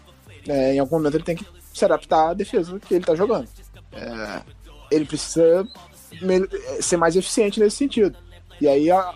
É, 0.47 0.73
em 0.75 0.79
algum 0.79 0.97
momento 0.97 1.15
ele 1.15 1.23
tem 1.23 1.35
que 1.35 1.45
se 1.73 1.85
adaptar 1.85 2.31
à 2.31 2.33
defesa 2.33 2.77
que 2.79 2.93
ele 2.93 3.05
tá 3.05 3.15
jogando. 3.15 3.47
É, 3.93 4.41
ele 4.91 5.05
precisa 5.05 5.65
ser 6.81 6.97
mais 6.97 7.15
eficiente 7.15 7.59
nesse 7.59 7.77
sentido. 7.77 8.17
E 8.59 8.67
aí 8.67 8.91
a, 8.91 9.13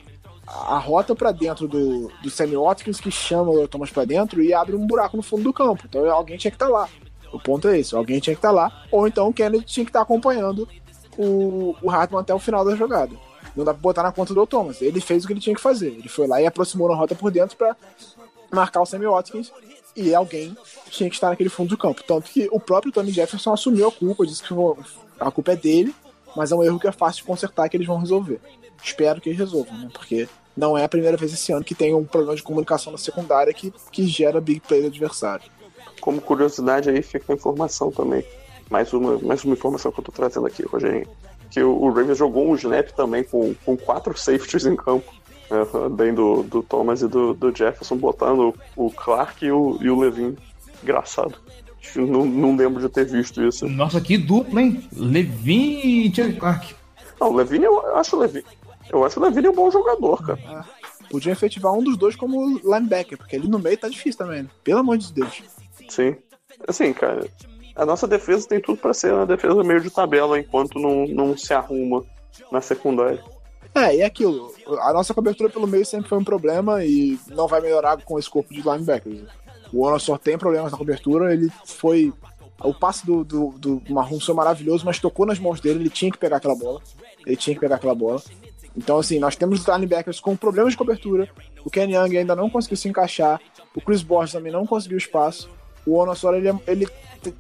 a 0.48 0.78
rota 0.78 1.14
para 1.14 1.32
dentro 1.32 1.68
do, 1.68 2.10
do 2.22 2.30
Sammy 2.30 2.56
Watkins 2.56 3.00
que 3.00 3.12
chama 3.12 3.52
o 3.52 3.68
Thomas 3.68 3.90
para 3.90 4.06
dentro 4.06 4.42
e 4.42 4.54
abre 4.54 4.76
um 4.76 4.88
buraco 4.88 5.18
no 5.18 5.24
fundo 5.24 5.44
do 5.44 5.54
campo. 5.54 5.84
Então 5.86 6.10
alguém 6.10 6.38
tinha 6.38 6.52
que 6.52 6.56
estar 6.56 6.68
tá 6.68 6.72
lá. 6.72 6.90
O 7.34 7.40
ponto 7.40 7.68
é 7.68 7.78
esse, 7.78 7.94
alguém 7.94 8.20
tinha 8.20 8.34
que 8.34 8.40
estar 8.40 8.50
tá 8.50 8.54
lá, 8.54 8.86
ou 8.90 9.06
então 9.06 9.28
o 9.28 9.34
Kennedy 9.34 9.66
tinha 9.66 9.86
que 9.86 9.90
estar 9.90 10.00
tá 10.00 10.04
acompanhando 10.04 10.68
o, 11.18 11.76
o 11.82 11.92
Hartman 11.92 12.22
até 12.22 12.34
o 12.34 12.40
final 12.40 12.64
da 12.64 12.76
jogada. 12.76 13.14
Não 13.54 13.66
dá 13.66 13.74
pra 13.74 13.82
botar 13.82 14.04
na 14.04 14.12
conta 14.12 14.34
do 14.34 14.48
Thomas. 14.48 14.82
Ele 14.82 15.02
fez 15.02 15.24
o 15.24 15.28
que 15.28 15.34
ele 15.34 15.40
tinha 15.40 15.56
que 15.56 15.62
fazer. 15.62 15.88
Ele 15.88 16.08
foi 16.08 16.28
lá 16.28 16.42
e 16.42 16.46
aproximou 16.46 16.88
na 16.88 16.96
rota 16.96 17.16
por 17.16 17.32
dentro 17.32 17.58
para 17.58 17.76
marcar 18.52 18.82
o 18.82 18.86
Sammy 18.86 19.08
Watkins 19.08 19.52
e 19.96 20.14
alguém 20.16 20.56
tinha 20.90 21.10
que 21.10 21.16
estar 21.16 21.30
naquele 21.30 21.50
fundo 21.50 21.70
do 21.70 21.78
campo. 21.78 22.04
Tanto 22.04 22.32
que 22.32 22.48
o 22.52 22.60
próprio 22.60 22.92
Tony 22.92 23.12
Jefferson 23.12 23.52
assumiu 23.52 23.88
a 23.90 23.92
culpa, 23.92 24.26
disse 24.26 24.44
que 24.44 24.54
a 25.20 25.32
culpa 25.32 25.52
é 25.52 25.56
dele 25.56 25.94
mas 26.38 26.52
é 26.52 26.56
um 26.56 26.64
erro 26.64 26.80
que 26.80 26.88
é 26.88 26.92
fácil 26.92 27.22
de 27.22 27.28
consertar 27.28 27.68
que 27.68 27.76
eles 27.76 27.88
vão 27.88 27.98
resolver. 27.98 28.40
Espero 28.84 29.22
que 29.22 29.30
eles 29.30 29.40
resolvam, 29.40 29.78
né? 29.78 29.90
Porque 29.92 30.28
não 30.56 30.78
é 30.78 30.84
a 30.84 30.90
primeira 30.90 31.16
vez 31.16 31.32
esse 31.34 31.52
ano 31.52 31.64
que 31.64 31.76
tem 31.76 31.94
um 31.94 32.04
problema 32.04 32.36
de 32.36 32.44
comunicação 32.44 32.92
na 32.92 32.98
secundária 32.98 33.54
que, 33.54 33.72
que 33.92 34.08
gera 34.08 34.42
big 34.42 34.60
play 34.62 34.82
do 34.82 34.88
adversário. 34.88 35.46
Como 36.02 36.20
curiosidade 36.20 36.90
aí 36.90 37.02
fica 37.02 37.32
a 37.32 37.36
informação 37.36 37.92
também. 37.92 38.24
Mais 38.70 38.92
uma, 38.92 39.20
mais 39.20 39.44
uma 39.44 39.54
informação 39.54 39.92
que 39.92 40.00
eu 40.00 40.04
tô 40.04 40.12
trazendo 40.12 40.48
aqui, 40.48 40.64
Rogerinho. 40.64 41.08
Que 41.50 41.62
o, 41.62 41.72
o 41.72 41.90
Ravens 41.90 42.18
jogou 42.18 42.50
um 42.50 42.56
snap 42.56 42.90
também 42.92 43.24
com, 43.24 43.54
com 43.66 43.78
quatro 43.78 44.16
safeties 44.18 44.66
em 44.66 44.76
campo. 44.76 45.14
Né, 45.50 45.60
bem 45.92 46.14
do, 46.14 46.44
do 46.44 46.62
Thomas 46.62 47.02
e 47.02 47.08
do, 47.08 47.34
do 47.34 47.56
Jefferson, 47.56 47.96
botando 47.96 48.54
o 48.76 48.92
Clark 48.92 49.46
e 49.46 49.52
o, 49.52 49.78
e 49.80 49.90
o 49.90 50.00
Levin. 50.00 50.36
Engraçado. 50.84 51.36
Não, 51.96 52.26
não 52.26 52.56
lembro 52.56 52.82
de 52.82 52.90
ter 52.90 53.06
visto 53.06 53.42
isso. 53.42 53.68
Nossa, 53.68 54.02
que 54.02 54.18
dupla, 54.18 54.62
hein? 54.62 54.84
Levin 54.94 55.80
e 55.84 56.14
Charlie 56.14 56.38
Clark. 56.38 56.76
Não, 57.20 57.34
Levine 57.34 57.66
eu 57.66 57.96
acho 57.96 58.16
o 58.16 58.20
Levine. 58.20 58.46
Eu 58.90 59.04
acho 59.04 59.20
o 59.20 59.24
Levine 59.24 59.50
um 59.50 59.54
bom 59.54 59.70
jogador, 59.70 60.26
cara. 60.26 60.40
É, 60.40 61.08
podia 61.10 61.32
efetivar 61.32 61.74
um 61.74 61.84
dos 61.84 61.98
dois 61.98 62.16
como 62.16 62.60
linebacker, 62.60 63.18
porque 63.18 63.36
ali 63.36 63.48
no 63.48 63.60
meio 63.60 63.78
tá 63.78 63.90
difícil 63.90 64.18
também, 64.18 64.44
né? 64.44 64.50
Pelo 64.64 64.80
amor 64.80 64.98
de 64.98 65.12
Deus. 65.14 65.44
Sim. 65.90 66.16
Assim, 66.68 66.94
cara, 66.94 67.28
a 67.76 67.86
nossa 67.86 68.08
defesa 68.08 68.48
tem 68.48 68.60
tudo 68.60 68.80
para 68.80 68.94
ser 68.94 69.14
uma 69.14 69.26
defesa 69.26 69.64
meio 69.64 69.82
de 69.82 69.90
tabela 69.90 70.40
enquanto 70.40 70.80
não, 70.80 71.06
não 71.08 71.38
se 71.38 71.54
arruma 71.54 72.04
na 72.52 72.62
secundária. 72.62 73.24
É, 73.76 73.96
e 73.96 74.02
é 74.02 74.06
aquilo. 74.06 74.52
A 74.82 74.92
nossa 74.92 75.14
cobertura 75.14 75.50
pelo 75.50 75.68
meio 75.68 75.86
sempre 75.86 76.10
foi 76.10 76.18
um 76.18 76.24
problema 76.24 76.84
e 76.84 77.20
não 77.28 77.48
vai 77.48 77.62
melhorar 77.62 78.02
com 78.04 78.18
esse 78.18 78.30
corpo 78.30 78.52
de 78.52 78.62
linebackers. 78.62 79.22
O 79.72 79.86
Ono 79.86 80.00
só 80.00 80.18
tem 80.18 80.38
problemas 80.38 80.72
na 80.72 80.78
cobertura, 80.78 81.34
ele 81.34 81.52
foi. 81.66 82.12
O 82.64 82.74
passe 82.74 83.06
do, 83.06 83.24
do, 83.24 83.50
do 83.52 83.84
Marrom 83.88 84.20
foi 84.20 84.34
maravilhoso, 84.34 84.84
mas 84.84 84.98
tocou 84.98 85.28
nas 85.28 85.38
mãos 85.38 85.62
dele, 85.62 85.82
ele 85.82 85.90
tinha 85.92 86.12
que 86.12 86.18
pegar 86.18 86.38
aquela 86.38 86.56
bola. 86.56 86.82
Ele 87.24 87.36
tinha 87.36 87.54
que 87.54 87.60
pegar 87.60 87.76
aquela 87.76 87.94
bola. 87.94 88.20
Então, 88.78 89.00
assim, 89.00 89.18
nós 89.18 89.36
temos 89.36 89.62
os 89.62 89.68
linebackers 89.68 90.20
com 90.20 90.36
problemas 90.36 90.74
de 90.74 90.78
cobertura. 90.78 91.28
O 91.66 91.70
Ken 91.70 91.90
Young 91.90 92.16
ainda 92.16 92.36
não 92.36 92.48
conseguiu 92.48 92.78
se 92.78 92.88
encaixar. 92.88 93.42
O 93.76 93.82
Chris 93.82 94.04
Borges 94.04 94.34
também 94.34 94.52
não 94.52 94.68
conseguiu 94.68 95.00
espaço. 95.00 95.50
O 95.84 95.96
Onosora, 95.96 96.38
ele, 96.38 96.50
é, 96.50 96.56
ele 96.68 96.88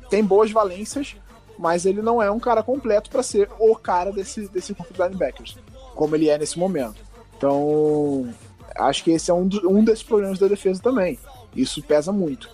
tem 0.09 0.23
boas 0.23 0.49
valências, 0.49 1.15
mas 1.59 1.85
ele 1.85 2.01
não 2.01 2.21
é 2.21 2.31
um 2.31 2.39
cara 2.39 2.63
completo 2.63 3.11
para 3.11 3.21
ser 3.21 3.49
o 3.59 3.75
cara 3.75 4.11
desse, 4.11 4.47
desse 4.47 4.73
corpo 4.73 4.91
de 4.91 4.99
linebackers, 4.99 5.57
como 5.93 6.15
ele 6.15 6.27
é 6.27 6.39
nesse 6.39 6.57
momento. 6.57 7.05
Então, 7.37 8.27
acho 8.75 9.03
que 9.03 9.11
esse 9.11 9.29
é 9.29 9.33
um, 9.33 9.47
do, 9.47 9.69
um 9.69 9.83
desses 9.83 10.03
problemas 10.03 10.39
da 10.39 10.47
defesa 10.47 10.81
também. 10.81 11.19
Isso 11.55 11.83
pesa 11.83 12.11
muito. 12.11 12.49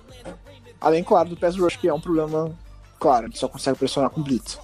Além, 0.81 1.03
claro, 1.05 1.29
do 1.29 1.37
pass 1.37 1.55
rush, 1.55 1.77
que 1.77 1.87
é 1.87 1.93
um 1.93 2.01
problema, 2.01 2.51
claro, 2.99 3.27
ele 3.27 3.37
só 3.37 3.47
consegue 3.47 3.77
pressionar 3.77 4.09
com 4.09 4.21
blitz. 4.21 4.59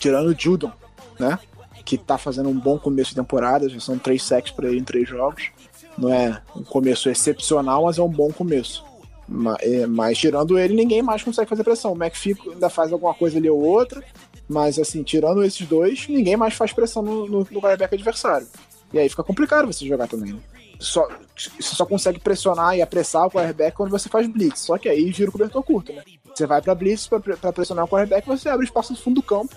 Tirando 0.00 0.26
o 0.26 0.36
Judon, 0.36 0.72
né? 1.18 1.38
Que 1.84 1.98
tá 1.98 2.16
fazendo 2.16 2.48
um 2.48 2.58
bom 2.58 2.78
começo 2.78 3.10
de 3.10 3.16
temporada, 3.16 3.68
já 3.68 3.78
são 3.80 3.98
três 3.98 4.22
sacks 4.22 4.52
para 4.52 4.68
ele 4.68 4.80
em 4.80 4.84
três 4.84 5.08
jogos. 5.08 5.50
Não 5.96 6.12
é 6.12 6.40
um 6.56 6.64
começo 6.64 7.08
excepcional, 7.08 7.84
mas 7.84 7.98
é 7.98 8.02
um 8.02 8.08
bom 8.08 8.32
começo. 8.32 8.84
Mas, 9.28 9.56
é, 9.60 9.86
mas 9.86 10.18
tirando 10.18 10.58
ele, 10.58 10.74
ninguém 10.74 11.02
mais 11.02 11.22
consegue 11.22 11.48
fazer 11.48 11.64
pressão. 11.64 11.92
O 11.92 11.96
McPhee 11.96 12.36
ainda 12.52 12.68
faz 12.68 12.92
alguma 12.92 13.14
coisa 13.14 13.38
ali 13.38 13.48
ou 13.48 13.60
outra, 13.60 14.02
mas 14.48 14.78
assim, 14.78 15.02
tirando 15.02 15.42
esses 15.42 15.66
dois, 15.66 16.08
ninguém 16.08 16.36
mais 16.36 16.54
faz 16.54 16.72
pressão 16.72 17.02
no, 17.02 17.44
quarterback 17.44 17.94
adversário. 17.94 18.46
E 18.92 18.98
aí 18.98 19.08
fica 19.08 19.24
complicado 19.24 19.66
você 19.66 19.86
jogar 19.86 20.06
também, 20.08 20.32
né? 20.32 20.40
só, 20.78 21.08
você 21.36 21.74
só 21.74 21.86
consegue 21.86 22.18
pressionar 22.18 22.76
e 22.76 22.82
apressar 22.82 23.26
o 23.26 23.30
quarterback 23.30 23.76
quando 23.76 23.90
você 23.90 24.08
faz 24.08 24.26
blitz. 24.26 24.60
Só 24.60 24.78
que 24.78 24.88
aí 24.88 25.10
gira 25.12 25.28
o 25.28 25.32
cobertor 25.32 25.62
curto, 25.62 25.92
né? 25.92 26.02
Você 26.34 26.46
vai 26.46 26.60
para 26.60 26.74
blitz 26.74 27.08
para 27.08 27.52
pressionar 27.52 27.84
o 27.84 27.88
quarterback, 27.88 28.26
você 28.26 28.48
abre 28.48 28.64
espaço 28.64 28.92
no 28.92 28.98
fundo 28.98 29.16
do 29.16 29.22
campo. 29.22 29.54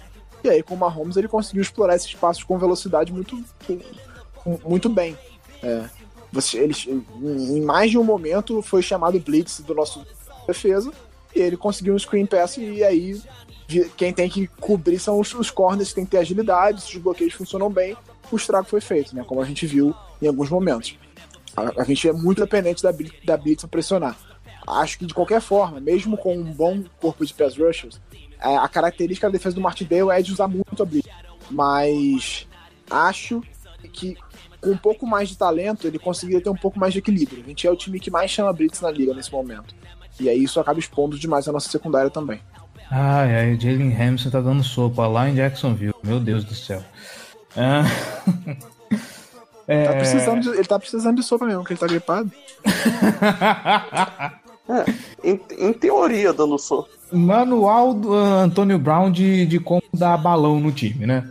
E 0.48 0.50
aí 0.50 0.64
com 0.64 0.76
o 0.76 0.78
Mahomes 0.78 1.18
ele 1.18 1.28
conseguiu 1.28 1.62
explorar 1.62 1.96
esses 1.96 2.08
espaços 2.08 2.44
com 2.44 2.58
velocidade 2.58 3.12
muito, 3.12 3.44
muito 4.66 4.90
bem. 4.90 5.18
É, 5.62 5.86
você, 6.32 6.60
ele, 6.60 6.74
em 7.22 7.62
mais 7.62 7.92
de 7.92 7.98
um 7.98 8.04
momento 8.04 8.62
foi 8.62 8.82
chamado 8.82 9.20
blitz 9.20 9.60
do 9.60 9.74
nosso 9.74 10.06
defesa 10.46 10.92
e 11.36 11.40
ele 11.40 11.58
conseguiu 11.58 11.94
um 11.94 12.00
screen 12.00 12.26
pass 12.26 12.58
e 12.58 12.84
aí 12.84 13.22
quem 13.98 14.14
tem 14.14 14.30
que 14.30 14.48
cobrir 14.48 14.98
são 14.98 15.20
os, 15.20 15.34
os 15.34 15.52
corners, 15.52 15.94
tem 15.94 16.06
que 16.06 16.12
ter 16.12 16.20
agilidade, 16.20 16.82
se 16.82 16.96
os 16.96 17.04
bloqueios 17.04 17.34
funcionam 17.34 17.70
bem, 17.70 17.98
o 18.32 18.36
estrago 18.36 18.68
foi 18.68 18.80
feito, 18.80 19.14
né? 19.14 19.26
Como 19.28 19.42
a 19.42 19.46
gente 19.46 19.66
viu 19.66 19.94
em 20.22 20.28
alguns 20.28 20.50
momentos. 20.50 20.98
A, 21.56 21.82
a 21.82 21.84
gente 21.84 22.08
é 22.08 22.14
muito 22.14 22.42
dependente 22.42 22.82
da, 22.82 22.94
da 23.26 23.36
Blitz 23.36 23.66
pressionar. 23.66 24.18
Acho 24.66 25.00
que 25.00 25.06
de 25.06 25.14
qualquer 25.14 25.42
forma, 25.42 25.80
mesmo 25.80 26.18
com 26.18 26.38
um 26.38 26.44
bom 26.44 26.84
corpo 27.00 27.26
de 27.26 27.34
pass 27.34 27.58
rushers, 27.58 28.00
a, 28.40 28.52
é, 28.52 28.58
a 28.58 28.68
característica 28.68 29.28
da 29.28 29.34
defesa 29.34 29.56
do 29.56 29.62
Martindale 29.62 30.12
é 30.12 30.22
de 30.22 30.32
usar 30.32 30.48
muito 30.48 30.82
a 30.82 30.86
Blitz. 30.86 31.10
Mas 31.50 32.48
acho 32.90 33.42
que 33.94 34.18
com 34.60 34.72
um 34.72 34.78
pouco 34.78 35.06
mais 35.06 35.30
de 35.30 35.38
talento, 35.38 35.88
ele 35.88 36.00
conseguiria 36.00 36.42
ter 36.42 36.50
um 36.50 36.56
pouco 36.56 36.80
mais 36.80 36.94
de 36.94 37.00
equilíbrio. 37.00 37.44
A 37.44 37.48
gente 37.48 37.68
é 37.68 37.72
o 37.72 37.76
time 37.76 38.00
que 38.00 38.12
mais 38.12 38.32
chama 38.32 38.54
Blitz 38.54 38.82
na 38.82 38.92
liga 38.92 39.14
nesse 39.14 39.32
momento. 39.32 39.76
E 40.20 40.30
aí 40.30 40.44
isso 40.44 40.60
acaba 40.60 40.80
expondo 40.80 41.18
demais 41.18 41.48
a 41.48 41.52
nossa 41.52 41.70
secundária 41.70 42.10
também. 42.10 42.42
Ai, 42.90 43.36
ai, 43.36 43.54
o 43.54 43.60
Jalen 43.60 43.94
Hamilton 43.94 44.30
tá 44.30 44.42
dando 44.42 44.64
sopa 44.64 45.08
lá 45.08 45.30
em 45.30 45.36
Jacksonville. 45.36 45.94
Meu 46.04 46.20
Deus 46.20 46.44
do 46.44 46.56
céu. 46.56 46.84
Ah. 47.56 47.84
É... 49.68 49.84
Tá 49.84 49.94
precisando 49.96 50.42
de, 50.42 50.50
ele 50.50 50.64
tá 50.64 50.80
precisando 50.80 51.16
de 51.18 51.24
sopa 51.24 51.46
mesmo, 51.46 51.66
que 51.66 51.74
ele 51.74 51.80
tá 51.80 51.88
gripado. 51.88 52.32
é, 54.70 55.30
em, 55.30 55.42
em, 55.58 55.74
teoria, 55.74 56.32
dando 56.32 56.58
sopa. 56.58 56.90
Manual 57.12 57.94
do 57.94 58.12
uh, 58.12 58.40
Antônio 58.40 58.78
Brown 58.78 59.12
de, 59.12 59.46
de 59.46 59.60
como 59.60 59.82
dar 59.94 60.18
balão 60.18 60.60
no 60.60 60.72
time, 60.72 61.06
né? 61.06 61.30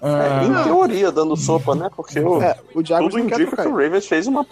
É, 0.00 0.44
em 0.46 0.54
ah. 0.54 0.62
teoria, 0.62 1.10
dando 1.10 1.36
sopa, 1.36 1.74
né? 1.74 1.90
Porque 1.94 2.20
o, 2.20 2.40
é, 2.40 2.56
o 2.72 2.82
tudo 2.82 3.18
indica 3.18 3.56
que 3.56 3.68
o 3.68 3.76
Ravens 3.76 4.06
fez 4.06 4.28
uma, 4.28 4.46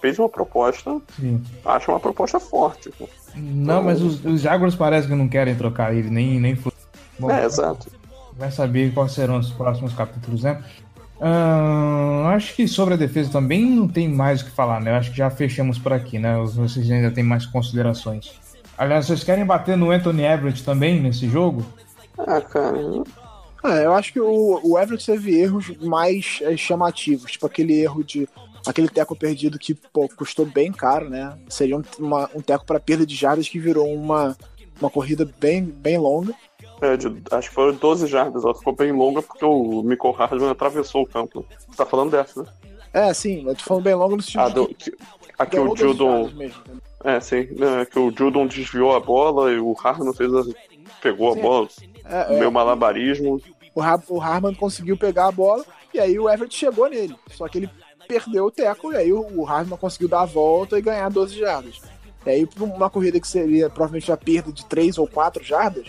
fez 0.00 0.18
uma 0.18 0.28
proposta. 0.28 0.98
Sim. 1.20 1.42
Acho 1.64 1.90
uma 1.90 2.00
proposta 2.00 2.40
forte. 2.40 2.90
Não, 3.34 3.82
mas 3.82 4.00
os, 4.00 4.24
os 4.24 4.40
Jaguars 4.40 4.74
parece 4.74 5.06
que 5.06 5.14
não 5.14 5.28
querem 5.28 5.54
trocar 5.54 5.94
ele, 5.94 6.08
nem, 6.08 6.40
nem 6.40 6.58
Bom, 7.18 7.30
É, 7.30 7.44
exato. 7.44 7.90
Vai 8.38 8.50
saber 8.50 8.92
quais 8.92 9.12
serão 9.12 9.38
os 9.38 9.50
próximos 9.50 9.92
capítulos, 9.92 10.42
né? 10.42 10.62
Uh, 11.18 12.26
acho 12.28 12.54
que 12.54 12.68
sobre 12.68 12.92
a 12.92 12.96
defesa 12.96 13.30
também 13.30 13.64
não 13.64 13.88
tem 13.88 14.06
mais 14.06 14.42
o 14.42 14.44
que 14.46 14.50
falar, 14.50 14.80
né? 14.80 14.92
Acho 14.92 15.10
que 15.10 15.16
já 15.16 15.30
fechamos 15.30 15.78
por 15.78 15.92
aqui, 15.92 16.18
né? 16.18 16.36
Vocês 16.38 16.90
ainda 16.90 17.10
têm 17.10 17.24
mais 17.24 17.46
considerações. 17.46 18.38
Aliás, 18.78 19.06
vocês 19.06 19.24
querem 19.24 19.44
bater 19.44 19.76
no 19.76 19.90
Anthony 19.90 20.24
Everett 20.24 20.62
também 20.64 21.00
nesse 21.00 21.28
jogo? 21.28 21.64
Ah, 22.18 22.40
cara. 22.40 22.78
Ah, 23.62 23.76
eu 23.76 23.92
acho 23.94 24.12
que 24.12 24.20
o, 24.20 24.60
o 24.62 24.78
Everett 24.78 25.04
teve 25.04 25.38
erros 25.38 25.70
mais 25.78 26.40
é, 26.42 26.56
chamativos, 26.56 27.32
tipo 27.32 27.46
aquele 27.46 27.80
erro 27.80 28.04
de. 28.04 28.28
aquele 28.66 28.88
teco 28.88 29.16
perdido 29.16 29.58
que 29.58 29.74
pô, 29.74 30.08
custou 30.08 30.44
bem 30.44 30.70
caro, 30.70 31.08
né? 31.08 31.36
Seria 31.48 31.76
um, 31.76 31.82
uma, 31.98 32.30
um 32.34 32.40
teco 32.40 32.64
para 32.64 32.78
perda 32.78 33.06
de 33.06 33.14
jardas 33.14 33.48
que 33.48 33.58
virou 33.58 33.92
uma, 33.92 34.36
uma 34.80 34.90
corrida 34.90 35.28
bem, 35.40 35.64
bem 35.64 35.98
longa. 35.98 36.34
É, 36.82 36.96
de, 36.96 37.22
acho 37.30 37.48
que 37.48 37.54
foram 37.54 37.74
12 37.74 38.06
jardas, 38.06 38.44
ela 38.44 38.54
ficou 38.54 38.74
bem 38.74 38.92
longa 38.92 39.22
porque 39.22 39.44
o 39.44 39.82
Michael 39.82 40.12
Hardman 40.12 40.50
atravessou 40.50 41.02
o 41.02 41.06
campo. 41.06 41.44
Você 41.58 41.76
tá 41.76 41.86
falando 41.86 42.10
dessa, 42.10 42.42
né? 42.42 42.48
É, 42.92 43.12
sim, 43.14 43.46
eu 43.46 43.54
tô 43.54 43.64
falando 43.64 43.84
bem 43.84 43.94
longa 43.94 44.16
no 44.16 44.22
sentido 44.22 44.40
ah, 44.40 44.48
do, 44.48 44.68
que, 44.68 44.92
Aqui 45.38 45.58
o 45.58 45.76
Judon. 45.76 46.30
É, 47.06 47.20
sim, 47.20 47.46
né, 47.56 47.84
que 47.84 47.98
o 48.00 48.10
Judon 48.10 48.48
desviou 48.48 48.92
a 48.92 48.98
bola 48.98 49.52
e 49.52 49.60
o 49.60 49.72
Hardman 49.74 50.12
fez 50.12 50.34
a, 50.34 50.42
pegou 51.00 51.32
sim, 51.32 51.38
a 51.38 51.42
bola. 51.42 51.68
É, 52.04 52.34
é, 52.34 52.40
meu 52.40 52.50
malabarismo. 52.50 53.40
O, 53.72 53.80
o 54.08 54.20
Harman 54.20 54.52
conseguiu 54.54 54.96
pegar 54.96 55.28
a 55.28 55.32
bola 55.32 55.64
e 55.94 56.00
aí 56.00 56.18
o 56.18 56.28
Everett 56.28 56.52
chegou 56.52 56.88
nele. 56.90 57.14
Só 57.30 57.46
que 57.46 57.58
ele 57.58 57.70
perdeu 58.08 58.46
o 58.46 58.50
teco 58.50 58.92
e 58.92 58.96
aí 58.96 59.12
o, 59.12 59.24
o 59.40 59.46
Harman 59.46 59.78
conseguiu 59.78 60.08
dar 60.08 60.22
a 60.22 60.26
volta 60.26 60.76
e 60.76 60.82
ganhar 60.82 61.08
12 61.08 61.38
jardas. 61.38 61.80
E 62.26 62.30
aí, 62.30 62.48
uma 62.58 62.90
corrida 62.90 63.20
que 63.20 63.28
seria 63.28 63.70
provavelmente 63.70 64.10
a 64.10 64.16
perda 64.16 64.50
de 64.50 64.66
3 64.66 64.98
ou 64.98 65.06
4 65.06 65.44
jardas, 65.44 65.86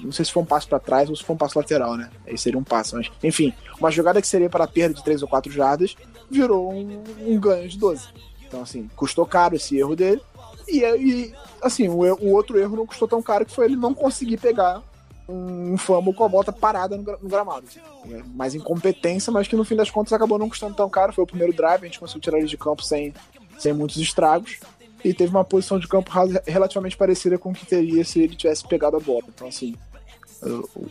não 0.00 0.10
sei 0.10 0.24
se 0.24 0.32
foi 0.32 0.42
um 0.42 0.46
passo 0.46 0.66
para 0.66 0.80
trás 0.80 1.10
ou 1.10 1.14
se 1.14 1.22
foi 1.22 1.34
um 1.34 1.38
passo 1.38 1.58
lateral, 1.58 1.94
né? 1.94 2.08
Aí 2.26 2.38
seria 2.38 2.58
um 2.58 2.64
passo, 2.64 2.96
mas 2.96 3.10
enfim, 3.22 3.52
uma 3.78 3.90
jogada 3.90 4.20
que 4.20 4.26
seria 4.26 4.48
para 4.48 4.66
perda 4.66 4.94
de 4.94 5.04
3 5.04 5.22
ou 5.22 5.28
4 5.28 5.52
jardas 5.52 5.94
virou 6.30 6.72
um, 6.72 7.04
um, 7.20 7.38
ganho 7.38 7.68
de 7.68 7.78
12. 7.78 8.08
Então, 8.54 8.62
assim, 8.62 8.88
custou 8.94 9.26
caro 9.26 9.56
esse 9.56 9.76
erro 9.76 9.96
dele. 9.96 10.22
E, 10.68 10.78
e 10.78 11.34
assim, 11.60 11.88
o, 11.88 12.02
o, 12.02 12.32
outro 12.32 12.56
erro 12.56 12.76
não 12.76 12.86
custou 12.86 13.08
tão 13.08 13.20
caro 13.20 13.44
que 13.44 13.52
foi 13.52 13.64
ele 13.64 13.74
não 13.74 13.92
conseguir 13.92 14.36
pegar 14.36 14.80
um, 15.28 15.76
fumble 15.76 16.14
com 16.14 16.24
a 16.24 16.28
bota 16.28 16.52
parada 16.52 16.96
no, 16.96 17.02
no 17.02 17.28
gramado. 17.28 17.66
É 18.08 18.22
mais 18.32 18.54
incompetência, 18.54 19.32
mas 19.32 19.48
que 19.48 19.56
no 19.56 19.64
fim 19.64 19.74
das 19.74 19.90
contas 19.90 20.12
acabou 20.12 20.38
não 20.38 20.48
custando 20.48 20.76
tão 20.76 20.88
caro. 20.88 21.12
Foi 21.12 21.24
o 21.24 21.26
primeiro 21.26 21.52
drive, 21.52 21.82
a 21.82 21.86
gente 21.86 21.98
conseguiu 21.98 22.22
tirar 22.22 22.38
ele 22.38 22.46
de 22.46 22.56
campo 22.56 22.84
sem, 22.84 23.12
sem 23.58 23.72
muitos 23.72 23.96
estragos 23.96 24.60
e 25.04 25.12
teve 25.12 25.32
uma 25.32 25.44
posição 25.44 25.76
de 25.76 25.88
campo 25.88 26.12
relativamente 26.46 26.96
parecida 26.96 27.36
com 27.36 27.50
o 27.50 27.54
que 27.54 27.66
teria 27.66 28.04
se 28.04 28.22
ele 28.22 28.36
tivesse 28.36 28.66
pegado 28.68 28.96
a 28.96 29.00
bola. 29.00 29.24
Então, 29.34 29.48
assim, 29.48 29.74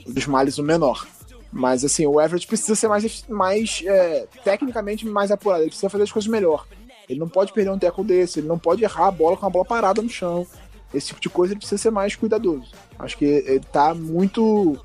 dos 0.05 0.27
males 0.27 0.57
o 0.57 0.63
menor. 0.63 1.07
Mas, 1.49 1.85
assim, 1.85 2.05
o 2.05 2.19
Everett 2.19 2.45
precisa 2.45 2.75
ser 2.75 2.89
mais, 2.89 3.23
mais 3.29 3.81
é, 3.85 4.27
tecnicamente 4.43 5.05
mais 5.05 5.31
apurado. 5.31 5.61
Ele 5.61 5.69
precisa 5.69 5.89
fazer 5.89 6.03
as 6.03 6.11
coisas 6.11 6.29
melhor. 6.29 6.67
Ele 7.09 7.19
não 7.19 7.27
pode 7.27 7.53
perder 7.53 7.71
um 7.71 7.77
teco 7.77 8.03
desse, 8.03 8.39
ele 8.39 8.47
não 8.47 8.57
pode 8.57 8.83
errar 8.83 9.07
a 9.07 9.11
bola 9.11 9.37
com 9.37 9.45
a 9.45 9.49
bola 9.49 9.65
parada 9.65 10.01
no 10.01 10.09
chão. 10.09 10.45
Esse 10.93 11.07
tipo 11.07 11.21
de 11.21 11.29
coisa 11.29 11.53
ele 11.53 11.59
precisa 11.59 11.81
ser 11.81 11.91
mais 11.91 12.15
cuidadoso. 12.15 12.71
Acho 12.99 13.17
que 13.17 13.25
ele 13.25 13.61
tá 13.71 13.93
muito 13.93 14.77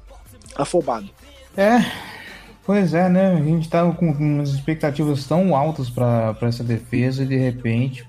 afobado. 0.56 1.08
É, 1.56 1.84
pois 2.64 2.94
é, 2.94 3.08
né? 3.08 3.34
A 3.34 3.42
gente 3.42 3.68
tava 3.68 3.92
com 3.92 4.10
umas 4.10 4.50
expectativas 4.50 5.26
tão 5.26 5.54
altas 5.54 5.90
para 5.90 6.36
essa 6.42 6.64
defesa 6.64 7.22
e 7.22 7.26
de 7.26 7.36
repente 7.36 8.06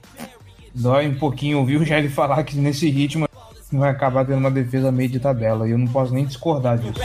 dói 0.74 1.07
um 1.07 1.16
pouquinho 1.18 1.60
ouvir 1.60 1.78
o 1.78 1.86
Jair 1.86 2.10
falar 2.10 2.43
que 2.43 2.57
nesse 2.57 2.89
ritmo 2.89 3.28
vai 3.72 3.89
acabar 3.89 4.26
tendo 4.26 4.39
uma 4.39 4.51
defesa 4.51 4.91
meio 4.91 5.10
de 5.10 5.20
tabela. 5.20 5.68
E 5.68 5.72
eu 5.72 5.78
não 5.78 5.88
posso 5.88 6.14
nem 6.14 6.26
discordar 6.26 6.78
disso. 6.78 6.99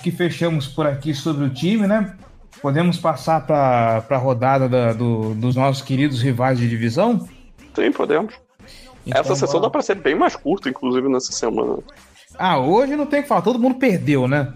Acho 0.00 0.02
que 0.02 0.10
fechamos 0.10 0.66
por 0.66 0.86
aqui 0.86 1.14
sobre 1.14 1.44
o 1.44 1.50
time, 1.50 1.86
né? 1.86 2.16
Podemos 2.62 2.98
passar 2.98 3.46
para 3.46 4.02
a 4.08 4.16
rodada 4.16 4.68
da, 4.68 4.92
do, 4.92 5.34
dos 5.34 5.54
nossos 5.54 5.82
queridos 5.82 6.22
rivais 6.22 6.58
de 6.58 6.68
divisão? 6.68 7.28
Sim, 7.74 7.92
podemos. 7.92 8.34
Então, 9.06 9.20
Essa 9.20 9.36
sessão 9.36 9.60
dá 9.60 9.68
para 9.68 9.82
ser 9.82 9.96
bem 9.96 10.14
mais 10.14 10.34
curta, 10.34 10.68
inclusive, 10.68 11.08
nessa 11.08 11.32
semana. 11.32 11.78
Ah, 12.38 12.58
hoje 12.58 12.96
não 12.96 13.06
tem 13.06 13.22
que 13.22 13.28
falar, 13.28 13.42
todo 13.42 13.58
mundo 13.58 13.76
perdeu, 13.76 14.26
né? 14.26 14.52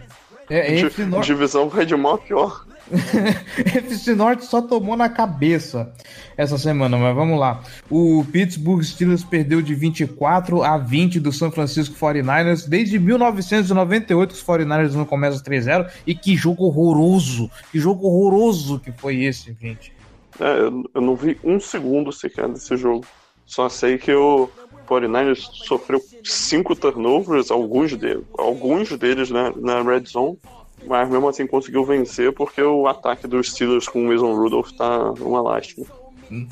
É, 0.48 0.74
Divisão 1.22 1.68
vai 1.68 1.86
de 1.86 1.96
mal 1.96 2.14
a 2.14 2.18
pior. 2.18 2.66
FC 3.56 4.14
Norte 4.14 4.44
só 4.44 4.60
tomou 4.60 4.96
na 4.96 5.08
cabeça 5.08 5.92
essa 6.36 6.58
semana, 6.58 6.96
mas 6.96 7.14
vamos 7.14 7.38
lá. 7.38 7.62
O 7.90 8.24
Pittsburgh 8.30 8.82
Steelers 8.82 9.24
perdeu 9.24 9.62
de 9.62 9.74
24 9.74 10.62
a 10.62 10.76
20 10.76 11.20
do 11.20 11.32
San 11.32 11.50
Francisco 11.50 11.94
49ers. 11.96 12.68
Desde 12.68 12.98
1998 12.98 14.32
os 14.32 14.44
49ers 14.44 14.92
não 14.92 15.04
começam 15.04 15.42
3-0. 15.42 15.90
E 16.06 16.14
que 16.14 16.36
jogo 16.36 16.64
horroroso! 16.64 17.50
Que 17.72 17.78
jogo 17.78 18.06
horroroso 18.06 18.78
que 18.78 18.92
foi 18.92 19.22
esse, 19.24 19.56
gente. 19.60 19.92
É, 20.40 20.58
eu 20.94 21.00
não 21.00 21.14
vi 21.14 21.38
um 21.44 21.60
segundo 21.60 22.12
sequer 22.12 22.48
desse 22.48 22.76
jogo. 22.76 23.06
Só 23.46 23.68
sei 23.68 23.98
que 23.98 24.12
o 24.12 24.48
49ers 24.88 25.48
sofreu 25.66 26.00
cinco 26.22 26.74
turnovers, 26.74 27.50
alguns, 27.50 27.96
de, 27.96 28.20
alguns 28.36 28.90
deles 28.98 29.30
né, 29.30 29.52
na 29.56 29.82
red 29.82 30.04
zone 30.06 30.38
mas 30.86 31.08
mesmo 31.08 31.28
assim 31.28 31.46
conseguiu 31.46 31.84
vencer 31.84 32.32
porque 32.32 32.62
o 32.62 32.86
ataque 32.86 33.26
dos 33.26 33.50
Steelers 33.50 33.88
com 33.88 34.02
o 34.02 34.08
Mason 34.08 34.34
Rudolph 34.34 34.72
tá 34.72 35.12
uma 35.20 35.40
lástima. 35.40 35.86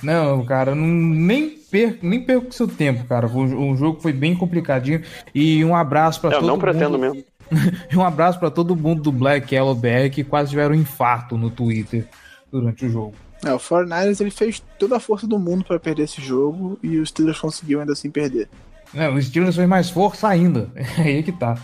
Não, 0.03 0.45
cara, 0.45 0.74
não, 0.74 0.87
nem 0.87 1.51
perco, 1.51 2.07
nem 2.07 2.20
perco 2.20 2.53
seu 2.53 2.68
tempo, 2.68 3.05
cara. 3.05 3.26
O, 3.26 3.72
o, 3.72 3.76
jogo 3.76 4.01
foi 4.01 4.12
bem 4.12 4.37
complicadinho. 4.37 5.03
E 5.35 5.64
um 5.64 5.74
abraço 5.74 6.20
para 6.20 6.30
todo 6.30 6.41
mundo. 6.41 6.49
Eu 6.49 6.53
não 6.55 6.61
pretendo 6.61 6.99
mesmo. 6.99 7.24
e 7.91 7.97
um 7.97 8.05
abraço 8.05 8.39
para 8.39 8.51
todo 8.51 8.76
mundo 8.76 9.03
do 9.03 9.12
Black 9.12 9.55
Yellow 9.55 9.74
BR 9.74 10.11
que 10.12 10.24
quase 10.24 10.51
tiveram 10.51 10.74
um 10.74 10.78
infarto 10.78 11.37
no 11.37 11.51
Twitter 11.51 12.07
durante 12.51 12.87
o 12.87 12.89
jogo. 12.89 13.14
É, 13.45 13.53
o 13.53 13.59
49ers 13.59 14.20
ele 14.20 14.30
fez 14.30 14.62
toda 14.78 14.97
a 14.97 15.01
força 15.01 15.26
do 15.26 15.39
mundo 15.39 15.64
para 15.64 15.80
perder 15.80 16.05
esse 16.05 16.22
jogo 16.22 16.78
e 16.83 16.99
os 16.99 17.09
Steelers 17.09 17.41
conseguiu 17.41 17.80
ainda 17.80 17.93
assim 17.93 18.11
perder. 18.11 18.49
É, 18.95 19.09
o 19.09 19.20
Steelers 19.20 19.57
fez 19.57 19.68
mais 19.68 19.91
força 19.91 20.28
ainda. 20.28 20.70
É 20.99 21.03
aí 21.03 21.22
que 21.22 21.33
tá. 21.33 21.57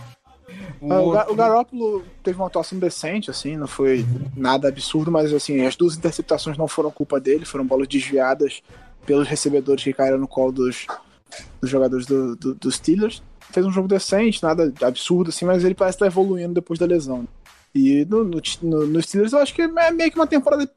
O, 0.81 0.93
ah, 0.93 1.01
outro... 1.01 1.33
o 1.33 1.35
Garoppolo 1.35 2.03
teve 2.23 2.37
uma 2.37 2.47
atuação 2.47 2.79
decente, 2.79 3.29
assim, 3.29 3.57
não 3.57 3.67
foi 3.67 4.05
nada 4.35 4.69
absurdo, 4.69 5.11
mas 5.11 5.33
assim, 5.33 5.65
as 5.65 5.75
duas 5.75 5.97
interceptações 5.97 6.57
não 6.57 6.67
foram 6.67 6.89
culpa 6.89 7.19
dele, 7.19 7.45
foram 7.45 7.65
bolas 7.65 7.87
desviadas 7.87 8.61
pelos 9.05 9.27
recebedores 9.27 9.83
que 9.83 9.93
caíram 9.93 10.17
no 10.17 10.27
colo 10.27 10.51
dos, 10.51 10.87
dos 11.59 11.69
jogadores 11.69 12.05
do, 12.05 12.35
do, 12.35 12.55
dos 12.55 12.75
Steelers. 12.75 13.21
Fez 13.51 13.65
um 13.65 13.71
jogo 13.71 13.87
decente, 13.87 14.41
nada 14.43 14.71
absurdo, 14.81 15.29
assim, 15.29 15.43
mas 15.43 15.65
ele 15.65 15.75
parece 15.75 15.95
estar 15.95 16.05
evoluindo 16.05 16.53
depois 16.53 16.79
da 16.79 16.85
lesão. 16.85 17.27
E 17.73 18.05
no, 18.05 18.23
no, 18.23 18.41
no, 18.61 18.87
no 18.87 19.01
Steelers 19.01 19.33
eu 19.33 19.39
acho 19.39 19.53
que 19.53 19.63
é 19.63 19.91
meio 19.91 20.11
que 20.11 20.17
uma 20.17 20.27
temporada. 20.27 20.69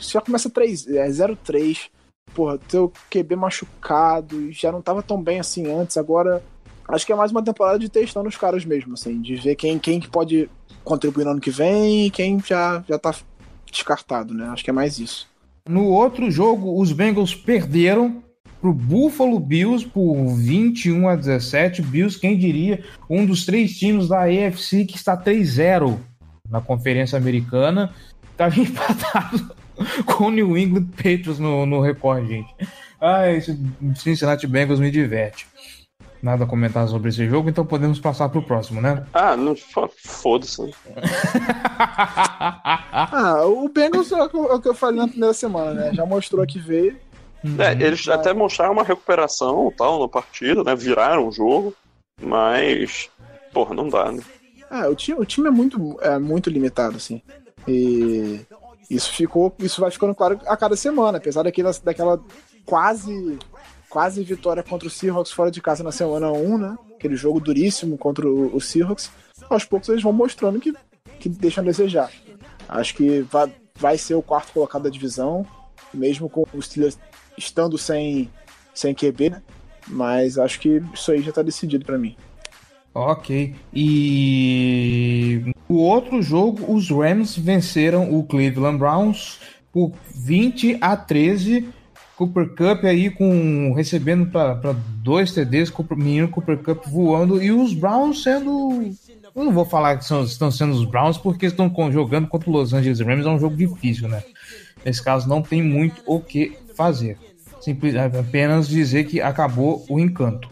Já 0.00 0.20
começa 0.20 0.50
3, 0.50 0.88
é 0.88 1.06
0-3. 1.08 1.90
Porra, 2.34 2.58
teu 2.58 2.92
QB 3.10 3.36
machucado, 3.36 4.50
já 4.50 4.72
não 4.72 4.82
tava 4.82 5.02
tão 5.02 5.22
bem 5.22 5.38
assim 5.38 5.70
antes, 5.70 5.96
agora 5.96 6.42
acho 6.88 7.06
que 7.06 7.12
é 7.12 7.16
mais 7.16 7.30
uma 7.30 7.42
temporada 7.42 7.78
de 7.78 7.88
testando 7.88 8.28
os 8.28 8.36
caras 8.36 8.64
mesmo, 8.64 8.94
assim, 8.94 9.20
de 9.20 9.36
ver 9.36 9.54
quem, 9.56 9.78
quem 9.78 10.00
que 10.00 10.08
pode 10.08 10.48
contribuir 10.82 11.24
no 11.24 11.32
ano 11.32 11.40
que 11.40 11.50
vem 11.50 12.06
e 12.06 12.10
quem 12.10 12.38
já, 12.40 12.84
já 12.88 12.98
tá 12.98 13.14
descartado, 13.70 14.34
né? 14.34 14.46
Acho 14.48 14.62
que 14.62 14.70
é 14.70 14.72
mais 14.72 14.98
isso. 14.98 15.26
No 15.68 15.86
outro 15.86 16.30
jogo, 16.30 16.80
os 16.80 16.92
Bengals 16.92 17.34
perderam 17.34 18.22
para 18.60 18.70
o 18.70 18.74
Buffalo 18.74 19.40
Bills 19.40 19.86
por 19.86 20.34
21 20.36 21.08
a 21.08 21.16
17. 21.16 21.82
Bills, 21.82 22.18
quem 22.18 22.36
diria, 22.36 22.84
um 23.08 23.24
dos 23.26 23.44
três 23.44 23.78
times 23.78 24.08
da 24.08 24.24
AFC 24.24 24.84
que 24.84 24.96
está 24.96 25.16
3-0 25.16 25.98
na 26.48 26.60
Conferência 26.60 27.16
Americana. 27.16 27.94
Estava 28.30 28.56
empatado 28.60 29.54
com 30.06 30.24
o 30.24 30.30
New 30.30 30.56
England 30.56 30.86
Patriots 30.96 31.38
no, 31.38 31.66
no 31.66 31.80
recorde, 31.80 32.28
gente. 32.28 32.54
Ah, 33.00 33.30
esse 33.30 33.58
Cincinnati 33.96 34.46
Bengals 34.46 34.80
me 34.80 34.90
diverte. 34.90 35.46
Nada 36.24 36.44
a 36.44 36.46
comentar 36.46 36.88
sobre 36.88 37.10
esse 37.10 37.28
jogo, 37.28 37.50
então 37.50 37.66
podemos 37.66 38.00
passar 38.00 38.30
pro 38.30 38.40
próximo, 38.40 38.80
né? 38.80 39.04
Ah, 39.12 39.36
não 39.36 39.54
foda-se. 39.54 40.62
ah, 43.12 43.44
o 43.44 43.68
Bengals 43.68 44.10
é 44.10 44.22
o 44.22 44.58
que 44.58 44.68
eu 44.68 44.74
falei 44.74 45.00
na 45.00 45.08
primeira 45.08 45.34
semana, 45.34 45.74
né? 45.74 45.92
Já 45.92 46.06
mostrou 46.06 46.46
que 46.46 46.58
veio. 46.58 46.96
Uhum. 47.44 47.60
É, 47.60 47.72
eles 47.72 48.08
até 48.08 48.32
mostraram 48.32 48.72
uma 48.72 48.82
recuperação 48.84 49.70
tal 49.76 50.00
na 50.00 50.08
partida, 50.08 50.64
né? 50.64 50.74
Viraram 50.74 51.28
o 51.28 51.32
jogo, 51.32 51.74
mas. 52.18 53.10
Porra, 53.52 53.74
não 53.74 53.90
dá, 53.90 54.10
né? 54.10 54.22
Ah, 54.70 54.88
o 54.88 54.94
time, 54.94 55.20
o 55.20 55.26
time 55.26 55.48
é 55.48 55.50
muito, 55.50 55.98
é 56.00 56.18
muito 56.18 56.48
limitado, 56.48 56.96
assim. 56.96 57.20
E 57.68 58.40
isso 58.88 59.12
ficou. 59.12 59.54
Isso 59.58 59.78
vai 59.78 59.90
ficando 59.90 60.14
claro 60.14 60.40
a 60.46 60.56
cada 60.56 60.74
semana, 60.74 61.18
apesar 61.18 61.42
daquela, 61.42 61.70
daquela 61.84 62.18
quase 62.64 63.38
quase 63.94 64.24
vitória 64.24 64.60
contra 64.60 64.88
o 64.88 64.90
Seahawks 64.90 65.30
fora 65.30 65.52
de 65.52 65.62
casa 65.62 65.84
na 65.84 65.92
semana 65.92 66.32
1, 66.32 66.58
né? 66.58 66.76
Aquele 66.96 67.14
jogo 67.14 67.38
duríssimo 67.38 67.96
contra 67.96 68.28
o, 68.28 68.56
o 68.56 68.60
Seahawks. 68.60 69.08
Aos 69.48 69.64
poucos 69.64 69.88
eles 69.88 70.02
vão 70.02 70.12
mostrando 70.12 70.58
que, 70.58 70.74
que 71.20 71.28
deixam 71.28 71.62
a 71.62 71.64
desejar. 71.64 72.10
Acho 72.68 72.92
que 72.96 73.20
vai, 73.20 73.52
vai 73.78 73.96
ser 73.96 74.16
o 74.16 74.22
quarto 74.22 74.52
colocado 74.52 74.82
da 74.82 74.90
divisão, 74.90 75.46
mesmo 75.92 76.28
com 76.28 76.44
os 76.52 76.66
Steelers 76.66 76.98
estando 77.38 77.78
sem, 77.78 78.28
sem 78.74 78.92
QB, 78.92 79.30
né? 79.30 79.42
Mas 79.86 80.38
acho 80.38 80.58
que 80.58 80.82
isso 80.92 81.12
aí 81.12 81.22
já 81.22 81.28
está 81.28 81.42
decidido 81.42 81.84
para 81.84 81.96
mim. 81.96 82.16
Ok. 82.92 83.54
E 83.72 85.54
o 85.68 85.76
outro 85.76 86.20
jogo, 86.20 86.74
os 86.74 86.90
Rams 86.90 87.36
venceram 87.38 88.12
o 88.12 88.24
Cleveland 88.24 88.76
Browns 88.76 89.38
por 89.70 89.92
20 90.16 90.78
a 90.80 90.96
13. 90.96 91.68
Cooper 92.16 92.48
Cup 92.50 92.84
aí 92.84 93.10
com 93.10 93.72
recebendo 93.74 94.26
para 94.26 94.74
dois 95.02 95.32
TDs, 95.32 95.70
Cooper, 95.70 95.96
menino 95.96 96.28
Cooper 96.28 96.58
Cup 96.58 96.86
voando 96.86 97.42
e 97.42 97.50
os 97.50 97.74
Browns 97.74 98.22
sendo 98.22 98.94
eu 99.34 99.44
não 99.44 99.52
vou 99.52 99.64
falar 99.64 99.96
que 99.96 100.04
são, 100.04 100.22
estão 100.22 100.50
sendo 100.50 100.72
os 100.72 100.84
Browns 100.84 101.18
porque 101.18 101.46
estão 101.46 101.72
jogando 101.90 102.28
contra 102.28 102.48
o 102.48 102.52
Los 102.52 102.72
Angeles 102.72 103.00
Rams, 103.00 103.26
é 103.26 103.28
um 103.28 103.38
jogo 103.38 103.56
difícil, 103.56 104.08
né? 104.08 104.22
Nesse 104.84 105.02
caso 105.02 105.28
não 105.28 105.42
tem 105.42 105.60
muito 105.60 106.00
o 106.06 106.20
que 106.20 106.56
fazer. 106.76 107.18
Simples, 107.60 107.96
apenas 107.96 108.68
dizer 108.68 109.04
que 109.04 109.20
acabou 109.20 109.84
o 109.88 109.98
encanto. 109.98 110.48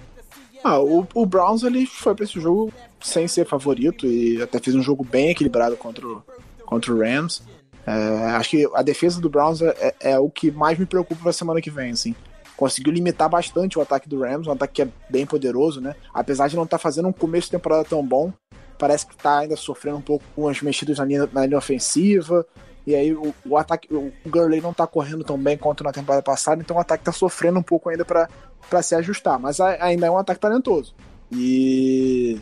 Ah, 0.65 0.81
o, 0.81 1.07
o 1.15 1.27
Browns 1.27 1.63
ele 1.63 1.87
foi 1.87 2.15
para 2.15 2.25
esse 2.25 2.41
jogo 2.41 2.73
sem 3.01 3.29
ser 3.29 3.47
favorito 3.47 4.07
e 4.07 4.41
até 4.41 4.59
fez 4.59 4.75
um 4.75 4.83
jogo 4.83 5.05
bem 5.05 5.31
equilibrado 5.31 5.77
contra 5.77 6.07
o, 6.07 6.23
contra 6.65 6.93
o 6.93 6.99
Rams. 6.99 7.43
É, 7.87 7.93
acho 8.37 8.51
que 8.51 8.71
a 8.75 8.83
defesa 8.83 9.21
do 9.21 9.29
Browns 9.29 9.61
é, 9.61 9.95
é, 10.01 10.13
é 10.13 10.19
o 10.19 10.31
que 10.31 10.51
mais 10.51 10.79
me 10.79 10.87
preocupa 10.87 11.23
para 11.23 11.33
semana 11.33 11.61
que 11.61 11.71
vem, 11.71 11.91
assim. 11.91 12.15
Conseguiu 12.57 12.93
limitar 12.93 13.29
bastante 13.29 13.79
o 13.79 13.83
ataque 13.83 14.09
do 14.09 14.21
Rams, 14.21 14.47
um 14.47 14.53
ataque 14.53 14.75
que 14.75 14.83
é 14.83 14.89
bem 15.09 15.27
poderoso, 15.27 15.81
né? 15.81 15.95
Apesar 16.15 16.49
de 16.49 16.57
não 16.57 16.65
estar 16.65 16.79
tá 16.79 16.83
fazendo 16.83 17.09
um 17.09 17.13
começo 17.13 17.47
de 17.47 17.53
temporada 17.53 17.85
tão 17.85 18.07
bom, 18.07 18.33
parece 18.79 19.07
que 19.07 19.15
está 19.15 19.39
ainda 19.39 19.57
sofrendo 19.57 19.97
um 19.97 20.03
pouco 20.03 20.25
com 20.35 20.49
as 20.49 20.61
mexidas 20.61 20.99
na 20.99 21.05
linha, 21.05 21.29
na 21.33 21.47
linha 21.47 21.59
ofensiva. 21.59 22.47
E 22.87 22.95
aí 22.95 23.15
o, 23.15 23.35
o 23.47 23.57
ataque, 23.57 23.89
o 23.93 24.13
Gurley 24.27 24.61
não 24.61 24.73
está 24.73 24.87
correndo 24.87 25.25
tão 25.25 25.39
bem 25.39 25.57
quanto 25.57 25.85
na 25.85 25.93
temporada 25.93 26.23
passada, 26.23 26.61
então 26.61 26.77
o 26.77 26.81
ataque 26.81 27.03
está 27.03 27.13
sofrendo 27.13 27.59
um 27.59 27.63
pouco 27.63 27.89
ainda 27.89 28.05
para 28.05 28.83
se 28.83 28.95
ajustar. 28.95 29.39
Mas 29.39 29.61
ainda 29.61 30.07
é 30.07 30.11
um 30.11 30.19
ataque 30.19 30.41
talentoso. 30.41 30.95
E 31.31 32.41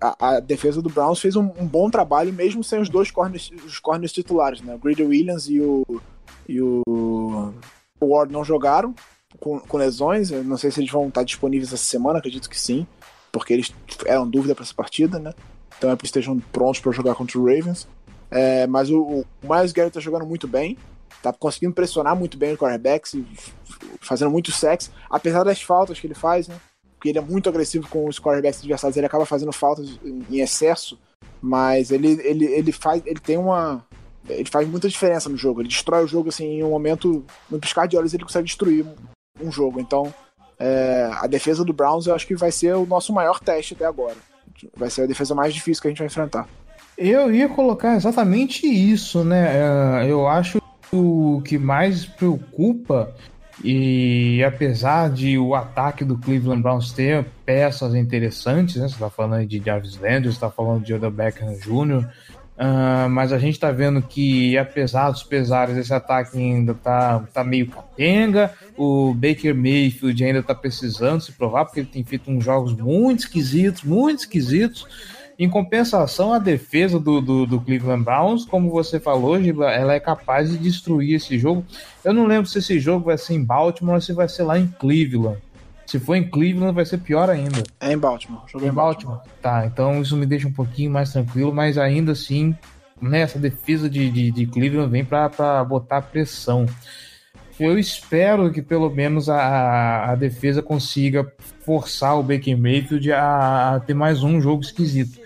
a, 0.00 0.16
a, 0.36 0.40
defesa 0.40 0.82
do 0.82 0.88
Browns 0.88 1.20
fez 1.20 1.36
um, 1.36 1.50
um, 1.58 1.66
bom 1.66 1.90
trabalho, 1.90 2.32
mesmo 2.32 2.62
sem 2.64 2.80
os 2.80 2.88
dois 2.88 3.10
corners, 3.10 3.50
os 3.64 3.78
corners 3.78 4.12
titulares, 4.12 4.60
né? 4.60 4.74
O 4.74 4.78
Grady 4.78 5.02
Williams 5.02 5.48
e 5.48 5.60
o, 5.60 5.84
e 6.48 6.60
o, 6.60 7.52
Ward 8.00 8.32
não 8.32 8.44
jogaram 8.44 8.94
com, 9.38 9.60
com 9.60 9.76
lesões. 9.76 10.30
Eu 10.30 10.42
não 10.44 10.56
sei 10.56 10.70
se 10.70 10.80
eles 10.80 10.90
vão 10.90 11.08
estar 11.08 11.22
disponíveis 11.22 11.72
essa 11.72 11.84
semana, 11.84 12.18
acredito 12.18 12.48
que 12.48 12.58
sim, 12.58 12.86
porque 13.30 13.52
eles 13.52 13.72
eram 14.06 14.28
dúvida 14.28 14.54
para 14.54 14.64
essa 14.64 14.74
partida, 14.74 15.18
né? 15.18 15.32
Então 15.76 15.90
é 15.90 15.96
para 15.96 16.04
estejam 16.04 16.38
prontos 16.52 16.80
para 16.80 16.92
jogar 16.92 17.14
contra 17.14 17.38
o 17.38 17.44
Ravens. 17.44 17.86
É, 18.30 18.66
mas 18.66 18.90
o, 18.90 19.00
o 19.02 19.26
Miles 19.42 19.72
Garrett 19.72 19.94
tá 19.94 20.00
jogando 20.00 20.26
muito 20.26 20.46
bem, 20.46 20.76
tá 21.22 21.32
conseguindo 21.32 21.72
pressionar 21.72 22.14
muito 22.14 22.36
bem 22.36 22.54
o 22.54 22.58
quarterbacks, 22.58 23.16
fazendo 24.00 24.30
muito 24.30 24.52
sexo, 24.52 24.90
apesar 25.08 25.44
das 25.44 25.62
faltas 25.62 25.98
que 25.98 26.06
ele 26.06 26.14
faz, 26.14 26.48
né? 26.48 26.56
Porque 26.98 27.10
ele 27.10 27.18
é 27.18 27.22
muito 27.22 27.48
agressivo 27.48 27.88
com 27.88 28.08
os 28.08 28.18
quarterbacks 28.18 28.58
adversários, 28.58 28.96
ele 28.96 29.06
acaba 29.06 29.24
fazendo 29.24 29.52
faltas 29.52 29.88
em 30.04 30.40
excesso, 30.40 30.98
mas 31.40 31.92
ele, 31.92 32.20
ele, 32.24 32.44
ele 32.44 32.72
faz, 32.72 33.00
ele 33.06 33.20
tem 33.20 33.38
uma 33.38 33.86
ele 34.28 34.48
faz 34.50 34.68
muita 34.68 34.88
diferença 34.88 35.28
no 35.28 35.36
jogo, 35.36 35.62
ele 35.62 35.68
destrói 35.68 36.04
o 36.04 36.08
jogo 36.08 36.28
assim 36.28 36.58
em 36.58 36.64
um 36.64 36.70
momento, 36.70 37.24
no 37.48 37.58
piscar 37.58 37.86
de 37.86 37.96
olhos 37.96 38.12
ele 38.12 38.24
consegue 38.24 38.46
destruir 38.46 38.84
um, 39.40 39.50
jogo. 39.50 39.80
Então, 39.80 40.12
é, 40.58 41.08
a 41.12 41.26
defesa 41.26 41.64
do 41.64 41.72
Browns 41.72 42.06
eu 42.06 42.14
acho 42.14 42.26
que 42.26 42.34
vai 42.34 42.50
ser 42.50 42.74
o 42.74 42.84
nosso 42.84 43.12
maior 43.12 43.40
teste 43.40 43.74
até 43.74 43.86
agora. 43.86 44.16
Vai 44.76 44.90
ser 44.90 45.02
a 45.02 45.06
defesa 45.06 45.34
mais 45.34 45.54
difícil 45.54 45.80
que 45.80 45.88
a 45.88 45.90
gente 45.90 45.98
vai 45.98 46.08
enfrentar. 46.08 46.48
Eu 46.96 47.32
ia 47.32 47.48
colocar 47.48 47.94
exatamente 47.94 48.66
isso, 48.66 49.22
né? 49.22 49.56
É, 49.56 50.10
eu 50.10 50.26
acho 50.26 50.60
que 50.60 50.96
o 50.96 51.40
que 51.44 51.56
mais 51.56 52.04
preocupa, 52.04 53.14
e 53.62 54.42
apesar 54.44 55.10
de 55.10 55.38
o 55.38 55.54
ataque 55.54 56.04
do 56.04 56.16
Cleveland 56.16 56.62
Browns 56.62 56.92
ter 56.92 57.24
peças 57.44 57.94
interessantes, 57.94 58.76
né? 58.76 58.88
Você 58.88 58.94
está 58.94 59.10
falando 59.10 59.46
de 59.46 59.62
Jarvis 59.64 59.96
Landry, 59.96 60.24
você 60.24 60.28
está 60.28 60.50
falando 60.50 60.84
de 60.84 60.94
Odell 60.94 61.10
Beckham 61.10 61.56
Jr., 61.58 62.06
Uh, 62.58 63.08
mas 63.08 63.32
a 63.32 63.38
gente 63.38 63.54
está 63.54 63.70
vendo 63.70 64.02
que, 64.02 64.58
apesar 64.58 65.12
dos 65.12 65.22
pesares, 65.22 65.76
esse 65.76 65.94
ataque 65.94 66.36
ainda 66.36 66.74
tá, 66.74 67.24
tá 67.32 67.44
meio 67.44 67.68
capenga. 67.68 68.52
O 68.76 69.14
Baker 69.14 69.54
Mayfield 69.54 70.24
ainda 70.24 70.40
está 70.40 70.56
precisando 70.56 71.20
se 71.20 71.30
provar, 71.30 71.66
porque 71.66 71.80
ele 71.80 71.88
tem 71.88 72.02
feito 72.02 72.28
uns 72.28 72.44
jogos 72.44 72.72
muito 72.72 73.20
esquisitos, 73.20 73.84
muito 73.84 74.20
esquisitos. 74.20 74.88
Em 75.38 75.48
compensação, 75.48 76.32
a 76.32 76.38
defesa 76.40 76.98
do, 76.98 77.20
do, 77.20 77.46
do, 77.46 77.60
Cleveland 77.60 78.02
Browns, 78.02 78.44
como 78.44 78.70
você 78.70 78.98
falou, 78.98 79.40
Gibla, 79.40 79.70
ela 79.70 79.94
é 79.94 80.00
capaz 80.00 80.50
de 80.50 80.58
destruir 80.58 81.14
esse 81.14 81.38
jogo. 81.38 81.64
Eu 82.04 82.12
não 82.12 82.26
lembro 82.26 82.46
se 82.46 82.58
esse 82.58 82.80
jogo 82.80 83.04
vai 83.04 83.16
ser 83.16 83.34
em 83.34 83.44
Baltimore 83.44 83.94
ou 83.94 84.00
se 84.00 84.12
vai 84.12 84.28
ser 84.28 84.42
lá 84.42 84.58
em 84.58 84.66
Cleveland. 84.66 85.38
Se 85.86 86.00
for 86.00 86.16
em 86.16 86.28
Cleveland, 86.28 86.74
vai 86.74 86.84
ser 86.84 86.98
pior 86.98 87.30
ainda. 87.30 87.62
É 87.78 87.92
em 87.92 87.98
Baltimore. 87.98 88.42
Joguei 88.48 88.68
em 88.68 88.72
Baltimore. 88.72 89.18
Baltimore. 89.18 89.40
Tá, 89.40 89.64
então 89.64 90.02
isso 90.02 90.16
me 90.16 90.26
deixa 90.26 90.48
um 90.48 90.52
pouquinho 90.52 90.90
mais 90.90 91.12
tranquilo, 91.12 91.54
mas 91.54 91.78
ainda 91.78 92.12
assim, 92.12 92.52
né, 93.00 93.20
essa 93.20 93.38
defesa 93.38 93.88
de, 93.88 94.10
de, 94.10 94.32
de 94.32 94.44
Cleveland 94.44 94.90
vem 94.90 95.04
para 95.04 95.62
botar 95.64 96.02
pressão. 96.02 96.66
Eu 97.58 97.78
espero 97.78 98.52
que 98.52 98.62
pelo 98.62 98.88
menos 98.88 99.28
a, 99.28 100.12
a 100.12 100.14
defesa 100.14 100.62
consiga 100.62 101.30
forçar 101.64 102.18
o 102.18 102.22
Baker 102.22 102.56
Mayfield 102.56 103.12
a, 103.12 103.74
a 103.74 103.80
ter 103.80 103.94
mais 103.94 104.22
um 104.22 104.40
jogo 104.40 104.62
esquisito. 104.62 105.20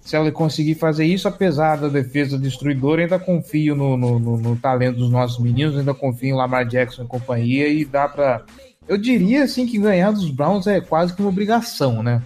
Se 0.00 0.14
ela 0.14 0.30
conseguir 0.30 0.74
fazer 0.76 1.04
isso, 1.04 1.26
apesar 1.26 1.76
da 1.76 1.88
defesa 1.88 2.38
destruidora, 2.38 3.02
ainda 3.02 3.18
confio 3.18 3.74
no, 3.74 3.96
no, 3.96 4.18
no, 4.18 4.36
no 4.36 4.56
talento 4.56 4.98
dos 4.98 5.10
nossos 5.10 5.38
meninos, 5.38 5.76
ainda 5.76 5.94
confio 5.94 6.30
em 6.30 6.34
Lamar 6.34 6.66
Jackson 6.66 7.04
e 7.04 7.06
companhia, 7.06 7.68
e 7.68 7.84
dá 7.84 8.08
para 8.08 8.44
Eu 8.88 8.96
diria 8.96 9.44
assim 9.44 9.66
que 9.66 9.78
ganhar 9.78 10.12
dos 10.12 10.30
Browns 10.30 10.66
é 10.66 10.80
quase 10.80 11.12
que 11.12 11.20
uma 11.20 11.28
obrigação, 11.28 12.02
né? 12.02 12.22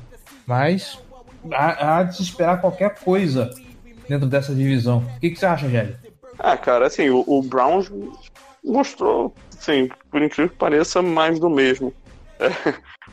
Mas 0.46 0.98
há, 1.52 1.98
há 1.98 2.02
de 2.02 2.16
se 2.16 2.22
esperar 2.22 2.60
qualquer 2.60 2.96
coisa 2.96 3.50
dentro 4.08 4.28
dessa 4.28 4.54
divisão. 4.54 5.04
O 5.16 5.20
que, 5.20 5.30
que 5.30 5.38
você 5.38 5.46
acha, 5.46 5.68
Gelli? 5.68 5.96
Ah, 6.38 6.56
cara, 6.56 6.86
assim, 6.86 7.08
o, 7.08 7.24
o 7.26 7.42
Browns 7.42 7.90
mostrou, 8.64 9.34
sim, 9.60 9.88
por 10.10 10.22
incrível 10.22 10.50
que 10.50 10.56
pareça, 10.56 11.00
mais 11.00 11.38
do 11.38 11.48
mesmo. 11.48 11.94
É, 12.38 12.48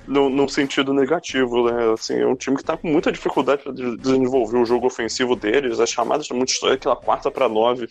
no, 0.08 0.30
no, 0.30 0.48
sentido 0.48 0.94
negativo, 0.94 1.70
né? 1.70 1.94
Assim, 1.94 2.16
é 2.16 2.26
um 2.26 2.36
time 2.36 2.56
que 2.56 2.64
está 2.64 2.78
com 2.78 2.88
muita 2.88 3.12
dificuldade 3.12 3.62
para 3.62 3.74
desenvolver 3.74 4.58
o 4.58 4.66
jogo 4.66 4.88
ofensivo 4.88 5.36
deles. 5.36 5.80
As 5.80 5.90
chamadas 5.90 6.28
são 6.28 6.38
muito 6.38 6.50
estranhas, 6.50 6.78
aquela 6.78 6.96
quarta 6.96 7.30
para 7.30 7.50
nove 7.50 7.88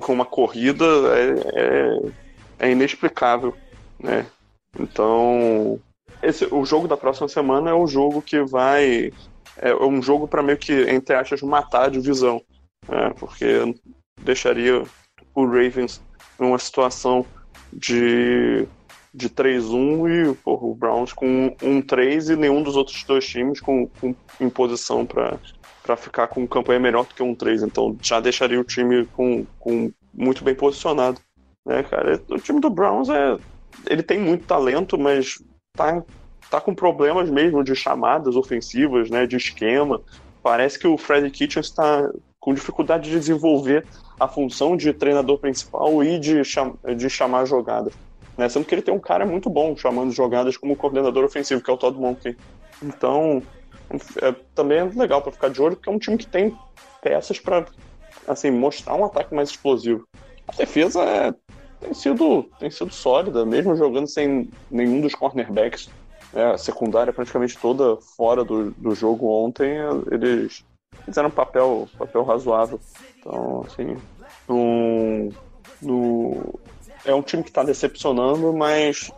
com 0.00 0.12
uma 0.12 0.24
corrida 0.24 0.84
é, 0.84 1.30
é, 1.54 2.66
é, 2.66 2.70
inexplicável, 2.70 3.56
né? 3.98 4.26
Então, 4.78 5.80
esse, 6.22 6.46
o 6.52 6.64
jogo 6.64 6.88
da 6.88 6.96
próxima 6.96 7.28
semana 7.28 7.70
é 7.70 7.74
o 7.74 7.86
jogo 7.86 8.20
que 8.20 8.42
vai. 8.42 9.12
É 9.56 9.74
um 9.74 10.00
jogo 10.02 10.28
para 10.28 10.42
meio 10.42 10.58
que, 10.58 10.72
entre 10.90 11.16
aspas, 11.16 11.42
matar 11.42 11.84
a 11.84 11.90
divisão, 11.90 12.42
né? 12.88 13.12
Porque 13.18 13.74
deixaria 14.20 14.82
o 15.34 15.46
Ravens 15.46 16.02
numa 16.38 16.58
situação 16.58 17.24
de 17.72 18.66
de 19.12 19.28
3-1 19.30 20.30
e 20.30 20.34
porra, 20.36 20.66
o 20.66 20.74
Browns 20.74 21.12
com 21.12 21.50
1-3 21.60 22.32
e 22.32 22.36
nenhum 22.36 22.62
dos 22.62 22.76
outros 22.76 23.02
dois 23.04 23.26
times 23.26 23.60
com, 23.60 23.88
com 24.00 24.14
em 24.40 24.48
posição 24.48 25.06
para 25.06 25.96
ficar 25.96 26.28
com 26.28 26.46
campanha 26.46 26.78
melhor 26.78 27.04
do 27.04 27.14
que 27.14 27.22
um 27.22 27.34
3. 27.34 27.62
Então 27.62 27.96
já 28.02 28.20
deixaria 28.20 28.60
o 28.60 28.64
time 28.64 29.06
com, 29.06 29.44
com 29.58 29.90
muito 30.14 30.44
bem 30.44 30.54
posicionado. 30.54 31.20
Né, 31.66 31.82
cara? 31.82 32.22
O 32.28 32.38
time 32.38 32.60
do 32.60 32.70
Browns 32.70 33.08
é. 33.08 33.36
Ele 33.86 34.02
tem 34.02 34.18
muito 34.18 34.46
talento, 34.46 34.98
mas 34.98 35.42
tá, 35.72 36.02
tá 36.50 36.60
com 36.60 36.74
problemas 36.74 37.30
mesmo 37.30 37.62
de 37.62 37.74
chamadas 37.74 38.36
ofensivas, 38.36 39.10
né? 39.10 39.26
De 39.26 39.36
esquema. 39.36 40.00
Parece 40.42 40.78
que 40.78 40.86
o 40.86 40.96
Freddy 40.96 41.30
Kitchens 41.30 41.66
está 41.66 42.10
com 42.48 42.54
dificuldade 42.54 43.10
de 43.10 43.18
desenvolver 43.18 43.84
a 44.18 44.26
função 44.26 44.74
de 44.74 44.90
treinador 44.94 45.36
principal 45.36 46.02
e 46.02 46.18
de, 46.18 46.42
cham 46.42 46.78
de 46.96 47.10
chamar 47.10 47.44
jogadas. 47.44 47.92
Né? 48.38 48.48
Sendo 48.48 48.64
que 48.64 48.74
ele 48.74 48.80
tem 48.80 48.94
um 48.94 48.98
cara 48.98 49.26
muito 49.26 49.50
bom 49.50 49.76
chamando 49.76 50.12
jogadas 50.12 50.56
como 50.56 50.74
coordenador 50.74 51.24
ofensivo, 51.24 51.62
que 51.62 51.70
é 51.70 51.74
o 51.74 51.76
Todd 51.76 51.98
Monken. 51.98 52.34
Então, 52.82 53.42
é, 54.22 54.34
também 54.54 54.78
é 54.78 54.84
legal 54.84 55.20
para 55.20 55.30
ficar 55.30 55.50
de 55.50 55.60
olho, 55.60 55.76
porque 55.76 55.90
é 55.90 55.92
um 55.92 55.98
time 55.98 56.16
que 56.16 56.26
tem 56.26 56.56
peças 57.02 57.38
para 57.38 57.66
assim, 58.26 58.50
mostrar 58.50 58.94
um 58.94 59.04
ataque 59.04 59.34
mais 59.34 59.50
explosivo. 59.50 60.08
A 60.46 60.56
defesa 60.56 61.02
é, 61.02 61.34
tem, 61.80 61.92
sido, 61.92 62.44
tem 62.58 62.70
sido 62.70 62.94
sólida, 62.94 63.44
mesmo 63.44 63.76
jogando 63.76 64.06
sem 64.06 64.48
nenhum 64.70 65.02
dos 65.02 65.14
cornerbacks. 65.14 65.90
É, 66.32 66.44
a 66.52 66.56
secundária 66.56 67.12
praticamente 67.12 67.58
toda 67.58 67.98
fora 68.16 68.42
do, 68.42 68.70
do 68.70 68.94
jogo 68.94 69.26
ontem, 69.26 69.76
eles 70.10 70.64
fizeram 71.04 71.28
um 71.28 71.32
papel, 71.32 71.88
papel 71.96 72.22
razoável. 72.22 72.80
Então, 73.18 73.64
assim, 73.66 73.96
no, 75.80 76.60
é 77.04 77.14
um 77.14 77.22
time 77.22 77.42
que 77.42 77.50
está 77.50 77.62
decepcionando, 77.62 78.52
mas 78.52 79.10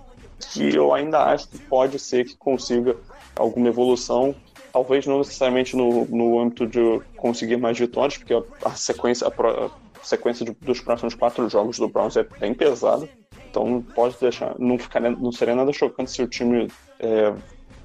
que 0.52 0.74
eu 0.74 0.94
ainda 0.94 1.24
acho 1.24 1.48
que 1.48 1.58
pode 1.58 1.98
ser 1.98 2.24
que 2.24 2.36
consiga 2.36 2.96
alguma 3.36 3.68
evolução. 3.68 4.34
Talvez 4.72 5.06
não 5.06 5.18
necessariamente 5.18 5.76
no, 5.76 6.04
no 6.06 6.40
âmbito 6.40 6.66
de 6.66 7.00
conseguir 7.16 7.56
mais 7.56 7.78
vitórias, 7.78 8.16
porque 8.16 8.34
a, 8.64 8.70
sequência, 8.70 9.26
a, 9.26 9.30
a 9.30 10.04
sequência 10.04 10.46
de, 10.46 10.52
dos 10.52 10.80
próximos 10.80 11.14
quatro 11.14 11.48
jogos 11.48 11.78
do 11.78 11.88
Browns 11.88 12.16
é 12.16 12.22
bem 12.22 12.54
pesada. 12.54 13.08
Então 13.50 13.66
não 13.66 13.82
pode 13.82 14.16
deixar. 14.20 14.54
Não, 14.58 14.78
ficaria, 14.78 15.10
não 15.10 15.32
seria 15.32 15.56
nada 15.56 15.72
chocante 15.72 16.12
se 16.12 16.22
o 16.22 16.28
time 16.28 16.68
é, 17.00 17.34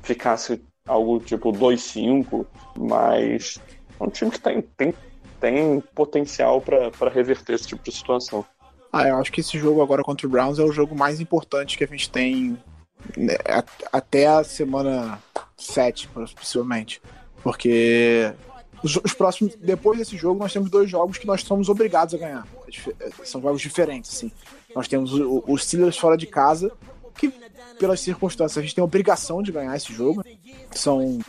ficasse 0.04 0.64
algo 0.86 1.20
tipo 1.20 1.52
2-5, 1.52 2.46
mas 2.78 3.60
é 4.00 4.04
um 4.04 4.10
time 4.10 4.32
que 4.32 4.40
tem, 4.40 4.62
tem, 4.62 4.94
tem 5.40 5.82
potencial 5.94 6.62
para 6.62 7.10
reverter 7.10 7.54
esse 7.54 7.68
tipo 7.68 7.84
de 7.84 7.92
situação. 7.92 8.46
Ah, 8.92 9.08
eu 9.08 9.18
acho 9.18 9.32
que 9.32 9.42
esse 9.42 9.58
jogo 9.58 9.82
agora 9.82 10.04
contra 10.04 10.26
o 10.26 10.30
Browns 10.30 10.60
é 10.60 10.64
o 10.64 10.72
jogo 10.72 10.96
mais 10.96 11.20
importante 11.20 11.78
que 11.78 11.84
a 11.84 11.88
gente 11.88 12.10
tem 12.10 12.58
né, 13.18 13.34
até 13.92 14.28
a 14.28 14.44
semana 14.44 15.20
7, 15.58 16.08
possivelmente. 16.36 17.02
Porque 17.44 18.34
os, 18.84 18.96
os, 18.98 19.14
próximos, 19.14 19.56
depois 19.56 20.00
desse 20.00 20.16
jogo, 20.16 20.40
nós 20.40 20.54
temos 20.54 20.70
dois 20.70 20.90
jogos 20.90 21.18
que 21.18 21.28
nós 21.28 21.42
somos 21.42 21.68
obrigados 21.70 22.14
a 22.14 22.18
ganhar. 22.18 22.48
É, 23.00 23.10
são 23.24 23.42
jogos 23.42 23.62
diferentes, 23.62 24.16
assim. 24.16 24.32
Nós 24.74 24.88
temos 24.88 25.12
os 25.14 25.64
Steelers 25.64 25.98
fora 25.98 26.18
de 26.18 26.28
casa, 26.28 26.72
que 27.18 27.34
pelas 27.80 28.00
circunstâncias 28.00 28.58
a 28.58 28.62
gente 28.62 28.76
tem 28.76 28.82
a 28.82 28.86
obrigação 28.86 29.42
de 29.42 29.52
ganhar 29.52 29.76
esse 29.76 29.94
jogo. 29.94 30.24
São 30.72 31.20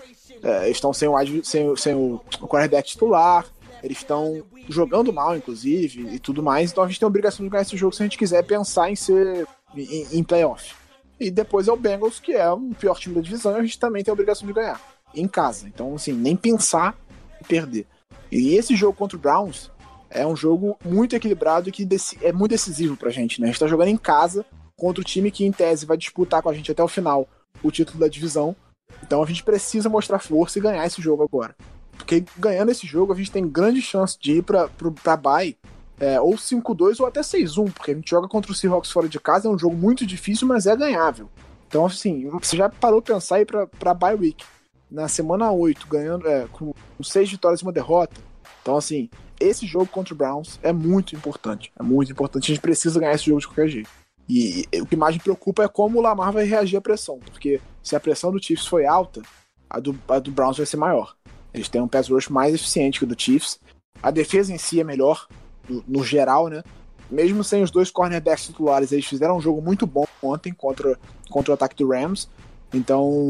é, 0.43 0.69
estão 0.69 0.93
sem 0.93 1.09
o, 1.09 1.45
sem, 1.45 1.77
sem 1.77 1.95
o, 1.95 2.21
quarterback 2.43 2.89
titular, 2.89 3.47
eles 3.83 3.99
estão 3.99 4.43
jogando 4.69 5.13
mal, 5.13 5.37
inclusive, 5.37 6.15
e 6.15 6.19
tudo 6.19 6.43
mais. 6.43 6.71
Então 6.71 6.85
a 6.85 6.87
gente 6.87 6.99
tem 6.99 7.07
a 7.07 7.09
obrigação 7.09 7.45
de 7.45 7.51
ganhar 7.51 7.63
esse 7.63 7.77
jogo 7.77 7.95
se 7.95 8.03
a 8.03 8.07
gente 8.07 8.19
quiser 8.19 8.43
pensar 8.43 8.91
em 8.91 8.97
ser 8.97 9.47
em, 9.75 10.19
em 10.19 10.25
playoff. 10.25 10.75
E 11.19 11.31
depois 11.31 11.67
é 11.69 11.73
o 11.73 11.77
Bengals, 11.77 12.21
que 12.21 12.33
é 12.33 12.51
o 12.51 12.61
pior 12.79 12.99
time 12.99 13.15
da 13.15 13.21
divisão, 13.21 13.53
e 13.53 13.61
a 13.61 13.63
gente 13.63 13.79
também 13.79 14.05
tem 14.05 14.13
a 14.13 14.15
obrigação 14.15 14.47
de 14.47 14.53
ganhar. 14.53 14.81
Em 15.15 15.27
casa. 15.27 15.67
Então, 15.67 15.95
assim, 15.95 16.13
nem 16.13 16.37
pensar 16.37 16.95
em 17.41 17.45
perder. 17.45 17.87
E 18.31 18.55
esse 18.55 18.77
jogo 18.77 18.99
contra 18.99 19.17
o 19.17 19.21
Browns 19.21 19.71
é 20.11 20.27
um 20.27 20.37
jogo 20.37 20.77
muito 20.85 21.17
equilibrado 21.17 21.69
e 21.69 21.73
que 21.73 21.89
é 22.21 22.33
muito 22.33 22.51
decisivo 22.51 22.97
pra 22.97 23.11
gente, 23.11 23.41
né? 23.41 23.47
A 23.47 23.51
gente 23.51 23.61
tá 23.61 23.67
jogando 23.67 23.89
em 23.89 23.97
casa 23.97 24.45
contra 24.77 25.01
o 25.01 25.05
time 25.05 25.31
que, 25.31 25.45
em 25.45 25.53
tese, 25.53 25.87
vai 25.87 25.97
disputar 25.97 26.43
com 26.43 26.49
a 26.49 26.55
gente 26.55 26.71
até 26.71 26.83
o 26.83 26.89
final 26.89 27.29
o 27.63 27.71
título 27.71 27.99
da 27.99 28.09
divisão. 28.09 28.55
Então 29.03 29.23
a 29.23 29.27
gente 29.27 29.43
precisa 29.43 29.89
mostrar 29.89 30.19
força 30.19 30.59
e 30.59 30.63
ganhar 30.63 30.87
esse 30.87 31.01
jogo 31.01 31.23
agora. 31.23 31.57
Porque 31.97 32.25
ganhando 32.39 32.71
esse 32.71 32.87
jogo, 32.87 33.13
a 33.13 33.17
gente 33.17 33.31
tem 33.33 33.49
grande 33.49 33.81
chance 33.81 34.19
de 34.19 34.39
ir 34.39 34.43
pra, 34.43 34.69
pra, 34.69 34.91
pra 34.91 35.17
bye 35.17 35.57
é, 35.99 36.21
ou 36.21 36.35
5-2 36.35 37.01
ou 37.01 37.07
até 37.07 37.21
6-1, 37.21 37.73
porque 37.73 37.91
a 37.91 37.95
gente 37.95 38.11
joga 38.11 38.29
contra 38.29 38.53
o 38.53 38.55
Seahawks 38.55 38.91
fora 38.91 39.09
de 39.09 39.19
casa, 39.19 39.49
é 39.49 39.51
um 39.51 39.59
jogo 39.59 39.75
muito 39.75 40.07
difícil, 40.07 40.47
mas 40.47 40.67
é 40.67 40.77
ganhável. 40.77 41.29
Então, 41.67 41.87
assim, 41.87 42.29
você 42.29 42.57
já 42.57 42.69
parou 42.69 43.01
pra 43.01 43.15
pensar 43.15 43.41
ir 43.41 43.47
pra, 43.47 43.67
pra 43.67 43.95
bye 43.95 44.15
week 44.15 44.45
na 44.91 45.09
semana 45.09 45.51
8, 45.51 45.87
ganhando 45.89 46.29
é, 46.29 46.47
com 46.53 46.73
6 47.03 47.31
vitórias 47.31 47.61
e 47.61 47.65
uma 47.65 47.73
derrota. 47.73 48.21
Então, 48.63 48.77
assim, 48.77 49.09
esse 49.41 49.67
jogo 49.67 49.87
contra 49.87 50.15
o 50.15 50.17
Browns 50.17 50.61
é 50.63 50.73
muito 50.73 51.17
importante. 51.17 51.73
É 51.79 51.83
muito 51.83 52.13
importante. 52.13 52.51
A 52.51 52.55
gente 52.55 52.63
precisa 52.63 53.01
ganhar 53.01 53.15
esse 53.15 53.27
jogo 53.27 53.41
de 53.41 53.47
qualquer 53.47 53.69
jeito. 53.69 53.91
E, 54.29 54.67
e 54.73 54.81
o 54.81 54.87
que 54.87 54.97
mais 54.97 55.15
me 55.15 55.23
preocupa 55.23 55.63
é 55.63 55.69
como 55.69 55.99
o 55.99 56.03
Lamar 56.03 56.33
vai 56.33 56.45
reagir 56.45 56.77
à 56.77 56.81
pressão, 56.81 57.19
porque 57.19 57.61
se 57.83 57.95
a 57.95 58.01
pressão 58.01 58.33
do 58.33 58.43
Chiefs 58.43 58.67
foi 58.67 58.85
alta, 58.85 59.23
a 59.71 59.79
do, 59.79 59.99
a 60.09 60.19
do 60.19 60.31
Browns 60.31 60.57
vai 60.57 60.67
ser 60.67 60.77
maior. 60.77 61.15
Eles 61.55 61.69
têm 61.69 61.81
um 61.81 61.89
pass 61.89 62.09
rush 62.09 62.29
mais 62.29 62.55
eficiente 62.55 62.99
que 62.99 63.05
o 63.05 63.09
do 63.09 63.21
Chiefs. 63.21 63.59
A 64.03 64.11
defesa 64.11 64.53
em 64.53 64.59
si 64.59 64.81
é 64.81 64.85
melhor, 64.85 65.27
no, 65.69 65.85
no 65.87 66.05
geral, 66.05 66.49
né? 66.49 66.63
Mesmo 67.11 67.45
sem 67.45 67.63
os 67.63 67.71
dois 67.71 67.91
cornerbacks 67.91 68.47
titulares, 68.47 68.93
eles 68.93 69.07
fizeram 69.07 69.37
um 69.37 69.41
jogo 69.41 69.63
muito 69.63 69.87
bom 69.87 70.05
ontem 70.23 70.53
contra, 70.53 70.99
contra 71.31 71.53
o 71.53 71.55
ataque 71.55 71.77
do 71.77 71.89
Rams. 71.89 72.29
Então, 72.75 73.29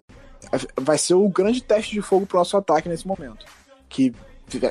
vai 0.80 0.98
ser 0.98 1.14
o 1.14 1.28
grande 1.28 1.62
teste 1.62 1.92
de 1.92 2.00
fogo 2.00 2.26
pro 2.26 2.38
nosso 2.38 2.56
ataque 2.56 2.88
nesse 2.88 3.06
momento. 3.06 3.44
Que 3.88 4.14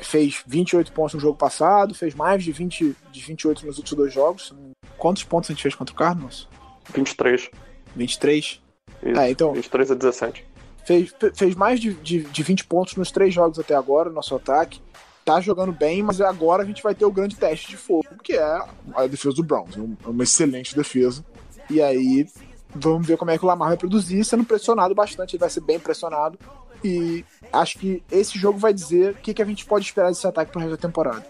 fez 0.02 0.42
28 0.46 0.92
pontos 0.92 1.14
no 1.14 1.20
jogo 1.20 1.36
passado, 1.36 1.94
fez 1.94 2.14
mais 2.14 2.42
de, 2.42 2.52
20, 2.52 2.96
de 3.10 3.20
28 3.20 3.66
nos 3.66 3.78
outros 3.78 3.94
dois 3.94 4.12
jogos. 4.12 4.54
Quantos 4.96 5.22
pontos 5.24 5.50
a 5.50 5.52
gente 5.52 5.62
fez 5.62 5.74
contra 5.74 5.94
o 5.94 5.96
Cardinals? 5.96 6.48
23. 6.94 7.50
23? 7.94 8.62
Isso, 9.02 9.20
é, 9.20 9.30
então, 9.30 9.52
23 9.52 9.90
a 9.90 9.94
17. 9.94 10.46
Fez, 10.84 11.14
fez 11.34 11.54
mais 11.54 11.80
de, 11.80 11.94
de, 11.94 12.20
de 12.20 12.42
20 12.42 12.64
pontos 12.64 12.94
nos 12.96 13.10
três 13.10 13.34
jogos 13.34 13.58
até 13.58 13.74
agora, 13.74 14.08
nosso 14.08 14.34
ataque. 14.34 14.80
Tá 15.24 15.40
jogando 15.40 15.72
bem, 15.72 16.02
mas 16.02 16.20
agora 16.20 16.62
a 16.62 16.66
gente 16.66 16.82
vai 16.82 16.94
ter 16.94 17.04
o 17.04 17.10
grande 17.10 17.34
teste 17.34 17.68
de 17.68 17.76
fogo, 17.76 18.06
que 18.22 18.34
é 18.34 18.60
a 18.94 19.06
defesa 19.08 19.34
do 19.34 19.42
Browns. 19.42 19.76
É 19.76 20.08
uma 20.08 20.22
excelente 20.22 20.76
defesa. 20.76 21.24
E 21.68 21.82
aí, 21.82 22.28
vamos 22.72 23.06
ver 23.06 23.16
como 23.16 23.32
é 23.32 23.38
que 23.38 23.44
o 23.44 23.48
Lamar 23.48 23.70
vai 23.70 23.76
produzir, 23.76 24.24
sendo 24.24 24.44
pressionado 24.44 24.94
bastante. 24.94 25.34
Ele 25.34 25.40
vai 25.40 25.50
ser 25.50 25.62
bem 25.62 25.80
pressionado. 25.80 26.38
E 26.84 27.24
acho 27.52 27.78
que 27.78 28.02
esse 28.10 28.38
jogo 28.38 28.58
vai 28.58 28.72
dizer 28.72 29.12
o 29.12 29.16
que, 29.16 29.34
que 29.34 29.42
a 29.42 29.46
gente 29.46 29.64
pode 29.64 29.84
esperar 29.84 30.08
desse 30.08 30.26
ataque 30.26 30.52
pro 30.52 30.60
resto 30.60 30.72
da 30.72 30.76
temporada. 30.76 31.24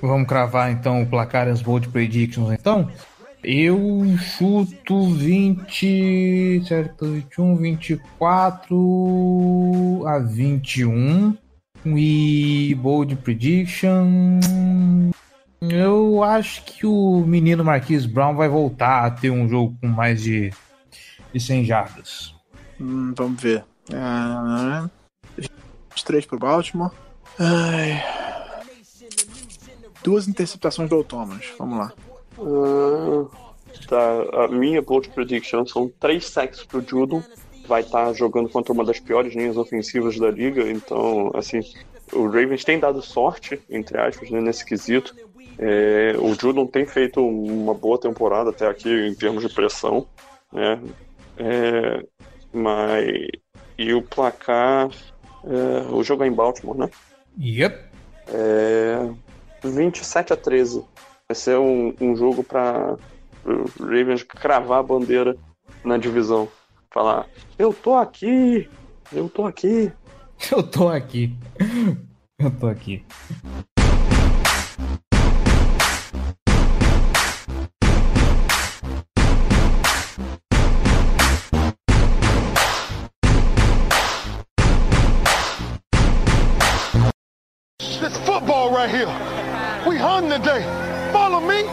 Vamos 0.00 0.28
cravar 0.28 0.70
então 0.70 1.02
o 1.02 1.06
placar 1.06 1.48
e 1.48 1.50
as 1.50 1.60
bold 1.60 1.88
predictions 1.88 2.52
então? 2.52 2.88
Eu 3.42 4.04
chuto 4.18 5.14
20, 5.14 6.62
certo, 6.66 7.06
21, 7.06 7.56
24 7.56 10.04
a 10.06 10.18
21 10.18 11.36
e 11.86 12.76
bold 12.80 13.16
prediction. 13.16 14.40
Eu 15.60 16.22
acho 16.22 16.64
que 16.64 16.86
o 16.86 17.24
menino 17.26 17.64
Marquis 17.64 18.06
Brown 18.06 18.34
vai 18.34 18.48
voltar 18.48 19.04
a 19.04 19.10
ter 19.10 19.30
um 19.30 19.48
jogo 19.48 19.76
com 19.80 19.86
mais 19.86 20.22
de, 20.22 20.52
de 21.32 21.40
100 21.40 21.64
jardas. 21.64 22.34
Hum, 22.80 23.12
vamos 23.16 23.40
ver. 23.40 23.64
Uh, 23.90 24.90
23 25.90 26.26
para 26.26 26.38
Baltimore. 26.38 26.90
Ai. 27.38 28.02
Duas 30.02 30.28
interceptações 30.28 30.88
do 30.88 31.02
Thomas. 31.04 31.44
Vamos 31.58 31.78
lá. 31.78 31.92
Uh, 32.38 33.30
tá, 33.88 34.44
a 34.44 34.48
minha 34.48 34.80
bold 34.80 35.08
prediction 35.10 35.66
são 35.66 35.90
três 36.00 36.26
sacks 36.26 36.64
pro 36.64 36.84
Judon. 36.86 37.22
Vai 37.66 37.82
estar 37.82 38.06
tá 38.06 38.12
jogando 38.12 38.48
contra 38.48 38.72
uma 38.72 38.84
das 38.84 38.98
piores 38.98 39.34
linhas 39.34 39.56
ofensivas 39.56 40.18
da 40.18 40.30
liga, 40.30 40.70
então, 40.70 41.30
assim, 41.34 41.60
o 42.12 42.24
Ravens 42.24 42.64
tem 42.64 42.78
dado 42.78 43.02
sorte, 43.02 43.60
entre 43.68 43.98
aspas, 43.98 44.30
né, 44.30 44.40
nesse 44.40 44.64
quesito. 44.64 45.14
É, 45.58 46.14
o 46.18 46.34
Judon 46.34 46.66
tem 46.66 46.86
feito 46.86 47.20
uma 47.20 47.74
boa 47.74 47.98
temporada 47.98 48.50
até 48.50 48.66
aqui 48.66 48.88
em 48.88 49.14
termos 49.14 49.46
de 49.46 49.52
pressão, 49.52 50.06
né? 50.52 50.80
É, 51.36 52.06
mas 52.52 53.28
e 53.78 53.94
o 53.94 54.02
placar, 54.02 54.90
é, 55.44 55.92
o 55.92 56.02
jogo 56.02 56.24
é 56.24 56.26
em 56.26 56.32
Baltimore, 56.32 56.76
né? 56.76 56.90
Yep. 57.40 57.78
É, 58.26 59.08
27 59.62 60.32
a 60.32 60.36
13 60.36 60.84
vai 61.28 61.34
ser 61.34 61.56
um, 61.58 61.94
um 62.00 62.16
jogo 62.16 62.42
para 62.42 62.96
o 63.44 63.84
Ravens 63.84 64.22
cravar 64.24 64.80
a 64.80 64.82
bandeira 64.82 65.36
na 65.84 65.96
divisão. 65.96 66.48
Falar, 66.90 67.26
eu 67.58 67.72
tô 67.72 67.94
aqui, 67.94 68.68
eu 69.12 69.28
tô 69.28 69.46
aqui. 69.46 69.92
Eu 70.52 70.62
tô 70.62 70.88
aqui. 70.88 71.34
Eu 72.38 72.48
tô 72.60 72.68
aqui. 72.68 73.04
It's 88.00 88.16
football 88.18 88.70
right 88.70 88.88
here. 88.88 89.08
We 89.88 89.96
hung 89.96 90.30
today. 90.30 90.62
Follow 91.12 91.40
me. 91.40 91.66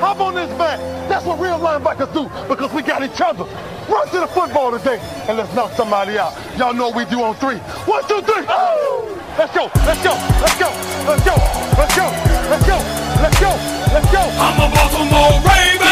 Hop 0.00 0.18
on 0.18 0.34
this 0.34 0.50
back. 0.58 0.80
That's 1.08 1.24
what 1.24 1.38
real 1.38 1.58
linebackers 1.58 2.12
do 2.12 2.24
because 2.48 2.72
we 2.72 2.82
got 2.82 3.04
each 3.04 3.20
other. 3.20 3.44
Run 3.88 4.08
to 4.08 4.20
the 4.20 4.26
football 4.26 4.72
today 4.76 4.98
and 5.28 5.38
let's 5.38 5.54
knock 5.54 5.70
somebody 5.72 6.18
out. 6.18 6.34
Y'all 6.58 6.74
know 6.74 6.88
what 6.88 6.96
we 6.96 7.04
do 7.04 7.22
on 7.22 7.36
three. 7.36 7.58
One, 7.86 8.02
two, 8.08 8.20
three. 8.22 8.44
Oh! 8.48 9.06
Let's 9.38 9.54
go. 9.54 9.70
Let's 9.86 10.02
go. 10.02 10.14
Let's 10.42 10.58
go. 10.58 10.68
Let's 11.06 11.24
go. 11.24 11.36
Let's 11.78 11.94
go. 11.94 12.06
Let's 12.50 12.66
go. 12.66 12.78
Let's 13.22 13.38
go. 13.38 13.50
Let's 13.94 14.10
go. 14.10 14.22
I'm 14.42 14.58
a 14.58 14.74
Baltimore 14.74 15.40
Raven. 15.46 15.91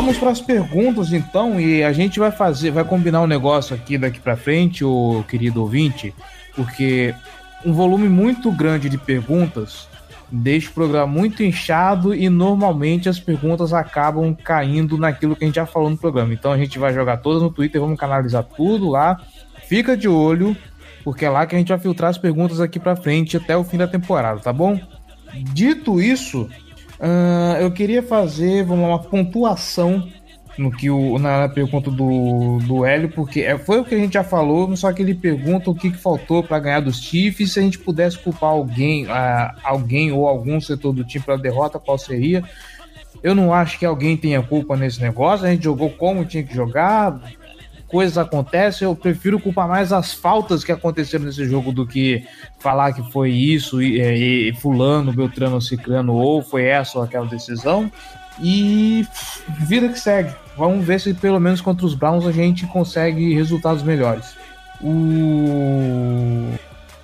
Vamos 0.00 0.16
para 0.16 0.30
as 0.30 0.40
perguntas 0.40 1.12
então 1.12 1.60
e 1.60 1.84
a 1.84 1.92
gente 1.92 2.18
vai 2.18 2.30
fazer, 2.30 2.70
vai 2.70 2.84
combinar 2.84 3.20
um 3.20 3.26
negócio 3.26 3.76
aqui 3.76 3.98
daqui 3.98 4.18
para 4.18 4.34
frente, 4.34 4.82
o 4.82 5.22
querido 5.28 5.60
ouvinte, 5.60 6.14
porque 6.56 7.14
um 7.66 7.74
volume 7.74 8.08
muito 8.08 8.50
grande 8.50 8.88
de 8.88 8.96
perguntas 8.96 9.86
deixa 10.32 10.70
o 10.70 10.72
programa 10.72 11.06
muito 11.06 11.42
inchado 11.42 12.14
e 12.14 12.30
normalmente 12.30 13.10
as 13.10 13.20
perguntas 13.20 13.74
acabam 13.74 14.34
caindo 14.34 14.96
naquilo 14.96 15.36
que 15.36 15.44
a 15.44 15.46
gente 15.46 15.56
já 15.56 15.66
falou 15.66 15.90
no 15.90 15.98
programa. 15.98 16.32
Então 16.32 16.50
a 16.50 16.56
gente 16.56 16.78
vai 16.78 16.94
jogar 16.94 17.18
todas 17.18 17.42
no 17.42 17.50
Twitter, 17.50 17.78
vamos 17.78 18.00
canalizar 18.00 18.42
tudo 18.42 18.88
lá. 18.88 19.20
Fica 19.68 19.94
de 19.94 20.08
olho, 20.08 20.56
porque 21.04 21.26
é 21.26 21.28
lá 21.28 21.44
que 21.44 21.54
a 21.54 21.58
gente 21.58 21.68
vai 21.68 21.78
filtrar 21.78 22.08
as 22.08 22.16
perguntas 22.16 22.58
aqui 22.58 22.80
para 22.80 22.96
frente 22.96 23.36
até 23.36 23.54
o 23.54 23.62
fim 23.62 23.76
da 23.76 23.86
temporada, 23.86 24.40
tá 24.40 24.50
bom? 24.50 24.80
Dito 25.52 26.00
isso, 26.00 26.48
Uh, 27.00 27.56
eu 27.60 27.70
queria 27.70 28.02
fazer 28.02 28.62
vamos 28.62 28.84
lá, 28.84 28.90
uma 28.90 28.98
pontuação 29.02 30.06
no 30.58 30.70
que 30.70 30.90
o, 30.90 31.18
na 31.18 31.48
pergunta 31.48 31.90
do, 31.90 32.58
do 32.58 32.84
Hélio, 32.84 33.08
porque 33.10 33.40
é, 33.40 33.56
foi 33.56 33.80
o 33.80 33.84
que 33.84 33.94
a 33.94 33.98
gente 33.98 34.12
já 34.12 34.22
falou, 34.22 34.76
só 34.76 34.92
que 34.92 35.00
ele 35.00 35.14
pergunta 35.14 35.70
o 35.70 35.74
que, 35.74 35.90
que 35.90 35.96
faltou 35.96 36.42
para 36.42 36.58
ganhar 36.58 36.80
dos 36.80 37.00
Chiefs. 37.00 37.54
Se 37.54 37.58
a 37.58 37.62
gente 37.62 37.78
pudesse 37.78 38.18
culpar 38.18 38.50
alguém, 38.50 39.06
uh, 39.06 39.50
alguém 39.64 40.12
ou 40.12 40.28
algum 40.28 40.60
setor 40.60 40.92
do 40.92 41.02
time 41.02 41.24
pela 41.24 41.38
derrota, 41.38 41.78
qual 41.78 41.96
seria? 41.96 42.44
Eu 43.22 43.34
não 43.34 43.52
acho 43.52 43.78
que 43.78 43.86
alguém 43.86 44.16
tenha 44.16 44.42
culpa 44.42 44.76
nesse 44.76 45.00
negócio. 45.00 45.46
A 45.46 45.50
gente 45.50 45.64
jogou 45.64 45.90
como 45.90 46.24
tinha 46.24 46.42
que 46.42 46.54
jogar, 46.54 47.20
coisas 47.90 48.16
acontecem, 48.16 48.86
eu 48.86 48.94
prefiro 48.94 49.40
culpar 49.40 49.68
mais 49.68 49.92
as 49.92 50.12
faltas 50.12 50.62
que 50.62 50.70
aconteceram 50.70 51.24
nesse 51.24 51.44
jogo 51.44 51.72
do 51.72 51.86
que 51.86 52.24
falar 52.58 52.92
que 52.92 53.02
foi 53.10 53.30
isso 53.30 53.82
e, 53.82 54.00
e, 54.00 54.48
e 54.50 54.54
fulano, 54.54 55.12
Beltrano, 55.12 55.60
Ciclano 55.60 56.14
ou 56.14 56.42
foi 56.42 56.64
essa 56.64 56.98
ou 56.98 57.04
aquela 57.04 57.26
decisão. 57.26 57.90
E 58.42 59.06
vida 59.58 59.88
que 59.88 59.98
segue. 59.98 60.32
Vamos 60.56 60.84
ver 60.84 61.00
se 61.00 61.12
pelo 61.12 61.40
menos 61.40 61.60
contra 61.60 61.84
os 61.84 61.94
Browns 61.94 62.26
a 62.26 62.32
gente 62.32 62.66
consegue 62.66 63.34
resultados 63.34 63.82
melhores. 63.82 64.34
O 64.82 66.48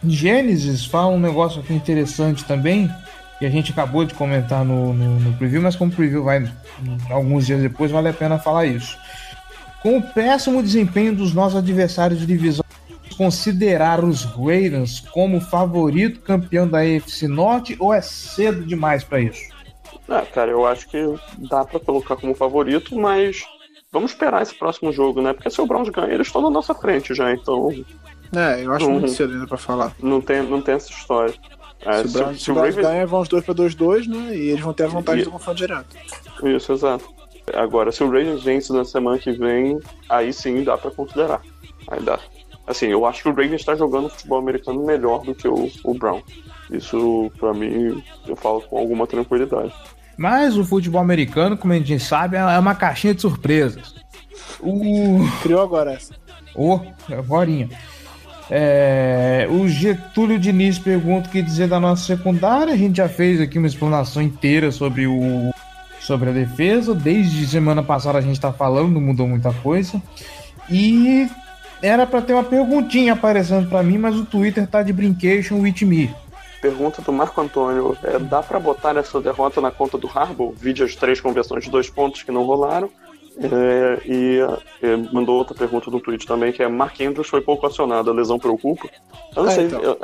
Gênesis 0.05 0.87
fala 0.87 1.09
um 1.09 1.21
negócio 1.21 1.61
aqui 1.61 1.75
interessante 1.75 2.45
também, 2.45 2.91
que 3.39 3.45
a 3.45 3.51
gente 3.51 3.73
acabou 3.73 4.05
de 4.05 4.15
comentar 4.15 4.65
no, 4.65 4.95
no, 4.95 5.21
no 5.21 5.33
preview, 5.35 5.61
mas 5.61 5.77
como 5.77 5.91
o 5.91 5.95
preview 5.95 6.25
vai 6.25 6.51
alguns 7.11 7.47
dias 7.47 7.61
depois, 7.61 7.91
vale 7.91 8.09
a 8.09 8.13
pena 8.15 8.39
falar 8.39 8.65
isso. 8.65 8.97
Com 9.87 9.99
o 9.99 10.03
péssimo 10.03 10.61
desempenho 10.61 11.15
dos 11.15 11.33
nossos 11.33 11.57
adversários 11.57 12.19
de 12.19 12.27
divisão, 12.27 12.65
considerar 13.17 14.03
os 14.03 14.25
Ravens 14.25 14.99
como 14.99 15.41
favorito 15.41 16.19
campeão 16.19 16.67
da 16.67 16.81
AFC 16.81 17.29
Norte 17.29 17.77
ou 17.79 17.95
é 17.95 18.01
cedo 18.01 18.67
demais 18.67 19.05
para 19.05 19.21
isso? 19.21 19.43
É, 20.09 20.23
cara, 20.23 20.51
eu 20.51 20.67
acho 20.67 20.89
que 20.89 20.99
dá 21.39 21.65
para 21.65 21.79
colocar 21.79 22.17
como 22.17 22.35
favorito, 22.35 22.99
mas 22.99 23.45
vamos 23.93 24.11
esperar 24.11 24.43
esse 24.43 24.57
próximo 24.57 24.91
jogo, 24.91 25.23
né? 25.23 25.33
Porque 25.33 25.51
se 25.51 25.61
o 25.61 25.67
Browns 25.67 25.89
ganha, 25.89 26.13
eles 26.13 26.27
estão 26.27 26.43
na 26.43 26.51
nossa 26.51 26.75
frente 26.75 27.15
já, 27.15 27.33
então. 27.33 27.71
É, 28.35 28.65
eu 28.65 28.73
acho 28.73 28.87
não, 28.87 28.95
muito 28.95 29.11
cedo 29.11 29.35
ainda 29.35 29.47
pra 29.47 29.57
falar. 29.57 29.95
Não 30.03 30.21
tem, 30.21 30.43
não 30.43 30.61
tem 30.61 30.75
essa 30.75 30.91
história. 30.91 31.33
É, 31.83 32.03
se, 32.03 32.09
o 32.09 32.11
Browns, 32.11 32.39
se, 32.39 32.45
se 32.45 32.51
o 32.51 32.55
Browns 32.55 32.75
Ravens... 32.75 32.89
ganha, 32.89 33.07
vão 33.07 33.21
os 33.21 33.29
dois 33.29 33.45
pra 33.45 33.55
2-2, 33.55 34.09
né? 34.09 34.37
E 34.37 34.49
eles 34.49 34.65
vão 34.65 34.73
ter 34.73 34.83
a 34.83 34.89
vantagem 34.89 35.23
e... 35.23 35.25
do 35.27 35.31
confronto 35.31 35.59
direto. 35.59 35.97
Isso, 36.43 36.73
exato. 36.73 37.16
Agora, 37.55 37.93
se 37.93 38.03
o 38.03 38.11
Ravens 38.11 38.43
vence 38.43 38.73
na 38.73 38.85
semana 38.85 39.19
que 39.19 39.33
vem, 39.33 39.79
aí 40.09 40.33
sim 40.33 40.65
dá 40.65 40.77
para 40.77 40.91
considerar. 40.91 41.41
Aí 41.89 42.01
dá. 42.03 42.19
Assim, 42.67 42.87
eu 42.87 43.07
acho 43.07 43.23
que 43.23 43.29
o 43.29 43.33
Ravens 43.33 43.61
está 43.61 43.75
jogando 43.77 44.09
futebol 44.09 44.39
americano 44.39 44.85
melhor 44.85 45.23
do 45.23 45.35
que 45.35 45.47
o, 45.47 45.71
o 45.85 45.95
Brown. 45.95 46.21
Isso, 46.71 47.31
para 47.39 47.55
mim, 47.55 48.03
eu 48.27 48.35
falo 48.35 48.61
com 48.63 48.79
alguma 48.79 49.07
tranquilidade. 49.07 49.73
Mas 50.17 50.57
o 50.57 50.65
futebol 50.65 51.01
americano, 51.01 51.57
como 51.57 51.73
a 51.73 51.77
gente 51.77 52.01
sabe, 52.01 52.37
é 52.37 52.59
uma 52.59 52.75
caixinha 52.75 53.15
de 53.15 53.21
surpresas. 53.21 53.95
O... 54.61 55.21
Criou 55.43 55.63
agora 55.63 55.93
essa. 55.93 56.15
Oh, 56.55 56.81
agora. 57.13 57.69
É, 58.49 59.47
o 59.51 59.69
Getúlio 59.69 60.39
Diniz 60.39 60.79
pergunta 60.79 61.29
o 61.29 61.33
que 61.33 61.43
dizer 61.43 61.69
da 61.69 61.79
nossa 61.79 62.05
secundária. 62.05 62.73
A 62.73 62.77
gente 62.77 62.97
já 62.97 63.09
fez 63.09 63.41
aqui 63.41 63.59
uma 63.59 63.67
explanação 63.67 64.23
inteira 64.23 64.73
sobre 64.73 65.07
o 65.07 65.53
sobre 66.07 66.31
a 66.31 66.33
defesa. 66.33 66.95
Desde 66.95 67.47
semana 67.47 67.83
passada 67.83 68.19
a 68.19 68.21
gente 68.21 68.35
está 68.35 68.53
falando, 68.53 69.01
mudou 69.01 69.27
muita 69.27 69.53
coisa. 69.53 70.01
E 70.71 71.29
era 71.83 72.07
para 72.07 72.23
ter 72.23 72.33
uma 72.33 72.45
perguntinha 72.45 73.13
aparecendo 73.13 73.69
para 73.69 73.83
mim, 73.83 73.99
mas 73.99 74.17
o 74.17 74.25
Twitter 74.25 74.67
tá 74.67 74.83
de 74.83 74.93
brincation 74.93 75.57
with 75.61 75.83
me. 75.83 76.15
Pergunta 76.63 77.03
do 77.03 77.13
Marco 77.13 77.41
Antônio: 77.41 77.97
é, 78.03 78.19
dá 78.19 78.43
para 78.43 78.59
botar 78.59 78.97
essa 78.97 79.21
derrota 79.21 79.61
na 79.61 79.71
conta 79.71 79.99
do 79.99 80.09
Harbour? 80.09 80.55
Vídeo 80.57 80.87
as 80.87 80.95
três 80.95 81.21
conversões 81.21 81.65
de 81.65 81.71
dois 81.71 81.91
pontos 81.91 82.23
que 82.23 82.33
não 82.33 82.45
rolaram. 82.45 82.89
É, 83.39 84.01
e 84.07 84.39
é, 84.83 84.97
mandou 85.13 85.37
outra 85.37 85.55
pergunta 85.55 85.91
no 85.91 86.01
tweet 86.01 86.27
também, 86.27 86.53
que 86.53 86.63
é 86.63 86.69
Mark 86.69 86.99
Andrews 87.01 87.29
foi 87.29 87.43
pouco 87.43 87.67
acionado, 87.67 88.11
a 88.11 88.15
lesão 88.15 88.39
preocupa? 88.39 88.89
Eu 89.37 89.43
não, 89.43 89.51
é, 89.51 89.55
sei, 89.55 89.67
então. 89.67 89.83
eu, 89.83 89.99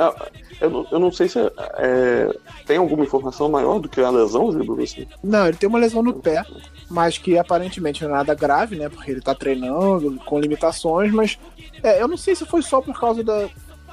eu, 0.60 0.86
eu, 0.92 0.98
não 0.98 1.10
sei 1.10 1.28
se 1.28 1.38
é, 1.38 2.28
tem 2.66 2.76
alguma 2.76 3.04
informação 3.04 3.48
maior 3.48 3.78
do 3.78 3.88
que 3.88 4.02
a 4.02 4.10
lesão, 4.10 4.52
Gibo? 4.52 4.80
Assim? 4.82 5.06
Não, 5.24 5.46
ele 5.48 5.56
tem 5.56 5.68
uma 5.68 5.78
lesão 5.78 6.02
no 6.02 6.12
pé, 6.12 6.44
mas 6.90 7.16
que 7.16 7.38
aparentemente 7.38 8.04
não 8.04 8.10
é 8.10 8.14
nada 8.14 8.34
grave, 8.34 8.76
né? 8.76 8.90
Porque 8.90 9.10
ele 9.10 9.22
tá 9.22 9.34
treinando 9.34 10.14
com 10.26 10.38
limitações, 10.38 11.10
mas 11.10 11.38
é, 11.82 12.02
eu 12.02 12.08
não 12.08 12.18
sei 12.18 12.34
se 12.34 12.44
foi 12.44 12.60
só 12.60 12.82
por 12.82 13.00
causa 13.00 13.24
da, 13.24 13.48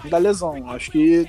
da 0.09 0.17
lesão. 0.17 0.69
Acho 0.71 0.91
que 0.91 1.25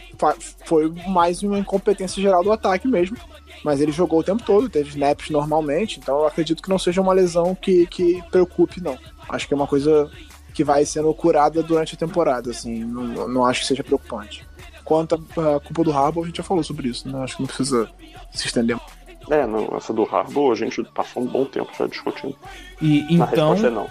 foi 0.65 0.93
mais 1.07 1.45
uma 1.45 1.61
incompetência 1.61 2.21
geral 2.21 2.43
do 2.43 2.51
ataque 2.51 2.89
mesmo 2.89 3.17
mas 3.65 3.81
ele 3.81 3.93
jogou 3.93 4.21
o 4.21 4.25
tempo 4.25 4.43
todo, 4.43 4.69
teve 4.69 4.91
snaps 4.91 5.31
normalmente, 5.31 5.99
então 5.99 6.19
eu 6.21 6.27
acredito 6.27 6.63
que 6.63 6.69
não 6.69 6.79
seja 6.79 7.01
uma 7.01 7.13
lesão 7.13 7.55
que, 7.55 7.87
que 7.87 8.23
preocupe, 8.31 8.81
não. 8.81 8.99
Acho 9.29 9.47
que 9.47 9.55
é 9.55 9.57
uma 9.57 9.67
coisa 9.67 10.11
que 10.53 10.65
vai 10.65 10.85
sendo 10.85 11.13
curada 11.15 11.63
durante 11.63 11.95
a 11.95 11.99
temporada, 11.99 12.51
assim, 12.51 12.85
não, 12.85 13.29
não 13.29 13.47
acho 13.47 13.61
que 13.61 13.67
seja 13.67 13.85
preocupante. 13.85 14.47
Quanto 14.85 15.15
à 15.15 15.61
culpa 15.61 15.85
do 15.85 15.93
Harbour, 15.93 16.25
a 16.25 16.27
gente 16.27 16.39
já 16.39 16.43
falou 16.43 16.65
sobre 16.65 16.89
isso, 16.89 17.09
né? 17.09 17.23
Acho 17.23 17.37
que 17.37 17.43
não 17.43 17.47
precisa 17.47 17.89
se 18.33 18.47
estender. 18.47 18.77
É, 19.31 19.47
não, 19.47 19.77
essa 19.77 19.93
do 19.93 20.03
Harbour 20.03 20.53
a 20.53 20.57
gente 20.57 20.83
passou 20.93 21.23
um 21.23 21.27
bom 21.27 21.45
tempo 21.45 21.71
já 21.79 21.87
discutindo. 21.87 22.35
E 22.83 23.03
então. 23.15 23.19
Na 23.19 23.55
resposta 23.55 23.67
é 23.69 23.71
não. 23.71 23.89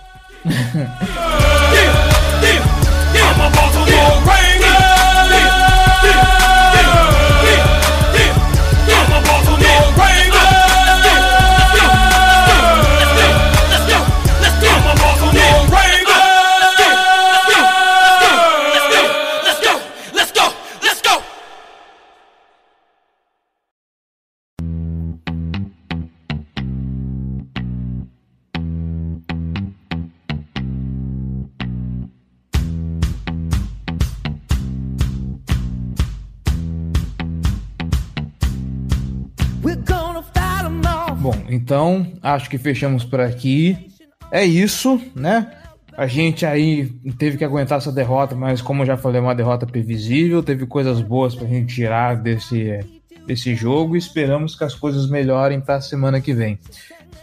Então, 41.70 42.07
acho 42.24 42.49
que 42.49 42.57
fechamos 42.57 43.05
por 43.05 43.22
aqui. 43.22 43.91
É 44.32 44.43
isso, 44.43 44.99
né? 45.13 45.51
A 45.95 46.07
gente 46.07 46.43
aí 46.43 46.88
teve 47.20 47.38
que 47.38 47.45
aguentar 47.45 47.78
essa 47.78 47.91
derrota, 47.91 48.34
mas 48.34 48.59
como 48.59 48.82
eu 48.82 48.88
já 48.88 48.97
falei, 48.97 49.20
é 49.20 49.24
uma 49.24 49.36
derrota 49.36 49.67
previsível. 49.67 50.41
Teve 50.41 50.65
coisas 50.65 50.99
boas 50.99 51.36
pra 51.36 51.47
gente 51.47 51.76
tirar 51.76 52.15
desse, 52.15 52.80
desse 53.28 53.53
jogo 53.53 53.95
esperamos 53.95 54.55
que 54.55 54.63
as 54.63 54.74
coisas 54.74 55.07
melhorem 55.07 55.61
para 55.61 55.76
a 55.76 55.82
semana 55.82 56.20
que 56.20 56.34
vem. 56.34 56.57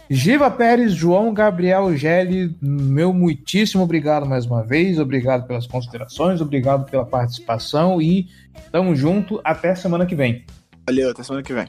Giva 0.09 0.49
Pérez, 0.49 0.93
João 0.93 1.33
Gabriel 1.33 1.93
Gelli, 1.97 2.55
meu 2.61 3.11
muitíssimo 3.13 3.83
obrigado 3.83 4.25
mais 4.25 4.45
uma 4.45 4.63
vez, 4.63 4.97
obrigado 4.97 5.45
pelas 5.45 5.67
considerações, 5.67 6.39
obrigado 6.39 6.89
pela 6.89 7.05
participação 7.05 8.01
e 8.01 8.29
tamo 8.71 8.95
junto 8.95 9.41
até 9.43 9.75
semana 9.75 10.05
que 10.05 10.15
vem. 10.15 10.45
Valeu, 10.87 11.09
até 11.09 11.21
semana 11.21 11.43
que 11.43 11.53
vem. 11.53 11.67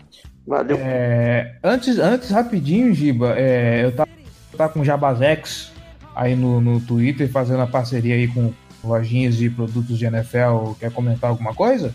Valeu. 0.49 0.79
É, 0.81 1.57
antes, 1.63 1.99
antes, 1.99 2.31
rapidinho, 2.31 2.95
Giba, 2.95 3.35
é, 3.39 3.85
eu 3.85 3.93
tava, 3.95 4.09
tava 4.57 4.73
com 4.73 4.81
o 4.81 4.85
Jabazex 4.85 5.71
aí 6.17 6.35
no, 6.35 6.59
no 6.59 6.81
Twitter 6.81 7.31
fazendo 7.31 7.61
a 7.61 7.67
parceria 7.67 8.15
aí 8.15 8.27
com 8.27 8.55
lojinhas 8.83 9.37
de 9.37 9.51
produtos 9.51 9.99
de 9.99 10.07
NFL. 10.07 10.73
Quer 10.81 10.91
comentar 10.91 11.29
alguma 11.29 11.55
coisa? 11.55 11.95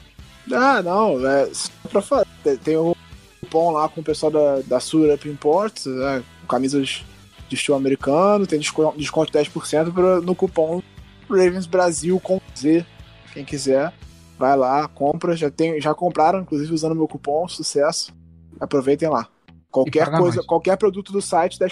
Ah, 0.52 0.84
não, 0.84 1.28
é 1.28 1.50
pra 1.92 2.00
falar. 2.00 2.28
Tem 2.64 2.78
o 2.78 2.96
cupom 3.40 3.72
lá 3.72 3.90
com 3.90 4.02
o 4.02 4.04
pessoal 4.04 4.32
da, 4.32 4.60
da 4.68 4.80
Surup 4.80 5.26
Imports, 5.28 5.88
né, 5.88 6.24
com 6.42 6.48
camisas 6.48 7.04
de 7.50 7.56
estilo 7.56 7.76
americano, 7.76 8.46
tem 8.46 8.60
desconto, 8.60 9.00
desconto 9.00 9.32
de 9.32 9.40
10% 9.40 9.92
pra, 9.92 10.22
no 10.22 10.36
cupom 10.36 10.80
Ravens 11.28 11.66
Brasil 11.66 12.20
com 12.20 12.40
Z. 12.56 12.86
Quem 13.34 13.44
quiser, 13.44 13.92
vai 14.38 14.56
lá, 14.56 14.88
compra. 14.88 15.36
Já, 15.36 15.50
tem, 15.50 15.82
já 15.82 15.92
compraram, 15.96 16.42
inclusive, 16.42 16.72
usando 16.72 16.94
meu 16.94 17.08
cupom, 17.08 17.48
sucesso. 17.48 18.14
Aproveitem 18.64 19.10
lá. 19.10 19.28
Qualquer 19.70 20.10
coisa, 20.12 20.38
mais. 20.38 20.48
qualquer 20.48 20.78
produto 20.78 21.12
do 21.12 21.22
site, 21.22 21.58
10% 21.58 21.68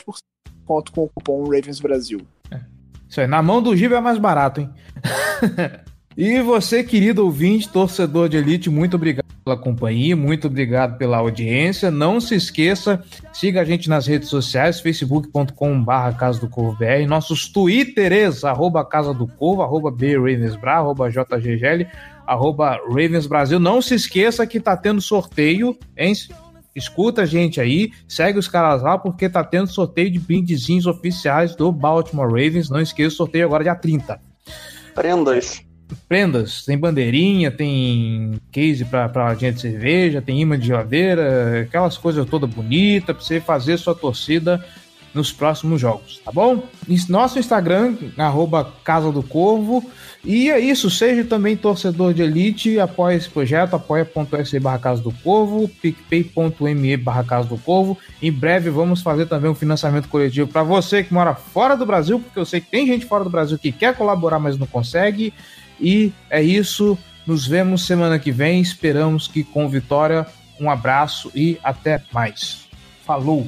de 0.45 0.51
desconto 0.51 0.91
com 0.91 1.03
o 1.03 1.09
cupom 1.09 1.43
Ravens 1.43 1.79
Brasil. 1.79 2.21
É. 2.49 2.59
Isso 3.07 3.21
aí, 3.21 3.27
na 3.27 3.41
mão 3.41 3.61
do 3.61 3.75
Giba 3.75 3.97
é 3.97 4.01
mais 4.01 4.17
barato, 4.17 4.61
hein? 4.61 4.69
E 6.17 6.41
você, 6.41 6.83
querido 6.83 7.23
ouvinte, 7.23 7.69
torcedor 7.69 8.27
de 8.27 8.35
elite, 8.35 8.69
muito 8.69 8.95
obrigado 8.95 9.25
pela 9.45 9.55
companhia, 9.55 10.15
muito 10.15 10.47
obrigado 10.47 10.97
pela 10.97 11.17
audiência. 11.17 11.89
Não 11.89 12.19
se 12.19 12.35
esqueça, 12.35 13.01
siga 13.31 13.61
a 13.61 13.63
gente 13.63 13.89
nas 13.89 14.07
redes 14.07 14.27
sociais, 14.27 14.81
facebook.com.br 14.81 16.17
Casa 16.19 16.39
do 16.41 16.49
Corvo 16.49 16.77
BR, 16.77 17.07
nossos 17.07 17.47
twitteres, 17.47 18.43
arroba 18.43 18.83
Casa 18.83 19.13
do 19.13 19.25
Corvo, 19.25 19.61
arroba 19.61 19.89
BRavensBra, 19.89 20.73
arroba 20.73 21.09
JGGL, 21.09 21.87
arroba 22.27 22.77
Ravens 22.89 23.25
Brasil. 23.25 23.57
Não 23.57 23.81
se 23.81 23.95
esqueça 23.95 24.45
que 24.45 24.59
tá 24.59 24.75
tendo 24.75 24.99
sorteio, 24.99 25.77
hein? 25.95 26.13
Escuta 26.75 27.23
a 27.23 27.25
gente 27.25 27.59
aí, 27.59 27.91
segue 28.07 28.39
os 28.39 28.47
caras 28.47 28.81
lá, 28.81 28.97
porque 28.97 29.29
tá 29.29 29.43
tendo 29.43 29.67
sorteio 29.67 30.09
de 30.09 30.19
brindezinhos 30.19 30.85
oficiais 30.85 31.55
do 31.55 31.71
Baltimore 31.71 32.27
Ravens. 32.27 32.69
Não 32.69 32.79
esqueça 32.79 33.13
o 33.13 33.17
sorteio 33.17 33.45
agora 33.45 33.63
dia 33.63 33.75
30. 33.75 34.19
Prendas 34.93 35.61
prendas, 36.07 36.63
tem 36.63 36.77
bandeirinha, 36.77 37.51
tem 37.51 38.39
case 38.51 38.85
para 38.85 39.35
gente 39.35 39.55
de 39.55 39.61
cerveja, 39.61 40.21
tem 40.21 40.41
imã 40.41 40.57
de 40.57 40.67
geladeira, 40.67 41.61
aquelas 41.61 41.97
coisas 41.97 42.25
toda 42.29 42.47
bonita 42.47 43.13
para 43.13 43.23
você 43.23 43.39
fazer 43.39 43.77
sua 43.77 43.95
torcida 43.95 44.63
nos 45.13 45.31
próximos 45.31 45.81
jogos, 45.81 46.21
tá 46.23 46.31
bom? 46.31 46.63
Nosso 47.09 47.37
Instagram, 47.37 47.95
arroba 48.17 48.71
Casa 48.83 49.11
do 49.11 49.21
Corvo. 49.21 49.83
E 50.23 50.49
é 50.49 50.59
isso, 50.59 50.89
seja 50.89 51.23
também 51.23 51.57
torcedor 51.57 52.13
de 52.13 52.21
elite, 52.21 52.79
apoie 52.79 53.15
esse 53.15 53.29
projeto, 53.29 53.75
apoia.se 53.75 54.59
barra 54.59 54.79
Casa 54.79 55.01
do 55.01 55.11
Corvo, 55.23 55.67
picpay.me 55.67 56.97
barra 56.97 57.23
Casa 57.23 57.47
do 57.47 57.57
Corvo. 57.57 57.97
Em 58.21 58.31
breve 58.31 58.69
vamos 58.69 59.01
fazer 59.01 59.25
também 59.25 59.49
um 59.49 59.55
financiamento 59.55 60.07
coletivo 60.07 60.47
para 60.47 60.63
você 60.63 61.03
que 61.03 61.13
mora 61.13 61.33
fora 61.33 61.75
do 61.75 61.85
Brasil, 61.85 62.19
porque 62.19 62.39
eu 62.39 62.45
sei 62.45 62.61
que 62.61 62.69
tem 62.69 62.85
gente 62.85 63.05
fora 63.05 63.23
do 63.23 63.29
Brasil 63.29 63.57
que 63.57 63.71
quer 63.71 63.95
colaborar, 63.95 64.39
mas 64.39 64.57
não 64.57 64.67
consegue. 64.67 65.33
E 65.79 66.13
é 66.29 66.41
isso. 66.41 66.97
Nos 67.25 67.47
vemos 67.47 67.85
semana 67.85 68.19
que 68.19 68.31
vem. 68.31 68.61
Esperamos 68.61 69.27
que 69.27 69.43
com 69.43 69.67
vitória. 69.67 70.25
Um 70.59 70.69
abraço 70.69 71.31
e 71.33 71.57
até 71.63 72.01
mais. 72.13 72.67
Falou! 73.05 73.47